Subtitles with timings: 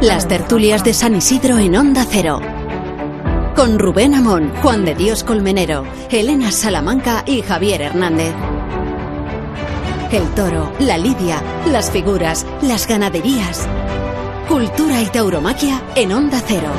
[0.00, 2.38] Las tertulias de San Isidro en Onda Cero.
[3.56, 8.32] Con Rubén Amón, Juan de Dios Colmenero, Elena Salamanca y Javier Hernández.
[10.12, 13.66] El toro, la lidia, las figuras, las ganaderías.
[14.46, 16.70] Cultura y tauromaquia en Onda Cero.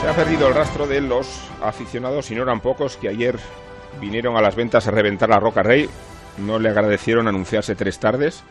[0.00, 1.26] Se ha perdido el rastro de los
[1.60, 3.40] aficionados, y no eran pocos, que ayer
[4.00, 5.88] vinieron a las ventas a reventar la Roca Rey.
[6.38, 8.42] No le agradecieron anunciarse tres tardes,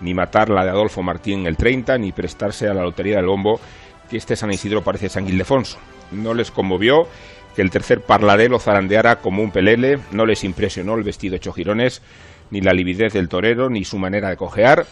[0.00, 3.60] ni matar la de Adolfo Martín el 30, ni prestarse a la Lotería del Bombo,
[4.08, 5.78] que este San Isidro parece San Ildefonso.
[6.10, 7.06] No les conmovió
[7.54, 12.02] que el tercer parladelo zarandeara como un pelele, no les impresionó el vestido hecho girones,
[12.50, 14.86] ni la lividez del torero, ni su manera de cojear,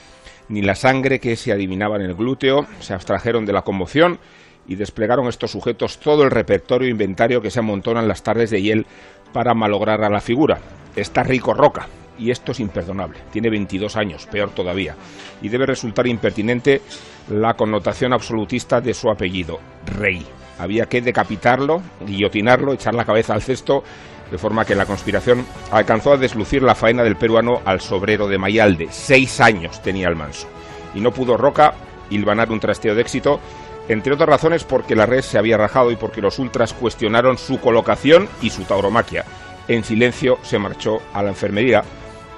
[0.48, 4.18] ni la sangre que se adivinaba en el glúteo, se abstrajeron de la conmoción
[4.66, 8.86] y desplegaron estos sujetos todo el repertorio inventario que se amontonan las tardes de hiel
[9.32, 10.58] para malograr a la figura.
[10.96, 11.86] Está rico Roca,
[12.18, 13.18] y esto es imperdonable.
[13.30, 14.96] Tiene 22 años, peor todavía,
[15.40, 16.82] y debe resultar impertinente
[17.30, 20.26] la connotación absolutista de su apellido, Rey.
[20.58, 23.84] Había que decapitarlo, guillotinarlo, echar la cabeza al cesto,
[24.30, 28.38] de forma que la conspiración alcanzó a deslucir la faena del peruano al sobrero de
[28.38, 28.88] Mayalde.
[28.90, 30.48] Seis años tenía el manso.
[30.94, 31.74] Y no pudo Roca
[32.10, 33.40] hilvanar un trasteo de éxito
[33.88, 37.60] entre otras razones porque la red se había rajado y porque los ultras cuestionaron su
[37.60, 39.24] colocación y su tauromaquia.
[39.66, 41.82] En silencio se marchó a la enfermería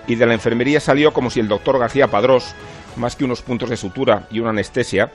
[0.07, 2.55] y de la enfermería salió como si el doctor García Padrós,
[2.97, 5.12] más que unos puntos de sutura y una anestesia,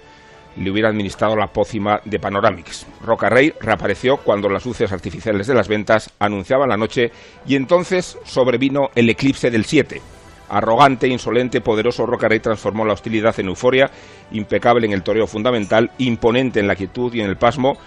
[0.55, 2.85] le hubiera administrado la pócima de Panoramix.
[3.03, 7.11] Roca Rey reapareció cuando las luces artificiales de las ventas anunciaban la noche
[7.45, 10.14] y entonces sobrevino el eclipse del 7
[10.49, 13.89] Arrogante, insolente, poderoso, Rocarey transformó la hostilidad en euforia,
[14.31, 17.77] impecable en el toreo fundamental, imponente en la quietud y en el pasmo,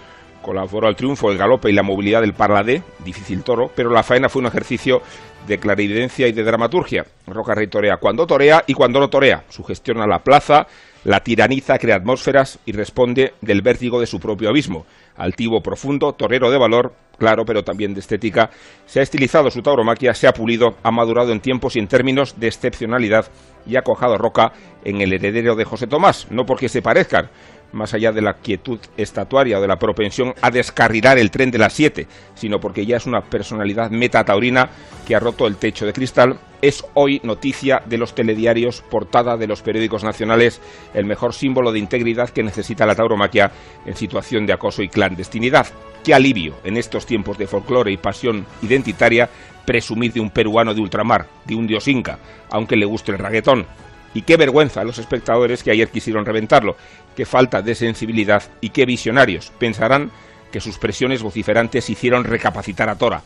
[0.41, 4.29] colaboró al triunfo el galope y la movilidad del parladé, difícil toro, pero la faena
[4.29, 5.01] fue un ejercicio
[5.47, 7.05] de clarividencia y de dramaturgia.
[7.27, 9.43] Roca Rey torea cuando torea y cuando no torea.
[9.49, 10.67] Sugestiona la plaza,
[11.05, 14.85] la tiraniza, crea atmósferas y responde del vértigo de su propio abismo.
[15.19, 18.49] Altivo, profundo, torero de valor, claro, pero también de estética,
[18.85, 22.39] se ha estilizado su tauromaquia, se ha pulido, ha madurado en tiempos y en términos
[22.39, 23.27] de excepcionalidad
[23.67, 24.53] y ha cojado Roca
[24.83, 27.29] en el heredero de José Tomás, no porque se parezcan,
[27.73, 31.59] más allá de la quietud estatuaria o de la propensión a descarrilar el tren de
[31.59, 34.69] las siete, sino porque ya es una personalidad metataurina
[35.05, 39.47] que ha roto el techo de cristal, es hoy noticia de los telediarios, portada de
[39.47, 40.61] los periódicos nacionales,
[40.93, 43.51] el mejor símbolo de integridad que necesita la tauromaquia
[43.85, 45.67] en situación de acoso y clandestinidad.
[46.03, 49.29] Qué alivio en estos tiempos de folclore y pasión identitaria
[49.65, 53.65] presumir de un peruano de ultramar, de un dios inca, aunque le guste el raguetón.
[54.13, 56.75] Y qué vergüenza a los espectadores que ayer quisieron reventarlo,
[57.15, 60.09] qué falta de sensibilidad y qué visionarios pensarán
[60.51, 63.21] que sus presiones vociferantes hicieron recapacitar a Tora,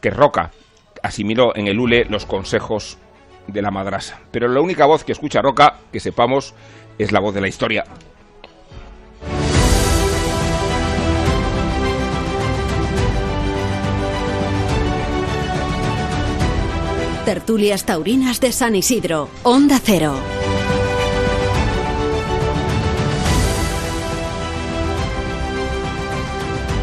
[0.00, 0.52] que Roca
[1.02, 2.98] asimiló en el hule los consejos
[3.46, 4.20] de la madrasa.
[4.30, 6.54] Pero la única voz que escucha Roca, que sepamos,
[6.98, 7.84] es la voz de la historia.
[17.26, 20.14] Tertulias Taurinas de San Isidro, Onda Cero.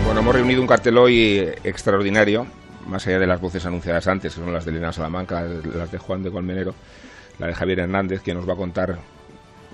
[0.06, 2.46] Bueno, hemos reunido un cartel hoy extraordinario,
[2.86, 5.98] más allá de las voces anunciadas antes, que son las de Elena Salamanca, las de
[5.98, 6.74] Juan de Colmenero,
[7.40, 9.00] la de Javier Hernández, que nos va a contar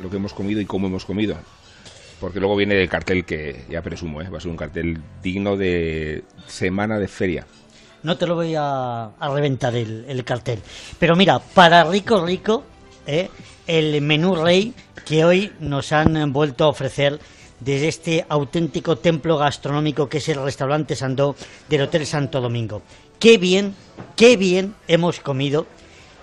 [0.01, 1.35] lo que hemos comido y cómo hemos comido.
[2.19, 4.29] Porque luego viene el cartel que ya presumo, ¿eh?
[4.29, 7.45] va a ser un cartel digno de semana de feria
[8.03, 10.59] no te lo voy a, reventar el, cartel.
[10.97, 12.63] Pero mira, para rico, rico,
[13.05, 13.29] ¿eh?
[13.67, 14.73] el menú rey
[15.05, 17.19] que hoy nos han vuelto a ofrecer
[17.59, 21.35] desde este auténtico templo gastronómico que es el restaurante Sandó
[21.67, 22.81] del Hotel Santo Domingo.
[23.19, 23.75] Qué bien,
[24.15, 25.67] qué bien hemos comido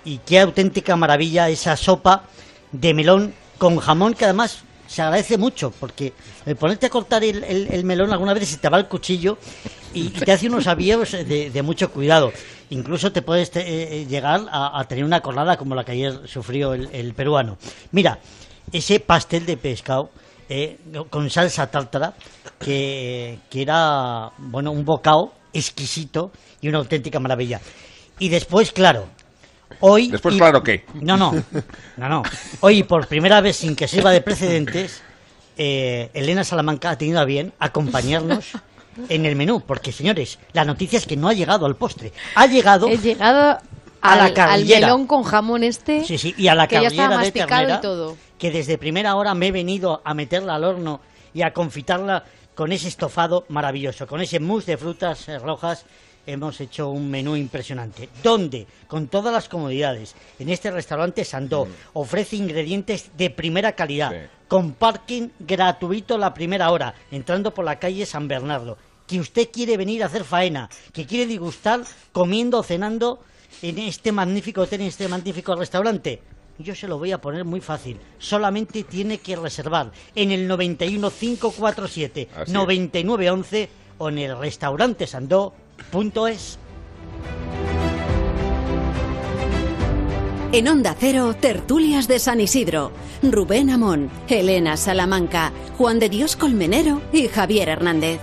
[0.05, 2.25] y qué auténtica maravilla esa sopa
[2.73, 6.13] de melón con jamón que además se agradece mucho porque
[6.45, 9.39] el ponerte a cortar el, melón alguna vez se te va el cuchillo
[9.93, 12.33] y, te hace unos avíos de, mucho cuidado.
[12.69, 16.75] Incluso te puedes eh, eh, llegar a, tener una colada como la que ayer sufrió
[16.75, 17.57] el, peruano.
[17.93, 18.19] Mira,
[18.73, 20.11] ese pastel de pescado
[20.49, 20.79] eh,
[21.11, 22.15] con salsa tártara
[22.59, 27.61] que, que era, bueno, un bocado exquisito y una auténtica maravilla.
[28.19, 29.07] Y después, claro,
[29.81, 30.85] Hoy Después, claro que.
[30.95, 31.33] No, no,
[31.97, 32.23] no, no.
[32.61, 35.03] Hoy, por primera vez, sin que sirva de precedentes,
[35.57, 38.53] eh, Elena Salamanca ha tenido a bien acompañarnos
[39.09, 39.63] en el menú.
[39.67, 42.13] Porque, señores, la noticia es que no ha llegado al postre.
[42.37, 42.89] Ha llegado.
[42.89, 42.99] He
[44.15, 46.05] llegado a la al melón con jamón este.
[46.05, 47.81] Sí, sí, y a la que de ternera.
[47.81, 48.17] todo.
[48.39, 51.01] Que desde primera hora me he venido a meterla al horno
[51.33, 52.25] y a confitarla
[52.55, 55.85] con ese estofado maravilloso, con ese mousse de frutas rojas
[56.27, 58.09] hemos hecho un menú impresionante.
[58.23, 61.71] Donde, con todas las comodidades, en este restaurante Sandó, mm.
[61.95, 64.13] ofrece ingredientes de primera calidad,
[64.49, 68.77] con parking gratuito la primera hora, entrando por la calle San Bernardo.
[69.07, 71.83] Que usted quiere venir a hacer faena, que quiere disgustar
[72.13, 73.21] comiendo o cenando
[73.63, 76.21] en este magnífico hotel, en este magnífico restaurante.
[76.59, 77.99] Yo se lo voy a poner muy fácil.
[78.19, 83.69] Solamente tiene que reservar en el 91547 9911
[83.99, 86.59] o en el restaurante Sandó.es.
[90.53, 92.93] En Onda Cero, tertulias de San Isidro.
[93.23, 98.21] Rubén Amón, Elena Salamanca, Juan de Dios Colmenero y Javier Hernández.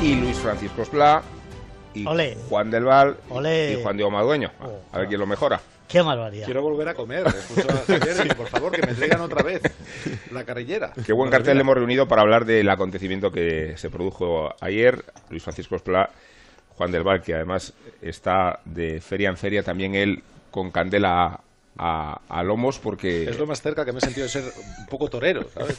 [0.00, 1.22] Y Luis Francisco Esplá,
[1.96, 4.50] y Juan del Val y Juan Diego Madueño.
[4.60, 5.60] Oh, a ver quién lo mejora.
[5.88, 6.46] Qué barbaridad.
[6.46, 7.24] Quiero volver a comer.
[8.36, 9.62] por favor, que me traigan otra vez
[10.32, 10.92] la carrillera.
[11.04, 15.04] Qué buen cartel hemos reunido para hablar del acontecimiento que se produjo ayer.
[15.30, 16.10] Luis Francisco Esplá,
[16.76, 17.72] Juan del Val, que además
[18.02, 21.40] está de feria en feria, también él con candela
[21.78, 23.24] a, lomos porque...
[23.24, 25.78] Es lo más cerca que me he sentido de ser un poco torero, ¿sabes?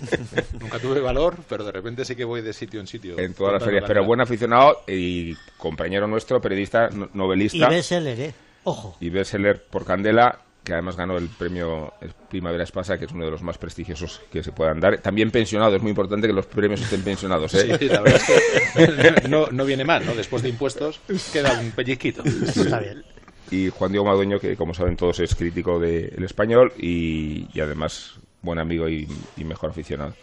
[0.60, 3.18] Nunca tuve valor, pero de repente sí que voy de sitio en sitio.
[3.18, 7.68] En todas las ferias, pero buen aficionado y compañero nuestro, periodista, novelista.
[7.68, 8.34] Y bestseller, ¿eh?
[8.64, 8.98] Ojo.
[9.00, 11.94] Y bestseller por Candela, que además ganó el premio
[12.30, 15.00] Primavera Espasa, que es uno de los más prestigiosos que se puedan dar.
[15.00, 17.54] También pensionado, es muy importante que los premios estén pensionados.
[17.54, 17.78] ¿eh?
[17.80, 20.14] Sí, la verdad es que no, no viene mal, ¿no?
[20.14, 21.00] Después de impuestos
[21.32, 22.24] queda un pellizquito.
[22.24, 23.04] Está bien
[23.52, 28.60] y Juan Diego Madueño, que como saben todos es crítico del español y, además buen
[28.60, 29.08] amigo y,
[29.44, 30.14] mejor aficionado.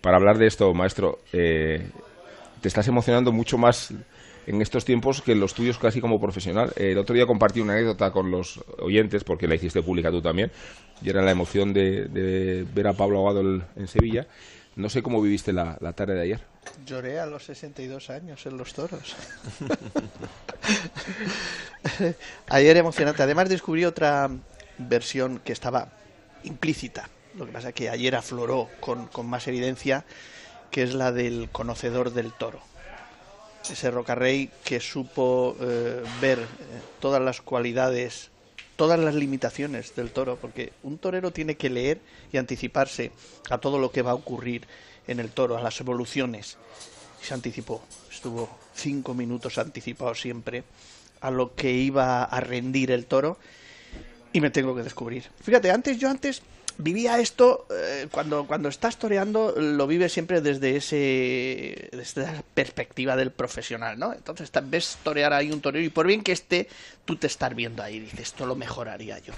[0.00, 1.90] Para hablar de esto, maestro, eh,
[2.60, 3.92] te estás emocionando mucho más
[4.46, 6.72] en estos tiempos que en los tuyos casi como profesional.
[6.76, 10.50] el otro día compartí una anécdota con los oyentes, porque la hiciste pública tú también,
[11.02, 13.42] y era la emoción de, ver a Pablo Aguado
[13.76, 14.26] en Sevilla.
[14.76, 16.40] No sé cómo viviste la tarde de ayer.
[16.86, 19.14] Lloré a los 62 años en los toros.
[22.48, 23.22] Ayer emocionante.
[23.22, 24.30] Además descubrí otra
[24.78, 25.88] versión que estaba
[26.44, 27.08] implícita.
[27.36, 30.04] Lo que pasa es que ayer afloró con, más evidencia,
[30.70, 32.60] que es la del conocedor del toro.
[33.70, 36.44] Ese Rocarrey que supo eh, ver eh,
[37.00, 38.30] todas las cualidades,
[38.76, 42.00] todas las limitaciones del toro, porque un torero tiene que leer
[42.32, 43.12] y anticiparse
[43.50, 44.66] a todo lo que va a ocurrir
[45.08, 46.56] en el toro, a las evoluciones.
[47.20, 50.62] Se anticipó, estuvo cinco minutos anticipado siempre
[51.20, 53.38] a lo que iba a rendir el toro
[54.32, 55.24] y me tengo que descubrir.
[55.42, 56.42] Fíjate, antes yo antes
[56.78, 63.16] vivía esto eh, cuando cuando estás toreando lo vives siempre desde ese desde esa perspectiva
[63.16, 64.12] del profesional, ¿no?
[64.12, 66.68] Entonces ves torear ahí un torero y por bien que esté
[67.04, 69.34] tú te estás viendo ahí dices esto lo mejoraría yo,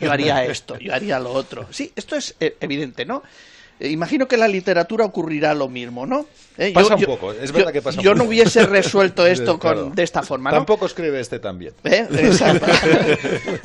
[0.00, 1.66] yo haría esto, yo haría lo otro.
[1.72, 3.22] Sí, esto es eh, evidente, ¿no?
[3.80, 6.26] Eh, imagino que en la literatura ocurrirá lo mismo, ¿no?
[6.56, 9.94] Eh, pasa un poco, es verdad que pasa un Yo no hubiese resuelto esto con,
[9.94, 10.56] de esta forma, ¿no?
[10.58, 11.74] Tampoco escribe este también.
[11.84, 12.06] ¿Eh?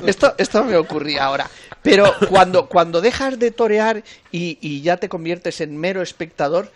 [0.06, 1.50] esto, esto me ocurría ahora.
[1.82, 6.72] Pero cuando, cuando dejas de torear y, ya te conviertes en mero espectador,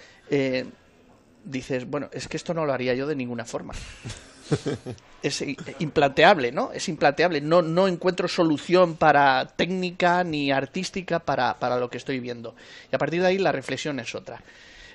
[1.43, 3.73] dices, bueno, es que esto no lo haría yo de ninguna forma
[5.23, 5.43] es
[5.79, 6.71] implanteable, ¿no?
[6.73, 7.41] Es implanteable.
[7.41, 12.55] No, no encuentro solución para técnica ni artística para, para lo que estoy viendo.
[12.91, 14.43] Y a partir de ahí la reflexión es otra.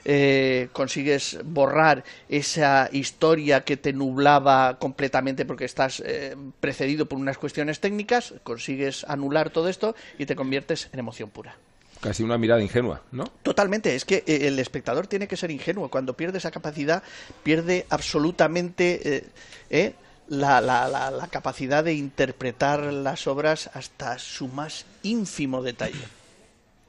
[0.04, 7.37] Eh, consigues borrar esa historia que te nublaba completamente porque estás eh, precedido por unas
[7.37, 11.56] cuestiones técnicas, consigues anular todo esto y te conviertes en emoción pura.
[12.00, 13.25] Casi una mirada ingenua, ¿no?
[13.42, 15.90] Totalmente, es que eh, el espectador tiene que ser ingenuo.
[15.90, 17.02] Cuando pierde esa capacidad,
[17.42, 19.25] pierde absolutamente
[20.28, 26.04] la, la, la, capacidad de interpretar las obras hasta su más ínfimo detalle.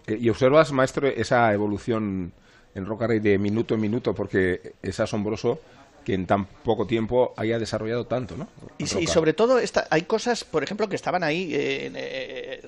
[0.08, 2.34] ¿Y observas, maestro, esa evolución
[2.76, 4.14] en Rey de minuto en minuto?
[4.14, 5.60] Porque es asombroso
[6.04, 8.48] que en tan poco tiempo haya desarrollado tanto, ¿no?
[8.78, 12.62] Y, sobre todo hay cosas, por ejemplo, que estaban ahí eh, eh,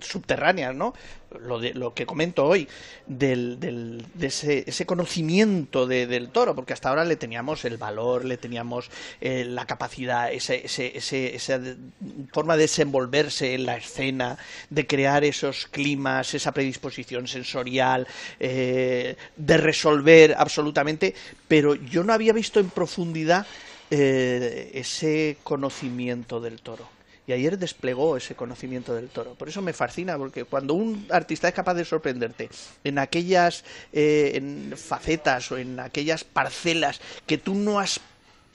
[0.00, 0.94] subterráneas, ¿no?
[1.40, 2.68] Lo, de, lo que comento hoy,
[3.06, 8.24] del, del, de ese, ese conocimiento del toro, porque hasta ahora le teníamos el valor,
[8.24, 11.60] le teníamos eh, la capacidad, ese, ese, esa
[12.32, 14.38] forma de desenvolverse en la escena,
[14.70, 18.06] de crear esos climas, esa predisposición sensorial,
[18.38, 19.16] de
[19.56, 21.14] resolver absolutamente,
[21.48, 23.46] pero yo no había visto en profundidad
[23.90, 26.95] eh, ese conocimiento del toro.
[27.26, 29.34] Y ayer desplegó ese conocimiento del toro.
[29.34, 32.48] Por eso me fascina, porque cuando un artista es capaz de sorprenderte
[32.84, 38.00] en aquellas eh, facetas o en aquellas parcelas que tú no has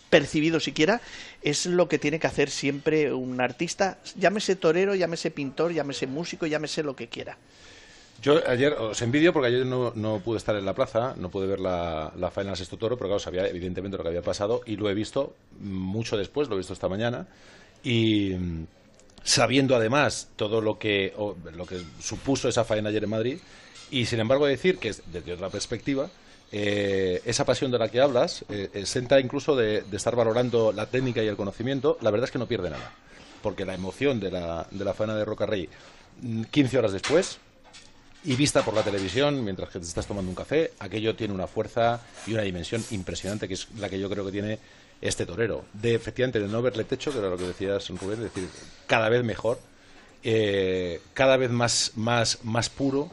[0.09, 1.01] percibido siquiera,
[1.41, 6.45] es lo que tiene que hacer siempre un artista, llámese torero, llámese pintor, llámese músico,
[6.45, 7.37] llámese lo que quiera.
[8.21, 11.59] Yo ayer os envidio porque ayer no, pude estar en la plaza, no pude ver
[11.59, 14.93] la, faena Sexto Toro, pero claro, sabía evidentemente lo que había pasado y lo he
[14.93, 17.25] visto mucho después, lo he visto esta mañana.
[17.83, 18.35] Y
[19.23, 21.13] sabiendo además todo lo que,
[21.53, 23.39] lo que supuso esa faena ayer en Madrid,
[23.89, 26.09] y sin embargo decir que desde otra perspectiva,
[26.51, 31.23] eh, esa pasión de la que hablas, eh, senta incluso de, estar valorando la técnica
[31.23, 32.91] y el conocimiento, la verdad es que no pierde nada.
[33.41, 35.69] Porque la emoción de la, de la faena de Roca Rey,
[36.51, 37.39] 15 horas después,
[38.23, 41.47] y vista por la televisión mientras que te estás tomando un café, aquello tiene una
[41.47, 44.59] fuerza y una dimensión impresionante, que es la que yo creo que tiene
[45.01, 45.65] este torero.
[45.73, 48.47] De efectivamente de no verle techo, que era lo que decías Rubén, es decir,
[48.87, 49.59] cada vez mejor,
[50.23, 53.09] eh, cada vez más, más, más puro,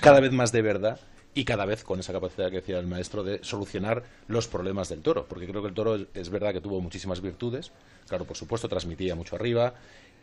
[0.00, 1.00] cada vez más de verdad
[1.34, 5.00] y cada vez con esa capacidad que decía el maestro de solucionar los problemas del
[5.00, 7.70] toro, porque creo que el toro es verdad que tuvo muchísimas virtudes,
[8.08, 9.74] claro, por supuesto, transmitía mucho arriba,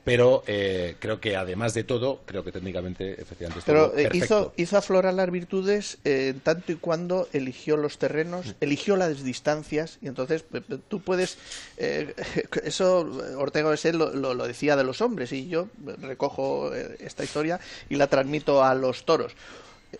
[0.07, 4.77] pero eh, creo que además de todo, creo que técnicamente efectivamente Pero eh, hizo, hizo
[4.77, 8.51] aflorar las virtudes eh, tanto y cuando eligió los terrenos, mm.
[8.61, 10.45] eligió las distancias, y entonces
[10.87, 11.37] tú puedes,
[12.63, 12.99] eso
[13.35, 15.67] Ortega de lo, lo, decía de los hombres, y yo
[15.99, 17.59] recojo esta historia
[17.89, 19.33] y la transmito a los toros.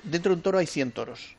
[0.04, 1.36] Dentro de un toro hay 100 toros.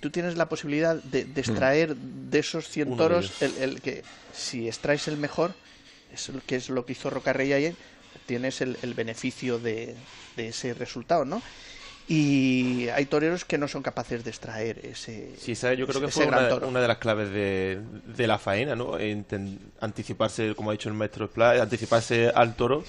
[0.00, 1.38] Tú tienes la posibilidad de, mm.
[1.38, 5.52] extraer de esos 100 toros el que si extraes el mejor,
[6.12, 7.74] es, que es lo que hizo Rocarrey ayer,
[8.26, 9.94] tienes el, beneficio de,
[10.36, 11.42] ese resultado, ¿no?
[12.10, 16.26] y hay toreros que no son capaces de extraer ese sí yo creo que fue
[16.26, 18.96] una, de las claves de, de la faena no
[19.78, 22.82] anticiparse como ha dicho el maestro anticiparse al toro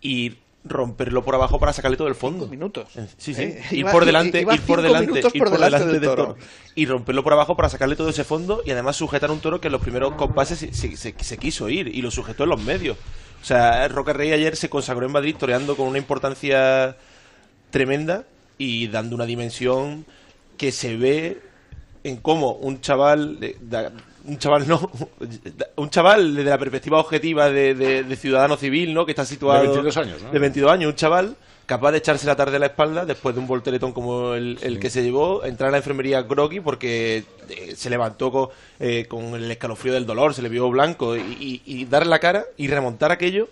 [0.00, 2.46] y romperlo por abajo para sacarle todo el fondo.
[2.46, 2.88] minutos.
[3.16, 3.42] Sí, sí.
[3.42, 6.36] Eh, ir por delante, ir por delante, ir por delante, del, toro.
[6.74, 9.68] Y romperlo por abajo para sacarle todo ese fondo y además sujetar un toro que
[9.68, 12.96] en los primeros compases se, se, quiso ir y lo sujetó en los medios.
[13.42, 16.96] O sea, Roca Rey ayer se consagró en Madrid toreando con una importancia
[17.70, 18.24] tremenda
[18.58, 20.06] y dando una dimensión
[20.56, 21.40] que se ve
[22.04, 23.38] en cómo un chaval
[24.26, 24.90] un chaval no,
[25.76, 29.06] un chaval desde la perspectiva objetiva de, ciudadano civil, ¿no?
[29.06, 29.60] Que está situado...
[29.60, 32.66] De 22 años, De 22 años, un chaval capaz de echarse la tarde a la
[32.66, 36.60] espalda después de un volteretón como el, que se llevó, entrar a la enfermería groggy
[36.60, 41.62] porque eh, se levantó eh, con, el escalofrío del dolor, se le vio blanco y,
[41.64, 43.48] y, dar la cara y remontar aquello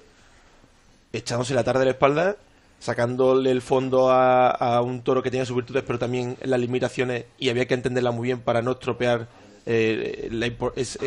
[1.12, 2.37] echándose la tarde a la espalda
[2.78, 7.25] sacándole el fondo a, a un toro que tenía sus virtudes pero también las limitaciones
[7.38, 9.26] y había que entenderla muy bien para no estropear
[9.66, 10.28] eh,
[10.76, 10.99] es,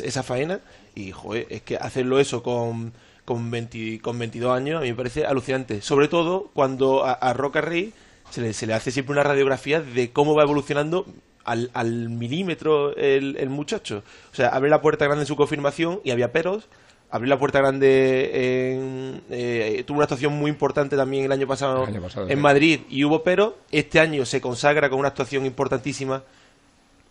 [0.00, 0.60] esa faena
[0.94, 2.92] y joder, es que hacerlo eso con,
[3.24, 5.82] con, 20, con 22 años a mí me parece alucinante.
[5.82, 7.92] Sobre todo cuando a, Roca Rey
[8.30, 11.06] se le, se le hace siempre una radiografía de cómo va evolucionando
[11.44, 14.02] al, al milímetro el, el, muchacho.
[14.32, 16.68] O sea, abre la puerta grande en su confirmación y había peros.
[17.08, 21.86] Abrió la puerta grande en, eh, tuvo una actuación muy importante también el año pasado,
[22.28, 23.52] en Madrid y hubo peros.
[23.70, 26.24] Este año se consagra con una actuación importantísima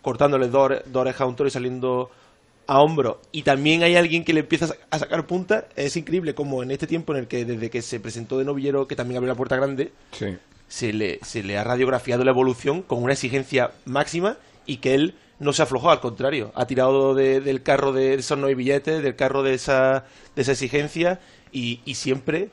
[0.05, 2.11] cortándole dos, orejas a un toro y saliendo
[2.67, 3.19] a hombro.
[3.31, 6.85] Y también hay alguien que le empieza a sacar punta, es increíble como en este
[6.85, 9.55] tiempo en el que desde que se presentó de novillero, que también abrió la puerta
[9.55, 9.91] grande,
[10.67, 15.15] se, le, se le ha radiografiado la evolución con una exigencia máxima y que él
[15.39, 19.41] no se aflojó, al contrario, ha tirado del carro de esos no billetes, del carro
[19.41, 21.19] de esa, de esa exigencia
[21.51, 22.51] y, y siempre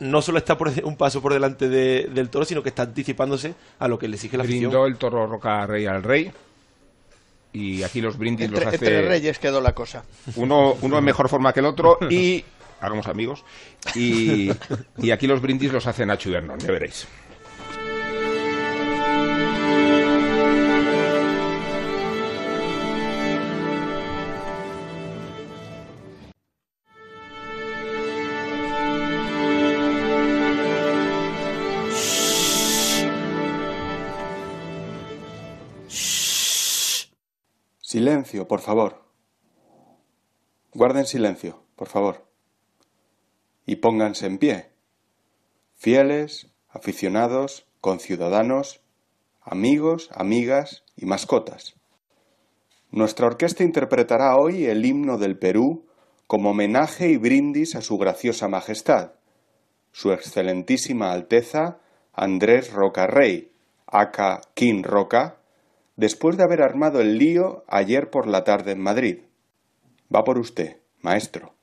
[0.00, 3.88] no solo está por un paso por delante del toro, sino que está anticipándose a
[3.88, 4.70] lo que le exige la afición.
[4.70, 6.30] Brindó el toro Roca Rey al rey
[7.52, 8.76] y aquí los brindis los hace...
[8.76, 10.04] Entre reyes quedó la cosa.
[10.36, 12.44] Uno, uno en mejor forma que el otro y...
[12.80, 13.44] Hagamos amigos.
[13.94, 14.50] Y,
[14.98, 17.06] y aquí los brindis los hace Nacho Hernán, ya veréis.
[37.92, 39.02] Silencio, por favor.
[40.72, 42.26] Guarden silencio, por favor.
[43.66, 44.70] Y pónganse en pie.
[45.74, 48.80] Fieles, aficionados, conciudadanos,
[49.42, 51.74] amigos, amigas y mascotas.
[52.90, 55.84] Nuestra orquesta interpretará hoy el himno del Perú
[56.26, 59.12] como homenaje y brindis a su graciosa majestad,
[59.90, 61.76] su excelentísima Alteza
[62.14, 63.52] Andrés Roca Rey,
[63.86, 65.41] aka King Roca,
[65.96, 69.18] después de haber armado el lío ayer por la tarde en Madrid.
[70.14, 71.54] Va por usted, maestro.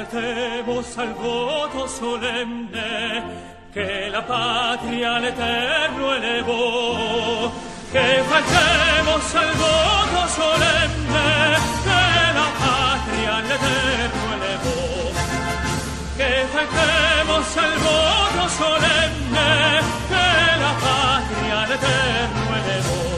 [0.00, 3.22] Faltemos al voto solemne
[3.70, 7.52] che la patria all'eterno elevò,
[7.92, 15.10] che faltemos al voto solemne che la patria all'eterno elevò,
[16.16, 23.09] che faltemos al voto solemne che la patria all'eterno elevò.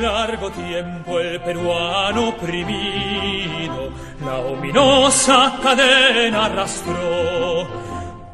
[0.00, 3.90] Largo tiempo el peruano oprimido
[4.24, 7.66] la ominosa cadena arrastró,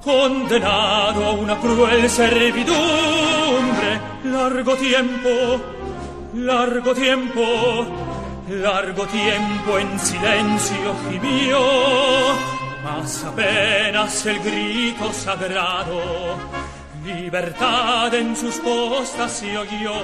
[0.03, 4.01] condenado a una cruel servidumbre.
[4.25, 5.31] Largo tiempo,
[6.35, 7.87] largo tiempo,
[8.49, 11.61] largo tiempo en silencio gimió,
[12.83, 16.37] mas apenas el grito sagrado,
[17.05, 19.95] libertad en sus postas se oyó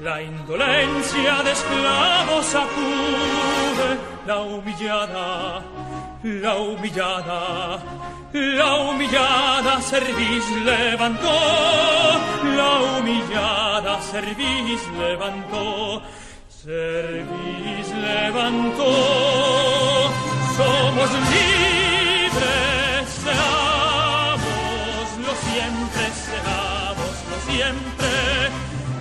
[0.00, 3.90] la indolencia de esclavos sacude,
[4.26, 5.62] la humillada,
[6.22, 7.78] la humillada,
[8.32, 11.40] la humillada cerviz levantó,
[12.56, 16.02] la humillada cerviz levantó,
[16.48, 18.92] cerviz levantó.
[20.56, 21.77] Somos libres,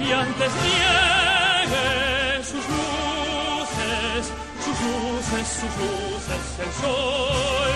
[0.08, 4.34] y antes niegue sus luces,
[4.64, 7.76] sus luces, sus luces el sol,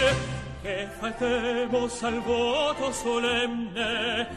[0.64, 4.28] que faltemos al voto solemne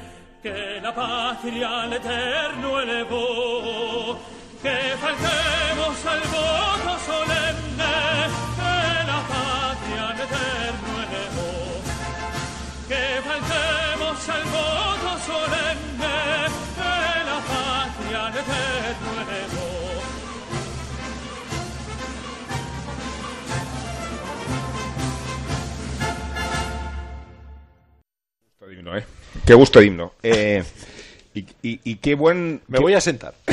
[0.42, 4.18] que la patria al eterno elevó,
[4.62, 7.94] que faltemos al voto solemne
[8.58, 11.52] que la patria al eterno elevó,
[12.88, 15.63] que faltemos al voto solemne
[28.96, 29.04] ¿eh?
[29.46, 30.12] Qué gusto himno.
[30.22, 30.62] Eh,
[31.34, 32.62] y, qué buen.
[32.68, 33.34] Me voy a sentar.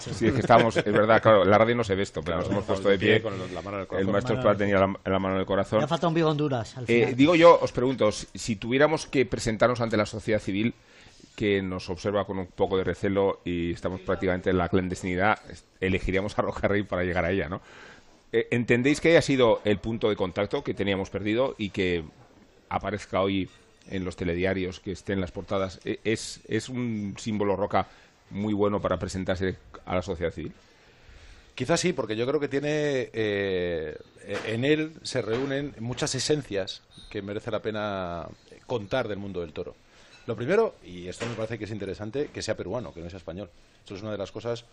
[0.00, 2.48] sí, es que estamos, es verdad, claro, la radio no se ve esto, pero nos
[2.48, 3.20] hemos puesto de pie.
[3.20, 5.80] Con la mano el maestro Prat tenía la, mano en el corazón.
[5.80, 6.74] Ya falta un vivo Honduras.
[6.88, 10.74] Eh, digo yo, os pregunto, si tuviéramos que presentarnos ante la sociedad civil,
[11.40, 15.38] que nos observa con un poco de recelo y estamos prácticamente en la clandestinidad,
[15.80, 17.62] elegiríamos a Roja Rey para llegar a ella, ¿no?
[18.30, 22.04] Eh, ¿Entendéis que haya sido el punto de contacto que teníamos perdido y que
[22.68, 23.48] aparezca hoy
[23.88, 25.80] en los telediarios, que esté en las portadas?
[25.86, 27.86] E, ¿Es, es un símbolo roca
[28.28, 30.52] muy bueno para presentarse a la sociedad civil?
[31.54, 33.96] Quizás sí, porque yo creo que tiene eh,
[34.44, 38.28] en él se reúnen muchas esencias que merece la pena
[38.66, 39.74] contar del mundo del toro.
[40.30, 43.16] Lo primero, y esto me parece que es interesante, que sea peruano, que no sea
[43.16, 43.50] español.
[43.80, 44.64] Esto es una de las cosas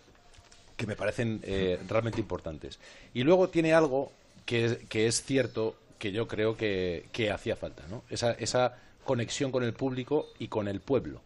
[0.76, 2.78] que me parecen eh, realmente importantes.
[3.12, 4.12] Y luego tiene algo
[4.46, 8.04] que, es cierto que yo creo que, hacía falta, ¿no?
[8.08, 11.22] Esa, esa conexión con el público y con el pueblo.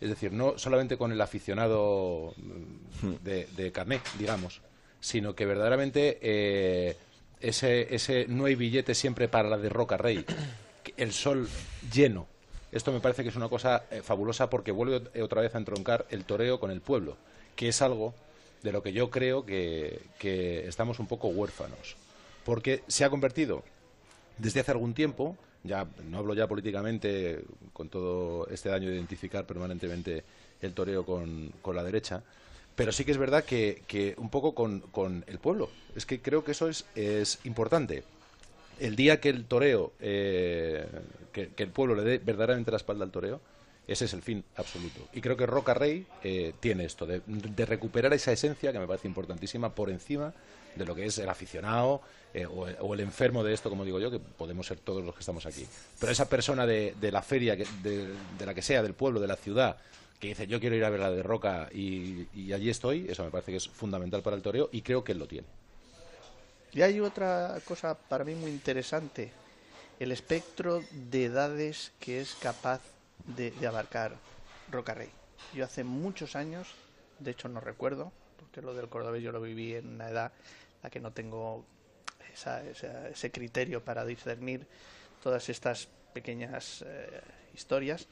[0.00, 4.62] Es decir, no solamente con el aficionado mm, de, de carnet, digamos,
[4.98, 6.96] sino que verdaderamente eh,
[7.38, 10.24] ese, ese no hay billete siempre para la de Roca Rey,
[10.96, 11.48] el sol
[11.92, 12.33] lleno,
[12.74, 16.06] esto me parece que es una cosa eh, fabulosa porque vuelve otra vez a entroncar
[16.10, 17.16] el toreo con el pueblo,
[17.54, 18.14] que es algo
[18.64, 20.00] de lo que yo creo que,
[20.66, 21.96] estamos un poco huérfanos.
[22.44, 23.62] Porque se ha convertido
[24.38, 29.46] desde hace algún tiempo, ya no hablo ya políticamente con todo este daño de identificar
[29.46, 30.24] permanentemente
[30.60, 32.22] el toreo con, la derecha,
[32.74, 35.70] pero sí que es verdad que, un poco con, el pueblo.
[35.94, 38.02] Es que creo que eso es, es importante
[38.80, 40.86] el día que el toreo, eh,
[41.32, 43.40] que, el pueblo le dé verdaderamente la espalda al toreo,
[43.86, 45.08] ese es el fin absoluto.
[45.12, 47.20] Y creo que Roca Rey eh, tiene esto, de,
[47.66, 50.32] recuperar esa esencia que me parece importantísima por encima
[50.74, 52.00] de lo que es el aficionado
[52.32, 55.20] eh, o, el enfermo de esto, como digo yo, que podemos ser todos los que
[55.20, 55.66] estamos aquí.
[56.00, 59.76] Pero esa persona de, la feria, de, la que sea, del pueblo, de la ciudad,
[60.18, 63.24] que dice yo quiero ir a ver la de Roca y, y allí estoy, eso
[63.24, 65.46] me parece que es fundamental para el toreo y creo que él lo tiene.
[66.74, 69.30] Y hay otra cosa para mí muy interesante,
[70.00, 72.80] el espectro de edades que es capaz
[73.36, 74.16] de, abarcar
[74.72, 75.08] Roca Rey.
[75.54, 76.74] Yo hace muchos años,
[77.20, 78.10] de hecho no recuerdo,
[78.40, 81.64] porque lo del cordobés yo lo viví en una edad en la que no tengo
[83.12, 84.66] ese criterio para discernir
[85.22, 87.20] todas estas pequeñas eh,
[87.54, 88.08] historias.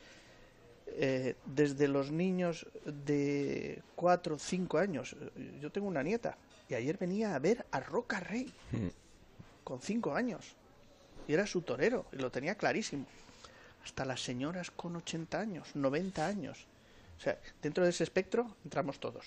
[0.86, 5.16] Eh, desde los niños de 4 o 5 años,
[5.60, 8.88] yo tengo una nieta y ayer venía a ver a Roca Rey, hmm.
[9.64, 10.54] con cinco años.
[11.28, 13.06] Y era su torero, y lo tenía clarísimo.
[13.84, 16.66] Hasta las señoras con 80 años, 90 años.
[17.18, 19.26] O sea, dentro de ese espectro entramos todos.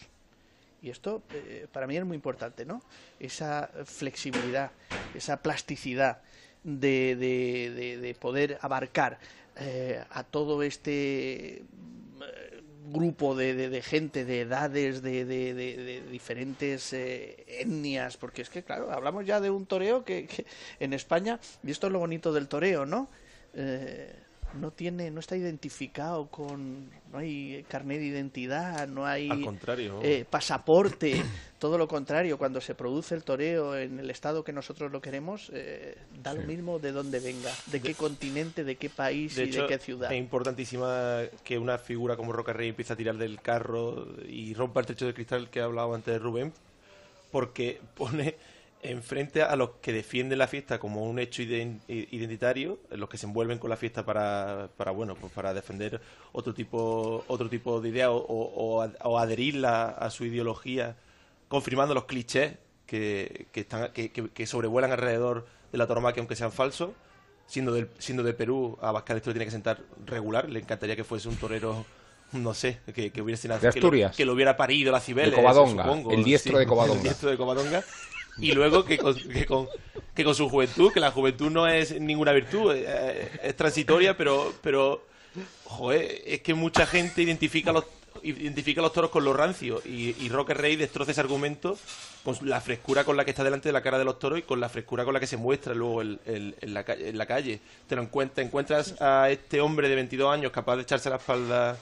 [0.81, 2.81] Y esto eh, para mí es muy importante, ¿no?
[3.19, 4.71] Esa flexibilidad,
[5.13, 6.21] esa plasticidad
[6.63, 7.15] de,
[8.01, 9.19] de, poder abarcar
[9.55, 11.63] eh, a todo este
[12.91, 19.49] grupo de, gente, de edades, de, diferentes etnias, porque es que, claro, hablamos ya de
[19.49, 20.45] un toreo que, que,
[20.79, 23.09] en España, y esto es lo bonito del toreo, ¿no?
[24.55, 29.29] No tiene, no está identificado con, no hay carnet de identidad, no hay
[30.01, 31.21] eh, pasaporte,
[31.59, 35.51] todo lo contrario, cuando se produce el toreo en el estado que nosotros lo queremos,
[35.53, 39.67] eh, da lo mismo de dónde venga, de, qué continente, de qué país y de
[39.67, 40.11] qué ciudad.
[40.11, 44.79] Es importantísima que una figura como Roca Rey empiece a tirar del carro y rompa
[44.79, 46.53] el techo de cristal que ha hablado antes de Rubén,
[47.31, 48.35] porque pone
[48.91, 53.59] enfrente a los que defienden la fiesta como un hecho identitario, los que se envuelven
[53.59, 58.11] con la fiesta para, para bueno, pues para defender otro tipo, otro tipo de idea
[58.11, 60.95] o, adherirla a su ideología,
[61.47, 62.53] confirmando los clichés
[62.85, 66.91] que, que, están, que, que, sobrevuelan alrededor de la tauromaquia, aunque sean falsos.
[67.47, 70.49] Siendo, del, siendo de Perú, a Bascal esto le tiene que sentar regular.
[70.49, 71.85] Le encantaría que fuese un torero
[72.31, 73.71] no sé, que, que hubiese nacido.
[73.71, 75.35] Que, lo, hubiera parido la Cibeles.
[75.35, 76.97] Covadonga, el diestro de Covadonga.
[76.97, 77.83] El diestro de Covadonga
[78.37, 79.67] y luego que con, que con,
[80.13, 84.53] que con su juventud, que la juventud no es ninguna virtud, eh, es, transitoria, pero,
[84.61, 85.05] pero,
[85.63, 87.85] joder, es que mucha gente identifica los
[88.23, 91.77] identifica los toros con lo rancio y, y Roque Rey destroza ese argumento
[92.23, 94.41] con la frescura con la que está delante de la cara de los toros y
[94.41, 96.19] con la frescura con la que se muestra luego en,
[96.61, 97.59] la, en la calle.
[97.87, 101.17] Te lo encuentras, encuentras a este hombre de 22 años capaz de echarse a la
[101.17, 101.77] espalda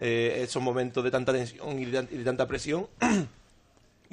[0.00, 2.88] eh, esos momentos de tanta tensión y de tanta presión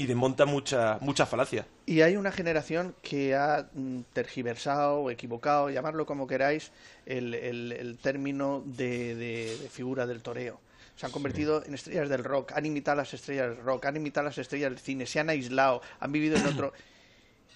[0.01, 1.67] y desmonta mucha, mucha falacia.
[1.85, 6.71] Y hay una generación que ha mm, tergiversado, equivocado, llamarlo como queráis,
[7.05, 10.59] el, el, término de, figura del toreo.
[10.95, 14.25] Se han convertido en estrellas del rock, han imitado las estrellas del rock, han imitado
[14.25, 16.73] las estrellas del cine, se han aislado, han vivido en otro.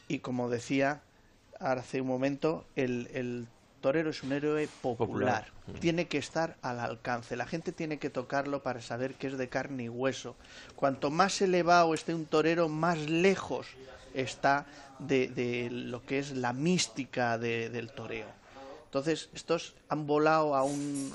[0.07, 1.01] Y como decía
[1.59, 3.47] hace un momento, el, el
[3.85, 5.45] torero es un héroe popular.
[5.67, 5.73] Mm.
[5.73, 7.35] Tiene que estar al alcance.
[7.35, 10.35] La gente tiene que tocarlo para saber que es de carne y hueso.
[10.75, 13.67] Cuanto más elevado esté un torero, más lejos
[14.15, 14.65] está
[14.97, 18.25] de, lo que es la mística del toreo.
[18.95, 21.13] Entonces, estos han volado a un,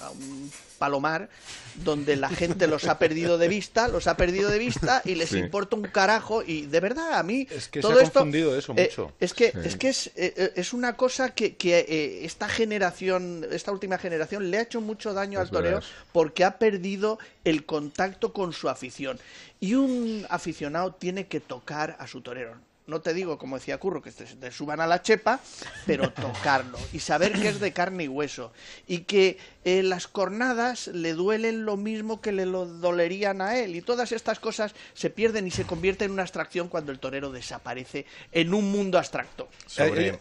[0.77, 1.31] palomar
[1.77, 5.33] donde la gente los ha perdido de vista, los ha perdido de vista y les
[5.33, 6.43] importa un carajo.
[6.43, 7.49] Y de verdad, a mí.
[7.51, 9.15] Es que todo se ha confundido eso eh, mucho.
[9.19, 13.73] es que, es, que es, eh, eh, es una cosa que, que esta generación, esta
[13.73, 15.81] última generación, le ha hecho mucho daño al toreo
[16.13, 19.19] porque ha perdido el contacto con su afición.
[19.59, 22.57] Y un aficionado tiene que tocar a su torero
[22.91, 25.41] no te digo, como decía Curro, que te, suban a la chepa,
[25.87, 28.53] pero tocarlo y saber que es de carne y hueso.
[28.87, 33.77] Y que eh, las cornadas le duelen lo mismo que le lo dolerían a él.
[33.77, 37.31] Y todas estas cosas se pierden y se convierten en una abstracción cuando el torero
[37.31, 39.49] desaparece en un mundo abstracto.
[39.67, 40.19] Sobre,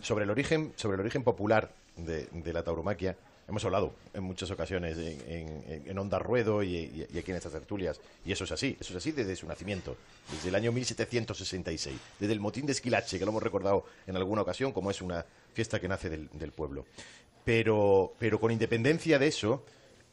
[0.00, 3.16] sobre, el origen, sobre el origen popular de, de la tauromaquia
[3.48, 8.44] hemos hablado en muchas ocasiones en, Onda Ruedo y, aquí en estas tertulias, y eso
[8.44, 9.96] es así, eso es así desde su nacimiento,
[10.30, 14.42] desde el año 1766, desde el motín de Esquilache, que lo hemos recordado en alguna
[14.42, 16.86] ocasión, como es una fiesta que nace del, pueblo.
[17.44, 19.64] Pero, pero con independencia de eso,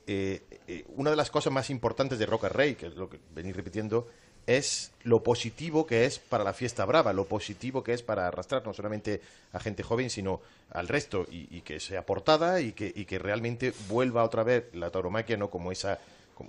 [0.05, 3.19] eh, eh, una de las cosas más importantes de Roca Rey, que es lo que
[3.33, 4.07] venís repitiendo,
[4.47, 8.65] es lo positivo que es para la fiesta brava, lo positivo que es para arrastrar
[8.65, 13.05] no solamente a gente joven, sino al resto, y, que sea portada y que, y
[13.05, 15.99] que realmente vuelva otra vez la tauromaquia no como esa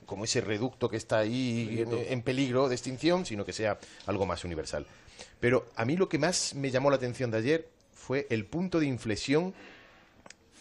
[0.07, 4.45] como, ese reducto que está ahí en, peligro de extinción, sino que sea algo más
[4.45, 4.87] universal.
[5.41, 8.81] Pero a mí lo que más me llamó la atención de ayer fue el punto
[8.81, 9.53] de inflexión,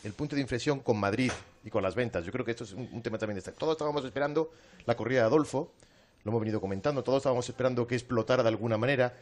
[0.04, 1.32] el punto de inflexión con Madrid
[1.64, 2.26] y con las ventas.
[2.26, 4.52] Yo creo que esto es un, un tema también de Todos estábamos esperando
[4.86, 5.72] la corrida de Adolfo,
[6.24, 9.14] lo hemos venido comentando, todos estábamos esperando que explotara de alguna manera.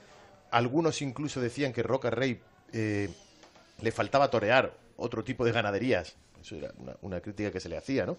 [0.52, 2.40] Algunos incluso decían que Roca Rey
[2.74, 3.10] eh,
[3.82, 6.16] le faltaba torear otro tipo de ganaderías.
[6.42, 8.18] Eso era una, crítica que se le hacía, ¿no?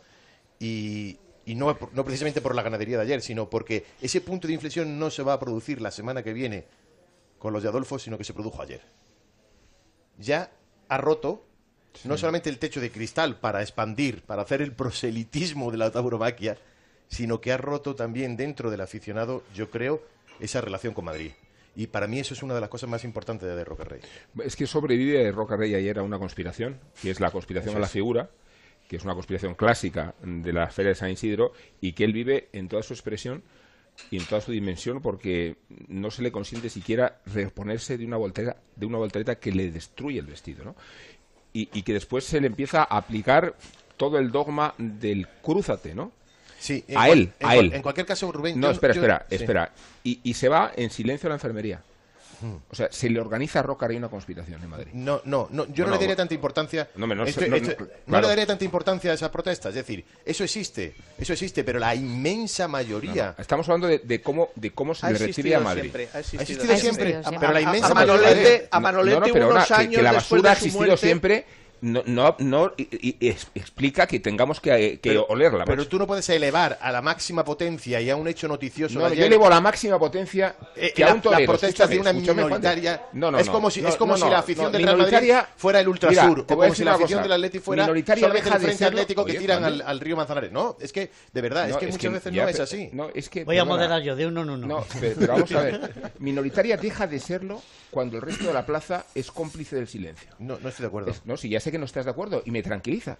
[0.58, 4.98] Y, no, no, precisamente por la ganadería de ayer, sino porque ese punto de inflexión
[4.98, 6.66] no se va a producir la semana que viene
[7.38, 8.80] con los de Adolfo, sino que se produjo ayer.
[10.18, 10.50] Ya
[10.88, 11.44] ha roto
[12.04, 16.56] no solamente el techo de cristal para expandir, para hacer el proselitismo de la tauromaquia,
[17.12, 20.02] sino que ha roto también dentro del aficionado, yo creo,
[20.40, 21.32] esa relación con Madrid.
[21.76, 24.00] Y para mí eso es una de las cosas más importantes de, Roca Rey.
[24.42, 27.86] Es que sobrevive Roca Rey ayer a una conspiración, que es la conspiración a la
[27.86, 28.30] figura,
[28.88, 32.48] que es una conspiración clásica de la Feria de San Isidro, y que él vive
[32.54, 33.42] en toda su expresión
[34.10, 35.56] y en toda su dimensión porque
[35.88, 40.18] no se le consiente siquiera reponerse de una voltereta, de una voltereta que le destruye
[40.18, 40.76] el vestido, ¿no?
[41.52, 43.54] Y, y que después se le empieza a aplicar
[43.98, 46.21] todo el dogma del crúzate, ¿no?
[46.62, 47.72] Sí, a él, a él.
[47.74, 48.60] En cualquier caso, Rubén.
[48.60, 49.72] No, espera, espera, espera.
[50.04, 51.82] Y, y se va en silencio a la enfermería.
[52.70, 54.88] O sea, se le organiza a Roca Rey una conspiración en Madrid.
[54.92, 56.88] No, no, no yo no le daría tanta importancia.
[56.96, 59.70] No, no, no, le daría tanta importancia a esas protestas.
[59.70, 63.34] Es decir, eso existe, eso existe, pero la inmensa mayoría.
[63.38, 65.82] Estamos hablando de, cómo, de cómo se le recibe a Madrid.
[65.82, 67.20] Siempre, ha existido, siempre.
[67.38, 68.68] Pero la inmensa mayoría.
[68.70, 71.44] A Manolete, unos años que, la basura ha existido siempre
[71.82, 75.64] no, no, no y, explica que tengamos que, que olerla.
[75.64, 79.00] Pero tú no puedes elevar a la máxima potencia y a un hecho noticioso.
[79.00, 81.40] No, yo elevo a la máxima potencia eh, que a un torero.
[81.40, 83.06] La protesta de una minoritaria.
[83.14, 85.88] No, no, es como si, es como si la afición del Real Madrid fuera el
[85.88, 86.40] Ultrasur.
[86.40, 90.00] o como si la afición del Atlético fuera solamente el Frente Atlético que tiran al,
[90.00, 90.52] río Manzanares.
[90.52, 92.90] No, es que, de verdad, es que muchas veces no es así.
[93.44, 94.66] Voy a moderar yo, de uno en uno.
[94.68, 96.12] No, pero vamos a ver.
[96.20, 100.30] Minoritaria deja de serlo cuando el resto de la plaza es cómplice del silencio.
[100.38, 101.12] No, no estoy de acuerdo.
[101.24, 103.16] no, si ya sé que no estás de acuerdo y me tranquiliza.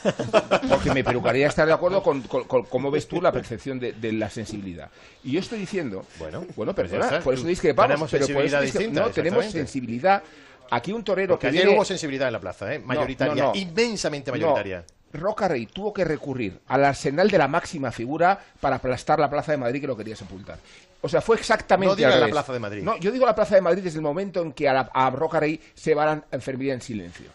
[0.68, 4.88] Porque me preocuparía estar de acuerdo con, cómo ves tú la percepción de, la sensibilidad.
[5.24, 8.58] Y yo estoy diciendo, bueno, bueno pues perdona, por eso vamos, pero por eso
[8.90, 10.22] no, tenemos sensibilidad.
[10.70, 12.78] Aquí un torero que ayer hubo sensibilidad en la plaza, ¿eh?
[12.78, 14.84] mayoritaria, inmensamente mayoritaria.
[15.12, 19.52] Roca Rey tuvo que recurrir al arsenal de la máxima figura para aplastar la Plaza
[19.52, 20.58] de Madrid que lo quería sepultar.
[21.00, 22.82] O sea, fue exactamente no la Plaza de Madrid.
[22.82, 25.40] No, yo digo la Plaza de Madrid desde el momento en que a, a Roca
[25.40, 27.30] Rey se va la enfermería en silencio.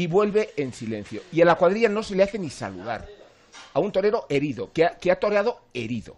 [0.00, 1.20] Y vuelve en silencio.
[1.30, 3.06] Y a la cuadrilla no se le hace ni saludar.
[3.74, 6.16] A un torero herido, que ha, que ha toreado herido.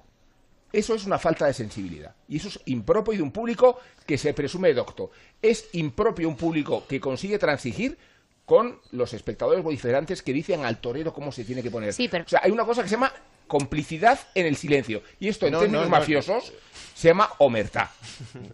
[0.72, 2.14] Eso es una falta de sensibilidad.
[2.28, 5.10] Y eso es impropio de un público que se presume docto.
[5.42, 7.98] Es impropio un público que consigue transigir
[8.46, 11.92] con los espectadores vociferantes que dicen al torero cómo se tiene que poner.
[11.92, 12.22] Sí, pero...
[12.22, 13.12] O sea, hay una cosa que se llama
[13.52, 15.02] complicidad en el silencio.
[15.20, 16.54] Y esto en términos mafiosos
[16.94, 17.92] se llama omertá.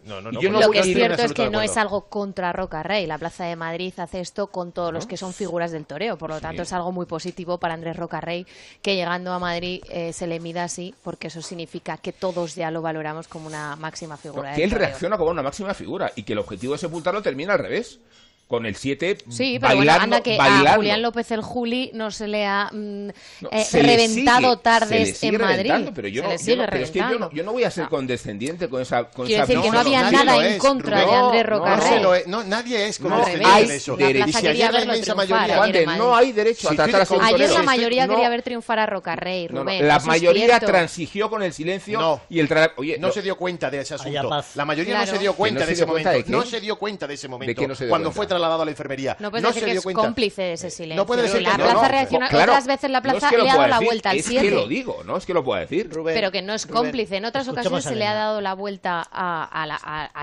[0.04, 3.06] lo que es cierto es que no es algo contra Roca Rey.
[3.06, 6.18] La Plaza de Madrid hace esto con todos los que son figuras del toreo.
[6.18, 8.44] Por lo tanto, es algo muy positivo para Andrés Roca Rey
[8.82, 12.72] que llegando a Madrid eh, se le mida así, porque eso significa que todos ya
[12.72, 14.54] lo valoramos como una máxima figura.
[14.54, 17.60] que él reacciona como una máxima figura y que el objetivo de sepultarlo termina al
[17.60, 18.00] revés
[18.48, 22.26] con el 7 Sí, pero bueno, anda que a Julián López el Juli no se
[22.26, 23.10] le ha mm,
[23.50, 25.90] eh, reventado tardes en Madrid.
[25.94, 27.88] Pero yo no, yo no, pero es que yo no, yo no, voy a ser
[27.88, 31.46] condescendiente con esa con Quiero esa decir que no había nada en contra de Andrés
[31.46, 32.22] Rocarrey.
[32.26, 33.96] No, nadie es condescendiente eso.
[34.00, 35.96] Y si ayer la inmensa mayoría...
[35.96, 39.48] no hay derecho a tratar a un Ayer la mayoría quería ver triunfar a Rocarrey,
[39.48, 39.86] Rubén.
[39.86, 42.48] La mayoría transigió con el silencio y el...
[42.76, 44.30] Oye, no se dio cuenta de ese asunto.
[44.54, 46.10] La mayoría no se dio cuenta de ese momento.
[46.28, 47.62] No se dio cuenta de ese momento.
[47.88, 49.16] Cuando fue trasladado a la enfermería.
[49.18, 50.96] No puede ser que es cómplice de ese silencio.
[50.96, 52.26] No puede ser la plaza reacciona.
[52.26, 54.36] Otras veces la plaza le ha dado la vuelta al 7.
[54.36, 55.90] Es que lo digo, no es que lo pueda decir.
[56.04, 57.16] Pero que no es cómplice.
[57.16, 59.66] En otras ocasiones se le ha dado la vuelta a,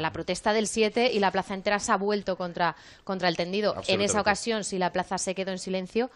[0.01, 3.75] la, protesta del 7 y la plaza entera se ha vuelto contra, contra el tendido.
[3.87, 6.09] En esa ocasión, si la plaza se quedó en silencio,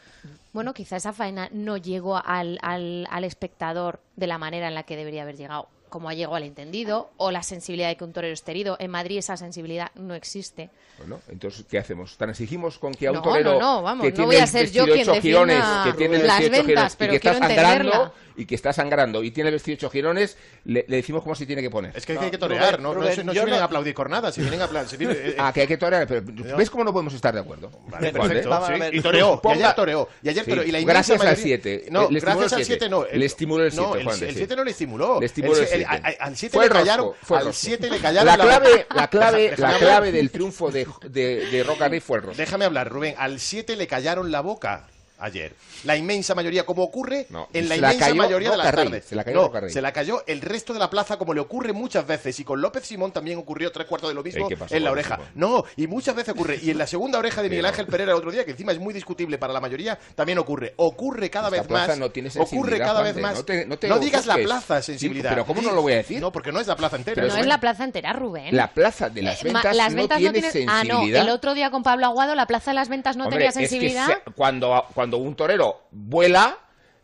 [0.53, 4.83] bueno, quizá esa faena no llegó al, al, al espectador de la manera en la
[4.83, 8.13] que debería haber llegado como ha llegado al entendido, o la sensibilidad de que un
[8.13, 8.77] torero esté herido.
[8.79, 10.69] En Madrid esa sensibilidad no existe.
[10.97, 12.17] Bueno, entonces, ¿qué hacemos?
[12.17, 14.71] ¿Tan exigimos con que a un torero no, no, vamos, que no voy a ser
[14.71, 18.71] yo quien girones, que tiene las ventas, pero y que está sangrando, y que está
[18.71, 21.91] sangrando y tiene 28 girones, le, decimos cómo se tiene que poner.
[21.95, 24.41] Es que hay que torear, no, no, no, se vienen a aplaudir por nada, si
[24.41, 25.09] vienen a aplaudir.
[25.11, 26.23] Eh, ah, que hay que torear, pero
[26.57, 27.69] ¿ves cómo no podemos estar de acuerdo?
[27.87, 28.49] Vale, perfecto.
[28.93, 30.63] Y toreó, y ayer toreó, y ayer toreó.
[30.63, 31.87] Y la gracias al 7.
[31.91, 33.05] No, gracias al 7 no.
[33.11, 35.19] Le estimuló el 7, El 7 no le estimuló.
[35.19, 36.17] Le estimuló el 7.
[36.19, 40.31] Al 7 le callaron, al 7 le callaron la clave, la clave, la clave del
[40.31, 42.43] triunfo de de Roca fue el rostro.
[42.43, 43.15] Déjame hablar, Rubén.
[43.17, 44.87] Al 7 le callaron la boca
[45.19, 45.55] ayer.
[45.83, 49.05] La inmensa mayoría, como ocurre en la inmensa mayoría de las tardes.
[49.05, 52.05] Se la cayó se la cayó el resto de la plaza, como le ocurre muchas
[52.05, 52.39] veces.
[52.39, 55.19] Y con López Simón también ocurrió tres cuartos de lo mismo en la oreja.
[55.35, 56.59] No, y muchas veces ocurre.
[56.61, 58.79] Y en la segunda oreja de Miguel Ángel Pereira el otro día, que encima es
[58.79, 60.73] muy discutible para la mayoría, también ocurre.
[60.77, 61.89] Ocurre cada vez más.
[62.37, 63.43] ocurre cada vez más.
[63.87, 65.31] No, digas la plaza, sensibilidad.
[65.31, 66.21] pero ¿cómo no lo voy a decir?
[66.21, 67.25] No, porque no es la plaza entera.
[67.25, 68.55] no es la plaza entera, Rubén.
[68.55, 70.79] La plaza de las ventas, las ventas no, tiene, sensibilidad.
[70.79, 71.03] Ah, no.
[71.03, 74.21] El otro día con Pablo Aguado, la plaza de las ventas no tenía sensibilidad.
[74.35, 76.55] cuando, cuando un torero vuela,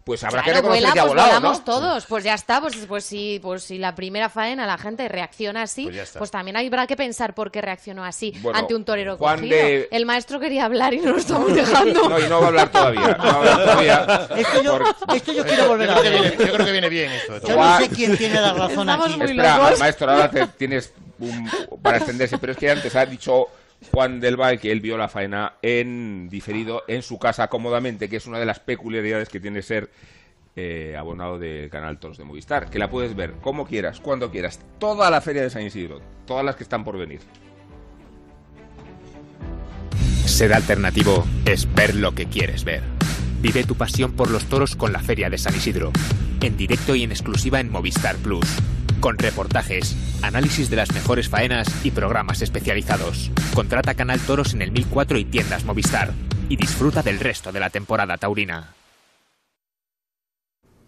[0.03, 3.03] pues habrá que reconocer vuela, que ha pues volado, todos, pues ya está, pues, pues,
[3.03, 6.95] si, pues si la primera faena la gente reacciona así, pues, pues también habrá que
[6.95, 9.57] pensar por qué reaccionó así ante un torero cogido.
[9.89, 12.09] El maestro quería hablar y no lo estamos dejando.
[12.09, 13.17] no, y no va a hablar todavía.
[13.17, 14.79] No hablar todavía esto, yo,
[15.15, 16.37] esto yo quiero volver a ver.
[16.37, 17.41] Yo creo que viene bien esto.
[17.47, 19.17] Yo no sé quién tiene la razón Estamos aquí.
[19.17, 19.79] Muy Espera, locos.
[19.79, 21.49] maestro, ahora te tienes un,
[21.81, 23.47] para extenderse, pero es que antes ha dicho
[23.91, 28.17] Juan del Valle que él vio la faena en diferido en su casa cómodamente, que
[28.17, 29.89] es una de las peculiaridades que tiene ser
[30.55, 34.59] eh, abonado del canal Toros de Movistar, que la puedes ver como quieras, cuando quieras,
[34.79, 37.19] toda la feria de San Isidro, todas las que están por venir.
[40.25, 42.94] Ser alternativo es ver lo que quieres ver.
[43.45, 45.91] Vive tu pasión por los toros con la feria de San Isidro.
[46.41, 48.47] en directo y en exclusiva en Movistar Plus.
[48.99, 53.29] Con reportajes, análisis de las mejores faenas y programas especializados.
[53.53, 56.11] Contrata Canal Toros en el 1004 y tiendas Movistar.
[56.49, 58.73] Y disfruta del resto de la temporada taurina.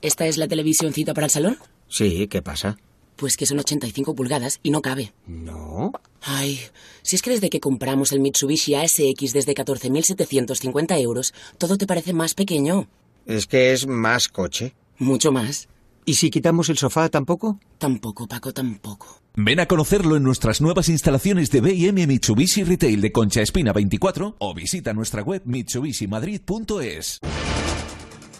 [0.02, 1.60] ¿Esta es la televisioncita para el salón?
[1.88, 2.80] Sí, ¿qué pasa?
[3.18, 5.14] Pues que son 85 pulgadas y no cabe.
[5.26, 5.92] No.
[6.22, 6.60] Ay,
[7.02, 12.14] si es que desde que compramos el Mitsubishi ASX desde 14.750 euros, todo te parece
[12.14, 12.88] más pequeño.
[13.26, 14.76] Es que es más coche.
[14.98, 15.68] Mucho más.
[16.06, 17.60] ¿Y si quitamos el sofá tampoco?
[17.78, 19.22] Tampoco, Paco, tampoco.
[19.36, 24.38] Ven a conocerlo en nuestras nuevas instalaciones de BM Mitsubishi Retail de Concha Espina 24
[24.40, 27.20] o visita nuestra web mitsubishimadrid.es.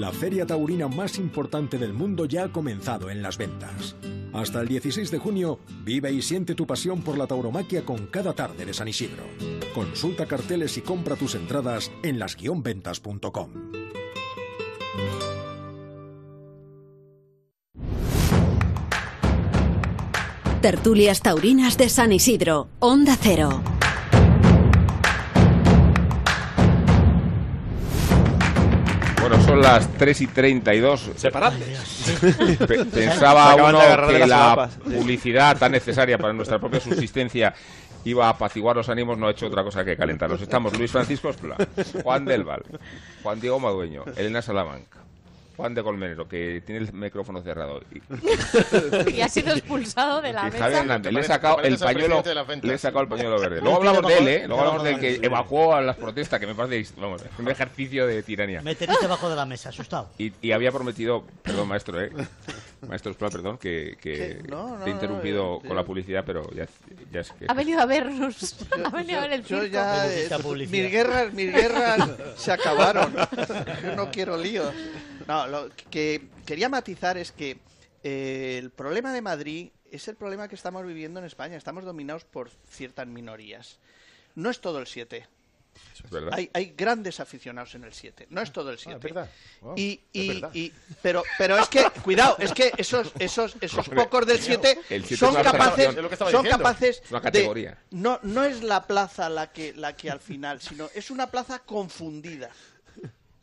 [0.00, 3.94] La feria taurina más importante del mundo ya ha comenzado en las ventas.
[4.32, 8.32] Hasta el 16 de junio, vive y siente tu pasión por la tauromaquia con cada
[8.32, 9.22] tarde de San Isidro.
[9.72, 13.50] Consulta carteles y compra tus entradas en las-ventas.com.
[20.60, 23.62] Tertulias Taurinas de San Isidro, Onda Cero.
[29.26, 31.12] Bueno, son las 3 y 32.
[31.16, 32.58] Separadles.
[32.66, 37.54] Pe- Pensaba uno que la publicidad tan necesaria para nuestra propia subsistencia
[38.04, 40.42] iba a apaciguar los ánimos, no ha hecho otra cosa que calentarlos.
[40.42, 41.56] Estamos Luis Francisco Espla,
[42.02, 42.62] Juan del Val,
[43.22, 44.98] Juan Diego Madueño, Elena Salamanca,
[45.56, 47.80] Juan de Colmenero, que tiene el micrófono cerrado.
[47.92, 50.80] Y, y ha sido expulsado de la y Javier mesa.
[50.80, 52.22] Hernández, le he sacado el pañuelo,
[52.62, 53.56] le he sacado el pañuelo verde.
[53.56, 54.44] No Luego hablamos de él, ¿eh?
[54.46, 58.22] Luego hablamos del que evacuó a las protestas, que me parece vamos, un ejercicio de
[58.22, 58.62] tiranía.
[58.62, 60.10] Meterse debajo de la mesa, asustado.
[60.18, 62.10] Y, y había prometido, perdón maestro, ¿eh?
[62.88, 65.84] Maestro Espla, perdón, que, que Que- no, no, te he no, interrumpido yo- con la
[65.84, 66.66] publicidad, pero ya,
[67.12, 67.46] ya es que...
[67.48, 68.56] Ha venido a vernos.
[68.84, 69.72] ha venido a ver el Yo circo.
[69.74, 70.28] ya, eh,
[70.68, 73.14] mis guerras, mis guerras se acabaron.
[73.82, 74.72] Yo no quiero líos.
[75.26, 77.58] No, lo que quería matizar es que
[78.02, 81.56] eh, el problema de Madrid es el problema que estamos viviendo en España.
[81.56, 83.78] Estamos dominados por ciertas minorías.
[84.34, 85.26] No es todo el 7.
[86.04, 86.32] Es verdad.
[86.34, 88.26] Hay, hay grandes aficionados en el 7.
[88.30, 88.94] No es todo el 7.
[88.96, 89.30] Ah, verdad.
[89.60, 90.50] Wow, y, es y- verdad.
[90.54, 95.04] y- pero, pero es que, cuidado, es que esos, esos, esos pocos del 7 el
[95.04, 95.94] siete son capaces,
[96.30, 100.20] son capaces Es una de- no, no es la plaza la que, la que al
[100.20, 102.50] final, sino es una plaza confundida.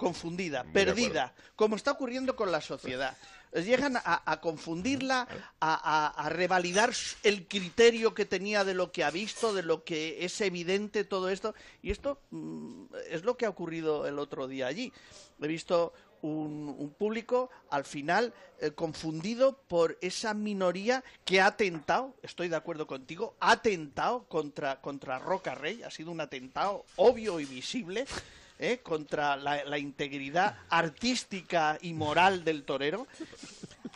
[0.02, 3.16] Confundida, perdida, como está ocurriendo con la sociedad.
[3.54, 5.28] Llegan a, a confundirla,
[5.60, 9.84] a, a- a revalidar el criterio que tenía de lo que ha visto, de lo
[9.84, 11.54] que es evidente todo esto.
[11.84, 14.92] Y esto mm, es lo que ha ocurrido el otro día allí.
[15.40, 22.16] He visto un, un público al final eh, confundido por esa minoría que ha atentado,
[22.24, 27.40] estoy de acuerdo contigo, ha atentado contra, contra Roca Rey, ha sido un atentado obvio
[27.40, 28.06] y visible.
[28.62, 28.80] ¿Eh?
[28.82, 33.07] contra la, la integridad artística y moral del torero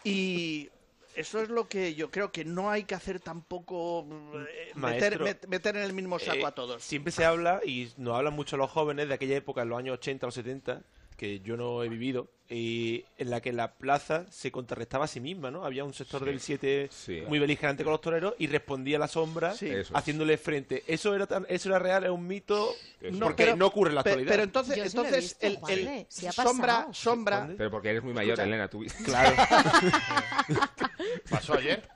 [0.04, 0.70] y
[1.16, 4.06] eso es lo que yo creo que no hay que hacer tampoco
[4.50, 7.90] eh, meter, met- meter en el mismo saco Eh, a todos Siempre se habla, y
[7.98, 10.82] nos hablan mucho los jóvenes de aquella época, en los años 80 o 70,
[11.16, 15.20] que yo no he vivido, y en la que la plaza se contrarrestaba a sí
[15.20, 15.66] misma, ¿no?
[15.66, 17.24] Había un sector Sí, del 7 sí.
[17.28, 19.72] muy beligerante con los toreros y respondía a la sombra Sí.
[19.94, 20.84] Haciéndole frente.
[20.88, 22.04] ¿Eso era, tan- eso era real?
[22.04, 22.70] ¿Es un mito?
[23.02, 24.30] Eso Porque pero- no ocurre en la actualidad.
[24.32, 28.14] pero entonces, entonces visto, el, Juanle, el sí ha sombra, sombra, Pero porque eres muy
[28.14, 28.44] mayor, Escucha.
[28.48, 28.84] Elena, tú...
[29.06, 29.36] Claro.
[31.30, 31.88] ¿Pasó ayer?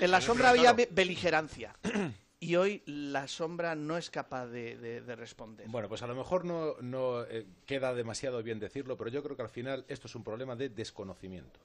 [0.00, 1.74] en la sombra había be- beligerancia.
[2.38, 5.66] y hoy la sombra no es capaz de, responder.
[5.68, 9.36] Bueno, pues a lo mejor no, no eh, queda demasiado bien decirlo, pero yo creo
[9.36, 11.60] que al final esto es un problema de desconocimiento.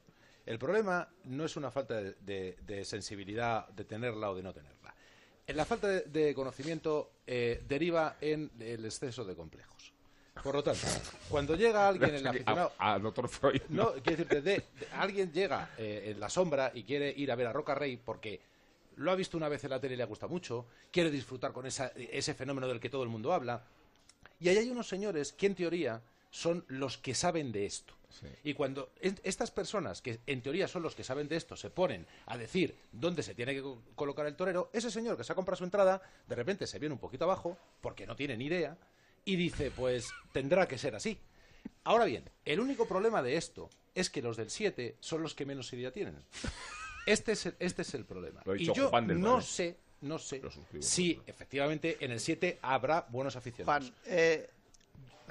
[0.46, 4.94] El problema no es una falta de, sensibilidad de tenerla o de no tenerla.
[5.48, 9.94] La falta de, conocimiento eh, deriva en el exceso de complejos.
[10.42, 10.88] Por lo tanto,
[11.30, 12.72] cuando llega alguien el aficionado...
[12.80, 13.62] A, doctor Freud.
[13.70, 17.54] No, quiero decirte, alguien llega eh, en la sombra y quiere ir a ver a
[17.54, 18.40] Roca Rey porque
[18.96, 21.66] lo ha visto una vez en la tele y le gusta mucho, quiere disfrutar con
[21.66, 23.64] ese fenómeno del que todo el mundo habla.
[24.40, 27.94] Y ahí hay unos señores que en teoría son los que saben de esto.
[28.44, 32.06] Y cuando estas personas, que en teoría son los que saben de esto, se ponen
[32.26, 33.64] a decir dónde se tiene que
[33.96, 36.94] colocar el torero, ese señor que se ha comprado su entrada, de repente se viene
[36.94, 38.78] un poquito abajo, porque no tiene ni idea,
[39.24, 41.18] y dice, pues tendrá que ser así.
[41.84, 45.46] Ahora bien, el único problema de esto es que los del 7 son los que
[45.46, 46.18] menos idea tienen.
[47.06, 48.42] Este es el, este es el problema.
[48.58, 50.42] y yo no sé, no sé
[50.80, 53.90] si efectivamente en el 7 habrá buenos aficionados.
[53.90, 54.50] Juan, eh,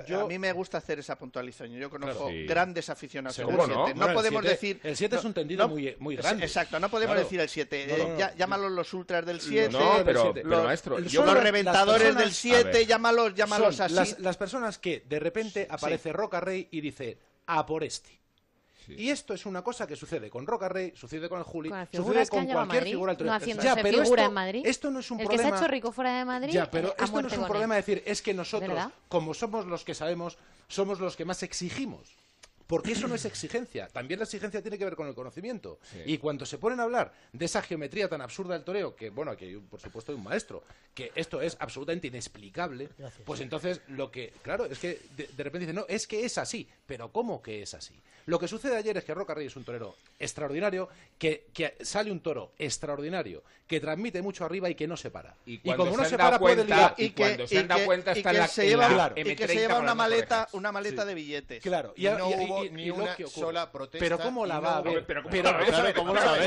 [0.09, 1.79] a mí me gusta hacer esa puntualización.
[1.79, 3.69] Yo conozco grandes aficionados del 7.
[3.69, 4.81] No, no podemos decir.
[4.83, 6.45] El 7 es un tendido muy, muy grande.
[6.45, 7.87] Exacto, no podemos decir el 7.
[7.89, 9.71] Eh, llámalos los ultras del 7.
[9.71, 10.99] No, pero, pero maestro.
[10.99, 13.95] los reventadores del 7, llámalos, llámalos así.
[13.95, 18.20] Las, las personas que de repente aparece Roca Rey y dice a por este.
[18.99, 22.27] Y esto es una cosa que sucede con Roca Rey, sucede con el Juli, sucede
[22.29, 24.63] con cualquier figura No haciéndose figura esto, en Madrid.
[24.65, 25.43] Esto no es un el problema.
[25.43, 26.53] que se ha hecho rico fuera de Madrid.
[26.53, 28.79] Ya, pero esto no es un problema decir, es que nosotros,
[29.09, 30.39] como somos los que sabemos,
[30.69, 32.17] somos los que más exigimos.
[32.71, 33.89] Porque eso no es exigencia.
[33.89, 35.81] También la exigencia tiene que ver con el conocimiento.
[36.07, 39.33] Y cuando se ponen a hablar de esa geometría tan absurda del toreo, que, bueno,
[39.33, 40.63] aquí por supuesto hay un maestro,
[40.95, 42.89] que esto es absolutamente inexplicable,
[43.25, 46.39] pues entonces lo que, claro, es que de, de repente dicen, no, es que es
[46.39, 46.69] así.
[46.87, 48.01] Pero ¿cómo que es así?
[48.27, 51.49] Lo que sucede ayer es que Roca Rey es un torero extraordinario, que,
[51.81, 55.35] sale un toro extraordinario, que transmite mucho arriba y que no se para.
[55.47, 56.95] Y, como no se, para, puede ligar.
[56.97, 59.55] Y, que, cuando se han dado cuenta está en la, se lleva, y que se
[59.55, 61.63] lleva una maleta, una maleta de billetes.
[61.63, 61.93] Claro.
[61.97, 64.05] Y, no hubo ni una sola protesta.
[64.05, 65.05] Pero ¿cómo la va a ver?
[65.07, 65.43] Pero ¿cómo
[66.15, 66.39] la va a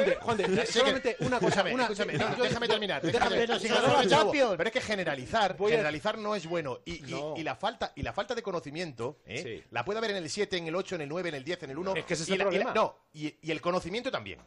[0.00, 0.18] ver?
[0.18, 1.62] Juan de, solamente una cosa.
[1.68, 3.00] Escúchame, déjame terminar.
[3.02, 6.80] Pero es que generalizar, generalizar no es bueno.
[6.84, 7.92] Y la falta
[8.34, 9.64] de conocimiento ¿eh?
[9.70, 11.62] la puede haber en el 7, en el 8, en el 9, en el 10,
[11.64, 11.94] en el 1.
[11.96, 12.72] Es que ese es el problema.
[12.74, 14.38] no, y, y, el conocimiento también.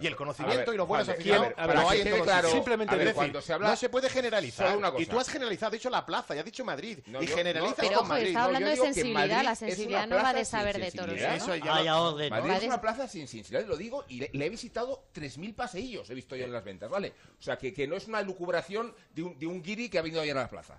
[0.00, 1.54] Y el conocimiento y los buenos aficionados.
[1.56, 4.78] Ver, hay en claro, simplemente decir, cuando se habla, no se puede generalizar.
[4.98, 6.98] Y tú has generalizado, has dicho la plaza, y has dicho Madrid.
[7.20, 8.28] y generalizas pero, con Madrid.
[8.28, 9.42] está hablando de sensibilidad.
[9.42, 11.18] La sensibilidad no va de saber de toros.
[11.18, 11.82] Eso ya
[12.30, 16.14] Madrid es una plaza sin sensibilidad, lo digo, y le, he visitado 3.000 paseillos, he
[16.14, 17.12] visto yo en las ventas, ¿vale?
[17.38, 20.02] O sea, que, que no es una lucubración de un, de un guiri que ha
[20.02, 20.76] venido ayer a la plaza.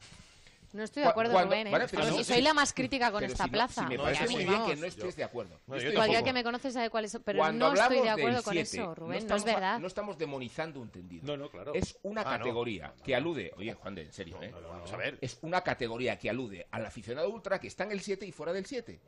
[0.74, 1.72] No estoy de acuerdo, Rubén, ¿eh?
[1.72, 3.88] pero si soy la más crítica con esta plaza.
[3.88, 5.60] me parece muy bien que no estés de acuerdo.
[5.66, 9.28] Cualquiera que me conoce sabe cuál es, pero no estoy de acuerdo con eso, Rubén,
[9.28, 9.80] no, es verdad.
[9.80, 11.26] No estamos demonizando un tendido.
[11.26, 11.74] No, no, claro.
[11.74, 14.52] Es una ah, categoría que alude, oye, Juan de, en serio, ¿eh?
[14.52, 15.18] Vamos a ver.
[15.22, 18.52] Es una categoría que alude al aficionado ultra que está en el 7 y fuera
[18.54, 19.00] del 7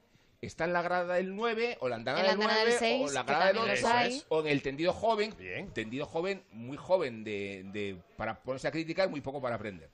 [0.41, 3.57] está en la grada del 9 o la andana del 9 o la grada del
[3.57, 5.33] 8 o en el tendido joven,
[5.73, 9.89] tendido joven, muy joven de, de, para ponerse a criticar, muy poco para aprender.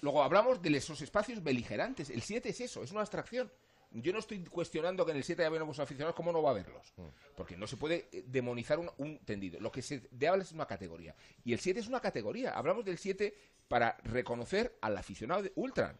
[0.00, 2.10] Luego hablamos de esos espacios beligerantes.
[2.10, 3.50] El 7 es eso, es una abstracción.
[3.90, 6.52] Yo no estoy cuestionando que en el 7 haya buenos aficionados, ¿cómo no va a
[6.52, 6.92] haberlos?
[6.96, 7.06] Mm.
[7.34, 9.58] Porque no se puede eh, demonizar un, tendido.
[9.60, 11.14] Lo que se de habla es una categoría.
[11.44, 12.52] Y el 7 es una categoría.
[12.52, 13.34] Hablamos del 7
[13.66, 15.98] para reconocer al aficionado de Ultran.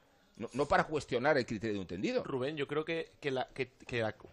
[0.52, 2.22] No, para cuestionar el criterio de un tendido.
[2.22, 3.72] Rubén, yo creo que, que, la, que,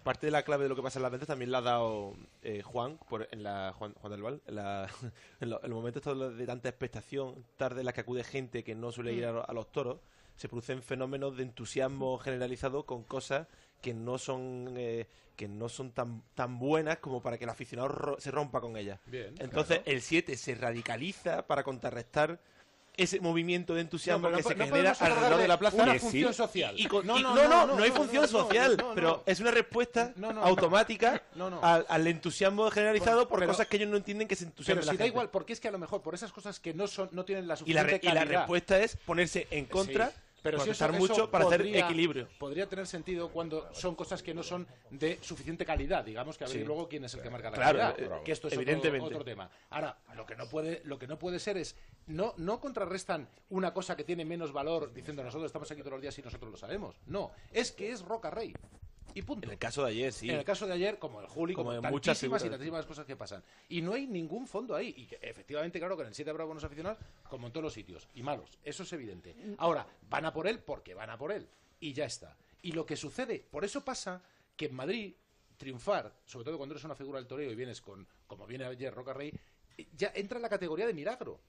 [0.04, 2.14] parte de la clave de lo que pasa en las ventas también la ha dado
[2.44, 4.88] eh, Juan, por, en la, Juan, Juan del Val, en, la,
[5.40, 9.14] en, los momentos de tanta expectación, tarde en la que acude gente que no suele
[9.14, 10.00] ir a, los toros,
[10.36, 13.48] se producen fenómenos de entusiasmo generalizado con cosas
[13.82, 18.18] que no son eh, que no son tan tan buenas como para que el aficionado
[18.20, 19.00] se rompa con ellas.
[19.40, 22.40] Entonces el 7 se radicaliza para contrarrestar
[22.98, 25.84] ese movimiento de entusiasmo que se genera alrededor de la plaza.
[25.84, 26.76] Una función social.
[27.04, 31.22] no, no, no, hay función social, pero es una respuesta automática
[31.62, 34.84] al, entusiasmo generalizado por cosas que ellos no entienden que se entusiasman.
[34.84, 36.88] Pero si da igual, porque es que a lo mejor por esas cosas que no
[36.88, 40.12] son no tienen la suficiente y la, y la respuesta es ponerse en contra
[40.46, 42.28] pero si eso, mucho para hacer equilibrio.
[42.38, 46.48] Podría tener sentido cuando son cosas que no son de suficiente calidad, digamos que a
[46.48, 49.08] ver luego quién es el que marca la calidad, eh, que esto es evidentemente.
[49.08, 49.50] Otro, tema.
[49.72, 51.76] Ahora, lo que no puede lo que no puede ser es
[52.06, 56.02] no no contrarrestan una cosa que tiene menos valor diciendo nosotros estamos aquí todos los
[56.02, 56.96] días y nosotros lo sabemos.
[57.08, 58.54] No, es que es Roca Rey.
[59.16, 59.48] Y punto.
[59.48, 60.30] En el caso de ayer, sí.
[60.30, 63.16] En el caso de ayer, como el Juli, como, como muchas y tantísimas cosas que
[63.16, 63.42] pasan.
[63.70, 64.94] Y no hay ningún fondo ahí.
[64.98, 67.00] Y que, efectivamente, claro, que en el 7 habrá buenos aficionados,
[67.30, 68.10] como en todos los sitios.
[68.14, 68.60] Y malos.
[68.62, 69.34] Eso es evidente.
[69.58, 71.48] Ahora, van a por él porque van a por él.
[71.80, 72.38] Y ya está.
[72.62, 74.22] Y lo que sucede, por eso pasa
[74.58, 75.14] que en Madrid
[75.56, 78.94] triunfar, sobre todo cuando eres una figura del toreo y vienes con, como viene ayer
[78.94, 79.32] Roca Rey,
[79.96, 81.40] ya entra en la categoría de milagro.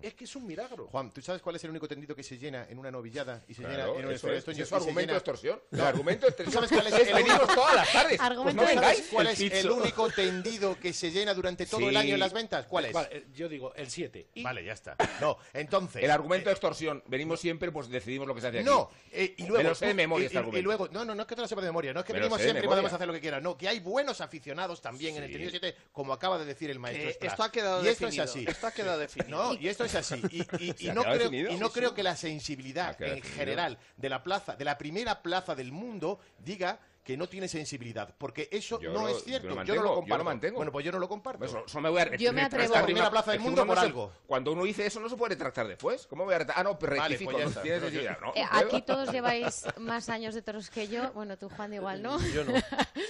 [0.00, 0.86] Es que es un milagro.
[0.88, 3.54] Juan, ¿tú sabes cuál es el único tendido que se llena en una novillada y
[3.54, 5.60] se Claro, llena en un eso es, es argumento llena- de extorsión.
[5.70, 5.84] El No.
[5.86, 8.20] argumento de ¿Tú extorsión sabes cuál es el venimos único- todas las tardes.
[8.20, 8.96] Argumento Pues no de- vengáis.
[8.98, 9.56] ¿Sabes ¿Cuál El es pizzo.
[9.56, 12.66] el único tendido que se llena durante todo el año en las ventas?
[12.66, 12.92] ¿Cuál es?
[12.92, 14.28] Vale, eh, yo digo el 7.
[14.42, 14.96] Vale, ya está.
[15.20, 16.02] No, entonces.
[16.02, 17.02] El argumento de extorsión.
[17.06, 18.66] Venimos siempre, pues decidimos lo que se hace aquí.
[18.66, 19.62] No, eh, y luego.
[19.62, 20.58] Me lo sé de tú- memoria y, este argumento.
[20.58, 22.12] y luego, no, no, no es que te lo sepa de memoria, no es que
[22.12, 25.16] Me venimos siempre y podemos hacer lo que quieras, no, que hay buenos aficionados también
[25.16, 27.10] en el tendido 7, como acaba de decir el maestro.
[27.28, 28.44] Esto ha quedado y esto definido, es así.
[28.48, 29.30] esto ha quedado definido.
[29.30, 30.22] No, y esto es así.
[30.30, 33.16] Y, y- y ¿Se ha no creo, y no Sí, creo que la sensibilidad en
[33.16, 33.36] definido.
[33.36, 38.14] general de la plaza, de la primera plaza del mundo, diga que no tiene sensibilidad,
[38.16, 39.48] porque eso Yo no lo- es cierto.
[39.48, 40.18] yo no lo yo comparto.
[40.18, 40.56] lo mantengo.
[40.58, 41.44] Bueno, pues yo no lo comparto.
[41.44, 43.78] Eso, eso me voy a Yo me atrevo- la primera plaza del mundo no por
[43.80, 44.12] se- algo.
[44.24, 46.06] Cuando uno dice eso no se puede retractar después.
[46.06, 46.64] ¿Cómo voy a retractar?
[46.64, 47.32] Ah, no, pero Vale, rectifico.
[47.32, 48.40] pues ya no está.
[48.40, 51.10] Eh, aquí todos lleváis más años de toros que yo.
[51.12, 52.20] Bueno, tú, Juan, igual, ¿no?
[52.32, 52.52] Yo no.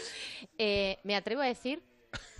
[0.58, 1.82] Eh, me atrevo a decir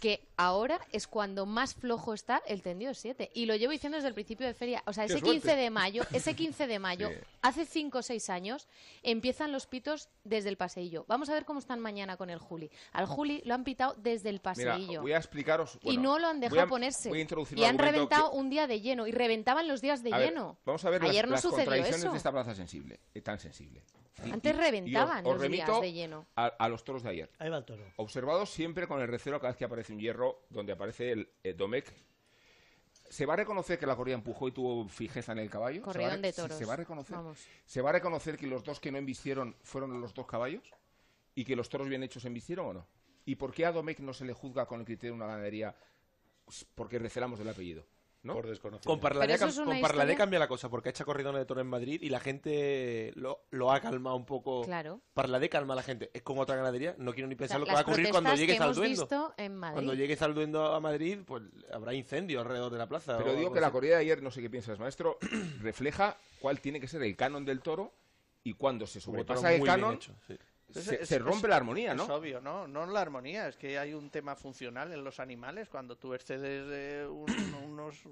[0.03, 3.31] que ahora es cuando más flojo está el tendido 7.
[3.35, 4.83] Y lo llevo diciendo desde el principio de feria.
[4.87, 5.31] O sea, ese suerte.
[5.31, 7.15] 15 de mayo, ese 15 de mayo, Sí.
[7.41, 8.67] hace 5 o 6 años,
[9.05, 11.05] empiezan los pitos desde el paseillo.
[11.07, 12.69] Vamos a ver cómo están mañana con el Juli.
[12.93, 15.03] Al Juli lo han pitado desde el Mira, paseillo.
[15.03, 15.79] voy a explicaros.
[15.83, 17.09] y no lo han voy dejado a- ponerse.
[17.09, 19.07] Voy a introducir y han reventado que- un día de lleno.
[19.07, 20.59] Y reventaban los días de A ver, lleno.
[20.65, 22.11] vamos a ver Ayer las, no las sucedió contradicciones eso.
[22.11, 23.85] de esta plaza sensible, eh, tan sensible.
[24.31, 26.27] Antes y- reventaban y os- os los días de lleno.
[26.37, 27.31] A, a los toros de ayer.
[27.39, 27.83] Ahí va el toro.
[27.97, 31.55] Observados siempre con el recelo cada vez que aparece un hierro donde aparece el eh,
[31.55, 31.87] Domecq.
[33.09, 35.81] Se va a reconocer que la corrida empujó y tuvo fijeza en el caballo.
[35.81, 36.57] Se va a Corridón re- de toros.
[36.59, 37.17] Se va a reconocer.
[37.17, 37.39] Vamos.
[37.67, 40.63] Se va a reconocer que los dos que no embistieron fueron los dos caballos
[41.35, 42.87] y que los toros bien hechos embistieron o no.
[43.27, 45.77] ¿Y por qué a Domecq no se le juzga con el criterio de una ganadería?
[46.75, 47.85] Porque recelamos del apellido.
[48.23, 48.35] ¿No?
[48.35, 48.89] Por desconocimiento.
[48.89, 51.67] Con Parladé, es con Parladé cambia la cosa, porque ha hecho corridones de toro en
[51.67, 54.63] Madrid y la gente lo, lo ha calmado un poco.
[54.63, 55.01] Claro.
[55.15, 56.11] Parladé calma a la gente.
[56.15, 58.11] Es como otra ganadería, no quiero ni pensar O sea, lo que va a ocurrir
[58.11, 59.03] cuando protestas llegue que hemos Zalduendo.
[59.03, 59.75] visto en Madrid.
[59.75, 61.43] Cuando llegue Zalduendo a Madrid, pues
[61.73, 63.19] habrá incendio alrededor de la plaza.
[63.19, 65.19] Pero digo que la corrida de ayer, no sé qué piensas, maestro,
[65.61, 67.93] refleja cuál tiene que ser el canon del toro
[68.45, 70.37] y cuando se sobrepasa el canon, hecho, sí.
[70.73, 72.05] Se, Es- se es- rompe es- la armonía, ¿no?
[72.05, 72.67] Es obvio, ¿no?
[72.69, 75.69] No la armonía, es que hay un tema funcional en los animales.
[75.69, 78.03] Cuando tú excedes eh, un- unos,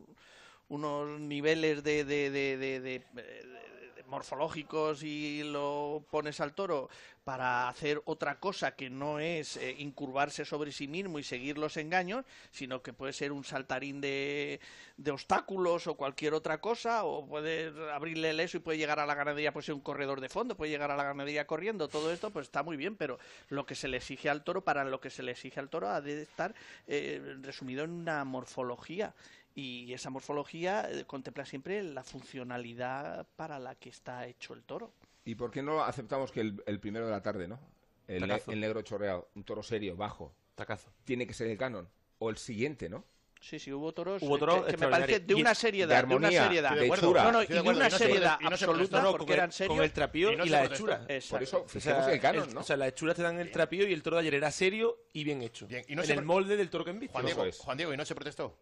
[0.69, 3.70] unos niveles de, de- de- de- de- de- de
[4.11, 6.91] morfológicos y lo pones al toro
[7.25, 11.77] para hacer otra cosa que no es eh, incurvarse sobre sí mismo y seguir los
[11.77, 14.61] engaños, sino que puede ser un saltarín de,
[14.97, 19.07] de obstáculos o cualquier otra cosa, o puede abrirle el eso y puede llegar a
[19.07, 22.11] la ganadería, puede ser un corredor de fondo, puede llegar a la ganadería corriendo, todo
[22.13, 25.01] esto pues está muy bien, pero lo que se le exige al toro, para lo
[25.01, 26.55] que se le exige al toro, ha de estar
[26.87, 29.15] eh, resumido en una morfología.
[29.55, 34.93] Y esa morfología eh, contempla siempre la funcionalidad para la que está hecho el toro.
[35.25, 37.61] ¿Y por qué no aceptamos que el, el primero de la tarde, ¿no?
[38.09, 38.53] El, ne- Tacazo.
[38.53, 40.91] el negro chorreado, un toro serio, bajo, Tacazo.
[41.05, 41.89] tiene que ser el canon?
[42.19, 43.05] O el siguiente, ¿no?
[43.41, 46.15] Sí, sí, hubo toros Hubo toros que, que me parece de una de seriedad, de,
[46.15, 46.75] una armonía, seriedad.
[46.77, 47.23] de hechura.
[47.25, 49.33] No, no, y de, una y no se- seriedad y no se absoluta No, porque
[49.33, 49.77] eran serios.
[49.77, 51.05] con el trapío Y no y se la hechura.
[51.09, 51.31] Exacto.
[51.37, 52.61] Por eso, O fijemos sea, el canon, el- ¿no?
[52.61, 54.99] o sea, las hechuras te dan el trapío y el toro de ayer era serio
[55.15, 55.67] y bien hecho.
[55.67, 57.45] Bien, y no en se el molde del toro que en Juan Diego.
[57.61, 58.59] Juan Diego, ¿y no se protestó?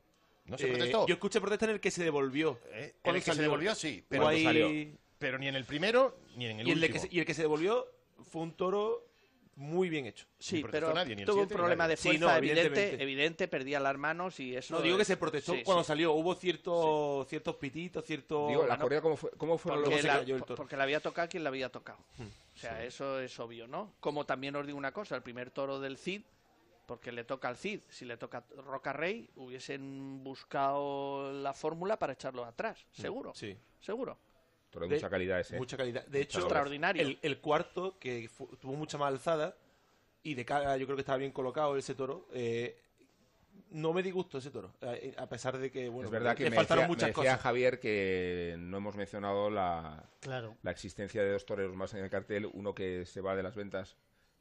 [0.48, 1.06] ¿No se Eh, protestó?
[1.06, 2.58] Yo escuché protesta en el que se devolvió.
[2.72, 4.70] Eh, en ¿Cuándo el que se devolvió, sí, pero, Hubo ahí- salió?
[5.18, 6.92] pero ni en el primero ni en el y, el último.
[6.94, 7.86] que se, y el que se devolvió
[8.30, 9.04] fue un toro
[9.56, 10.24] muy bien hecho.
[10.38, 11.96] Sí, pero nadie, ni el tuvo un siete, problema nadie.
[11.96, 12.36] de Sí, fuerza no,
[13.02, 14.72] evidente, perdía las manos y eso...
[14.74, 15.88] No, digo que se protestó sí, cuando sí.
[15.88, 16.12] salió.
[16.12, 18.48] Hubo cierto, ciertos pititos, ciertos...
[18.50, 20.54] Digo, la no, corrida, ¿cómo, fue, cómo fueron Porque la, cayó el toro.
[20.54, 21.98] porque la había tocado quien la había tocado.
[22.54, 23.94] O sea, eso es obvio, ¿no?
[23.98, 26.22] Como también os digo una cosa, el primer toro del Cid,
[26.88, 31.98] porque le toca al Cid, si le toca a Roca Rey, hubiesen buscado la fórmula
[31.98, 33.32] para echarlo atrás, seguro.
[33.34, 33.54] Sí.
[33.78, 34.16] Seguro.
[34.70, 35.56] Toro de De- mucha calidad ese.
[35.56, 35.58] ¿eh?
[35.58, 36.06] Mucha calidad.
[36.06, 37.02] De hecho, Extraordinario.
[37.02, 39.54] El, el cuarto, que fu- tuvo mucha más alzada,
[40.22, 42.80] y de cara yo creo que estaba bien colocado ese toro, eh,
[43.70, 44.72] no me disgustó ese toro.
[44.80, 47.08] A, a pesar de que, bueno, es verdad que le me faltaron decía, muchas me
[47.08, 47.40] decía cosas.
[47.42, 50.56] Javier que no hemos mencionado la, Claro.
[50.62, 53.54] la existencia de dos toreros más en el cartel, uno que se va de las
[53.56, 53.96] ventas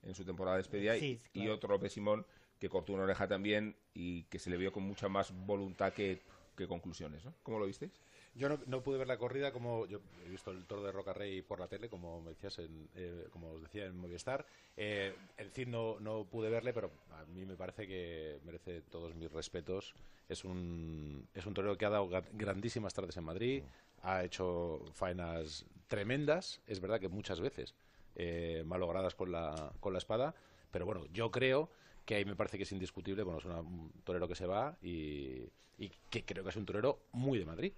[0.07, 1.53] en su temporada de despedida y- Sí, y, claro.
[1.55, 2.25] otro López Simón
[2.59, 6.21] que cortó una oreja también y que se le vio con mucha más voluntad que,
[6.55, 7.33] que conclusiones, ¿no?
[7.43, 7.91] ¿Cómo lo visteis?
[8.33, 11.13] Yo no, no pude ver la corrida como yo he visto el toro de Roca
[11.13, 14.45] Rey por la tele, como me decías, en, eh, como os decía en Movistar.
[14.75, 19.15] Eh, el Cid no, no pude verle, pero a mí me parece que merece todos
[19.15, 19.93] mis respetos.
[20.29, 23.63] Es un, es un torero que ha dado grandísimas tardes en Madrid,
[24.03, 27.73] ha hecho faenas tremendas, es verdad que muchas veces
[28.19, 30.35] eh, malogradas con la, con la espada,
[30.71, 31.69] pero bueno, yo creo
[32.05, 34.75] que ahí me parece que es indiscutible, bueno, es una- un torero que se va
[34.81, 35.43] y,
[35.77, 37.73] y que creo que es un torero muy de Madrid.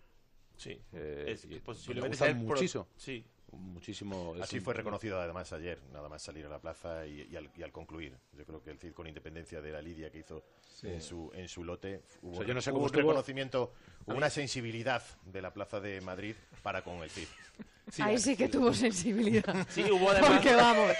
[0.56, 2.88] Sí, Eh, es, y- posiblemente me gusta pro- muchísimo.
[2.96, 4.36] sí, muchísimo.
[4.42, 8.16] Así fue reconocido además ayer, nada más salir a la plaza y, al, concluir.
[8.34, 10.44] Yo creo que el Cid, con independencia de la lidia que hizo
[10.84, 13.74] en, su, en su lote, hubo, yo no sé un reconocimiento,
[14.06, 17.28] una sensibilidad de la plaza de Madrid para con el Cid.
[18.00, 19.56] Ahí sí que tuvo sensibilidad.
[19.70, 20.32] Sí, hubo además.
[20.32, 20.92] Porque vamos.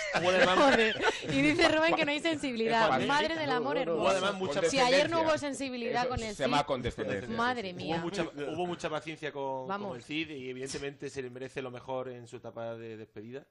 [1.32, 3.00] Y dice Rubén que no hay sensibilidad.
[3.06, 4.62] Madre del amor hermoso.
[4.70, 6.36] Si ayer no hubo sensibilidad con el Cid.
[6.36, 7.36] Se llama condescendencia.
[7.36, 7.96] Madre mía.
[7.96, 11.72] Hubo mucha, hubo mucha paciencia con, con, el Cid y evidentemente se le merece lo
[11.72, 13.46] mejor en su etapa de despedida.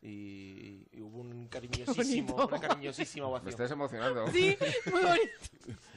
[0.00, 3.44] Y, hubo un cariñosísimo, una cariñosísima ovación.
[3.44, 4.26] Me estás emocionando.
[4.32, 4.56] Sí,
[4.90, 5.32] muy bonito.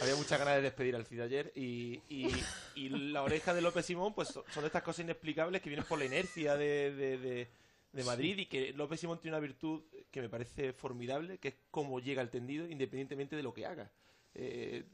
[0.00, 4.14] Había muchas ganas de despedir al Cid ayer y, y, la oreja de López Simón
[4.14, 7.46] pues son estas cosas inexplicables que vienen por la inercia de,
[7.92, 11.54] de, Madrid y que López Simón tiene una virtud que me parece formidable, que es
[11.70, 13.90] cómo llega al tendido independientemente de lo que haga.
[14.34, 14.84] Eh,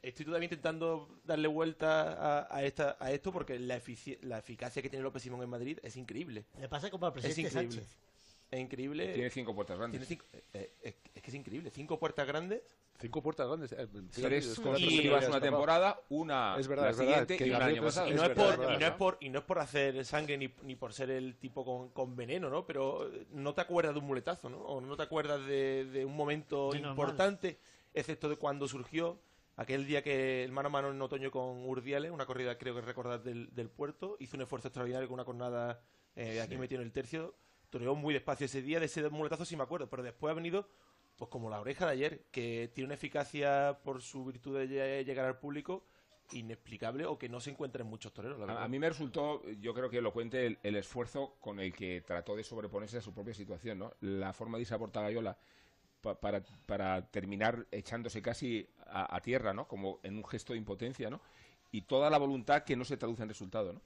[0.00, 3.82] estoy todavía intentando darle vuelta a, esta, a esto porque la,
[4.22, 6.46] la eficacia que tiene López Simón en Madrid es increíble.
[6.58, 7.80] Le pasa como al presidente es increíble.
[7.80, 8.07] Sánchez.
[8.50, 9.12] Es increíble.
[9.12, 10.10] Tiene cinco puertas grandes.
[10.10, 10.18] Eh,
[10.54, 11.70] eh, es, que es increíble.
[11.70, 12.62] Cinco puertas grandes.
[12.98, 13.72] Cinco puertas grandes.
[13.72, 17.82] Eh, Tres consecutivas una temporada, una es verdad, la es siguiente que y un año
[17.82, 18.08] pasado.
[18.08, 20.52] Y no, es por, y no, es por, y no es por hacer sangre ni,
[20.62, 22.66] ni por ser el tipo con, con, veneno, ¿no?
[22.66, 24.58] Pero no te acuerdas de un muletazo, ¿no?
[24.58, 27.58] O no te acuerdas de, de un momento importante,
[27.92, 29.20] excepto de cuando surgió
[29.56, 32.80] aquel día que el mano a mano en otoño con Urdiales, una corrida creo que
[32.80, 35.82] recordar del, del puerto, hizo un esfuerzo extraordinario con una cornada
[36.16, 37.34] eh, aquí metido en el tercio,
[37.70, 40.68] toreó muy despacio ese día, de ese muletazo sí me acuerdo, pero después ha venido
[41.16, 45.26] pues como la oreja de ayer, que tiene una eficacia por su virtud de llegar
[45.26, 45.84] al público
[46.32, 48.38] inexplicable o que no se encuentra en muchos toreros.
[48.48, 52.36] a, mí me resultó, yo creo que elocuente el, el esfuerzo con el que trató
[52.36, 53.94] de sobreponerse a su propia situación, ¿no?
[54.00, 55.36] La forma de Isa Portagayola
[56.00, 59.66] para, para terminar echándose casi a, tierra, ¿no?
[59.66, 61.20] Como en un gesto de impotencia, ¿no?
[61.70, 63.82] Y toda la voluntad que no se traduce en resultado, ¿no?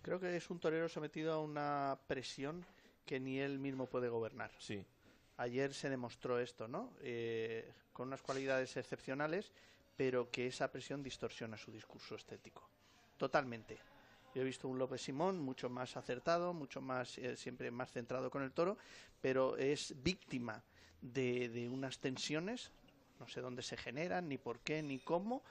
[0.00, 2.64] Creo que es un torero sometido a una presión
[3.04, 4.50] que ni él mismo puede gobernar.
[4.58, 4.84] Sí.
[5.36, 6.92] Ayer se demostró esto, ¿no?
[7.00, 9.52] Eh, con unas cualidades excepcionales,
[9.96, 12.68] pero que esa presión distorsiona su discurso estético.
[13.16, 13.78] Totalmente.
[14.34, 18.30] Yo he visto un López Simón mucho más acertado, mucho más, eh, siempre más centrado
[18.30, 18.78] con el toro,
[19.20, 20.62] pero es víctima
[21.02, 22.70] de, de unas tensiones,
[23.20, 25.42] no sé dónde se generan, ni por qué, ni cómo,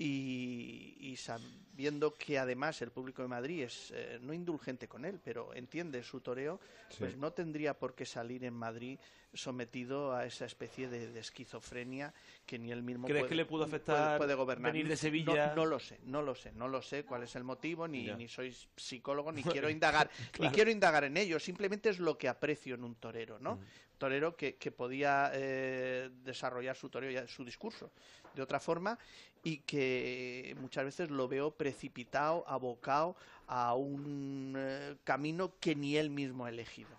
[0.00, 5.52] y, sabiendo que además el público de Madrid es eh, no indulgente con él, pero
[5.54, 6.60] entiende su toreo,
[6.98, 8.98] pues no tendría por qué salir en Madrid
[9.34, 12.14] sometido a esa especie de, esquizofrenia
[12.46, 14.72] que ni él mismo ¿Crees puede, que le pudo afectar puede, gobernar.
[14.72, 15.54] venir de Sevilla?
[15.54, 18.28] No, lo sé, no lo sé, no lo sé cuál es el motivo, ni, ni
[18.28, 22.76] soy psicólogo, ni quiero indagar, ni quiero indagar en ello, simplemente es lo que aprecio
[22.76, 23.58] en un torero, ¿no?
[23.98, 27.90] Torero que, que podía eh, desarrollar su toreo, su discurso
[28.38, 28.96] de otra forma
[29.42, 33.16] y que muchas veces lo veo precipitado, abocado
[33.46, 36.90] a un eh, camino que ni él mismo ha elegido.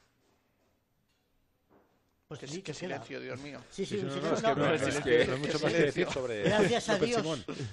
[2.29, 3.59] Pues sí, qué silencio, Dios mío.
[3.71, 4.77] Sí, sí, no, no, no, no, hay
[5.39, 7.23] mucho más que decir sobre Gracias a Dios,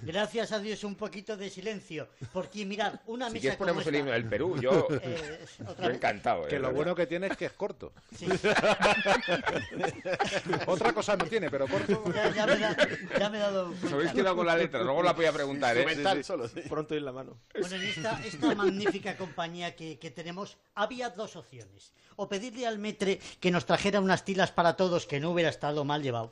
[0.01, 3.97] gracias a Dios un poquito de silencio, porque mirad, una si mesa quieres ponemos el
[3.97, 5.45] himno del Perú, yo, eh,
[5.79, 6.47] yo encantado.
[6.47, 7.93] Que eh, lo bueno que tiene es que es corto.
[8.17, 8.27] Sí.
[10.67, 12.03] Otra cosa no tiene, pero corto.
[12.15, 12.75] Ya, ya, me, da,
[13.19, 15.77] ya me he dado Os habéis quedado con la letra, luego la voy a preguntar,
[15.77, 15.85] ¿eh?
[15.85, 16.63] Mental, solo, sí.
[16.67, 17.37] Pronto en la mano.
[17.61, 21.93] Bueno, en esta, esta magnífica compañía que, que tenemos, había dos opciones.
[22.19, 25.84] O pedirle al metre que nos trajera unas tilas para todos, que no hubiera estado
[25.84, 26.30] mal llevado.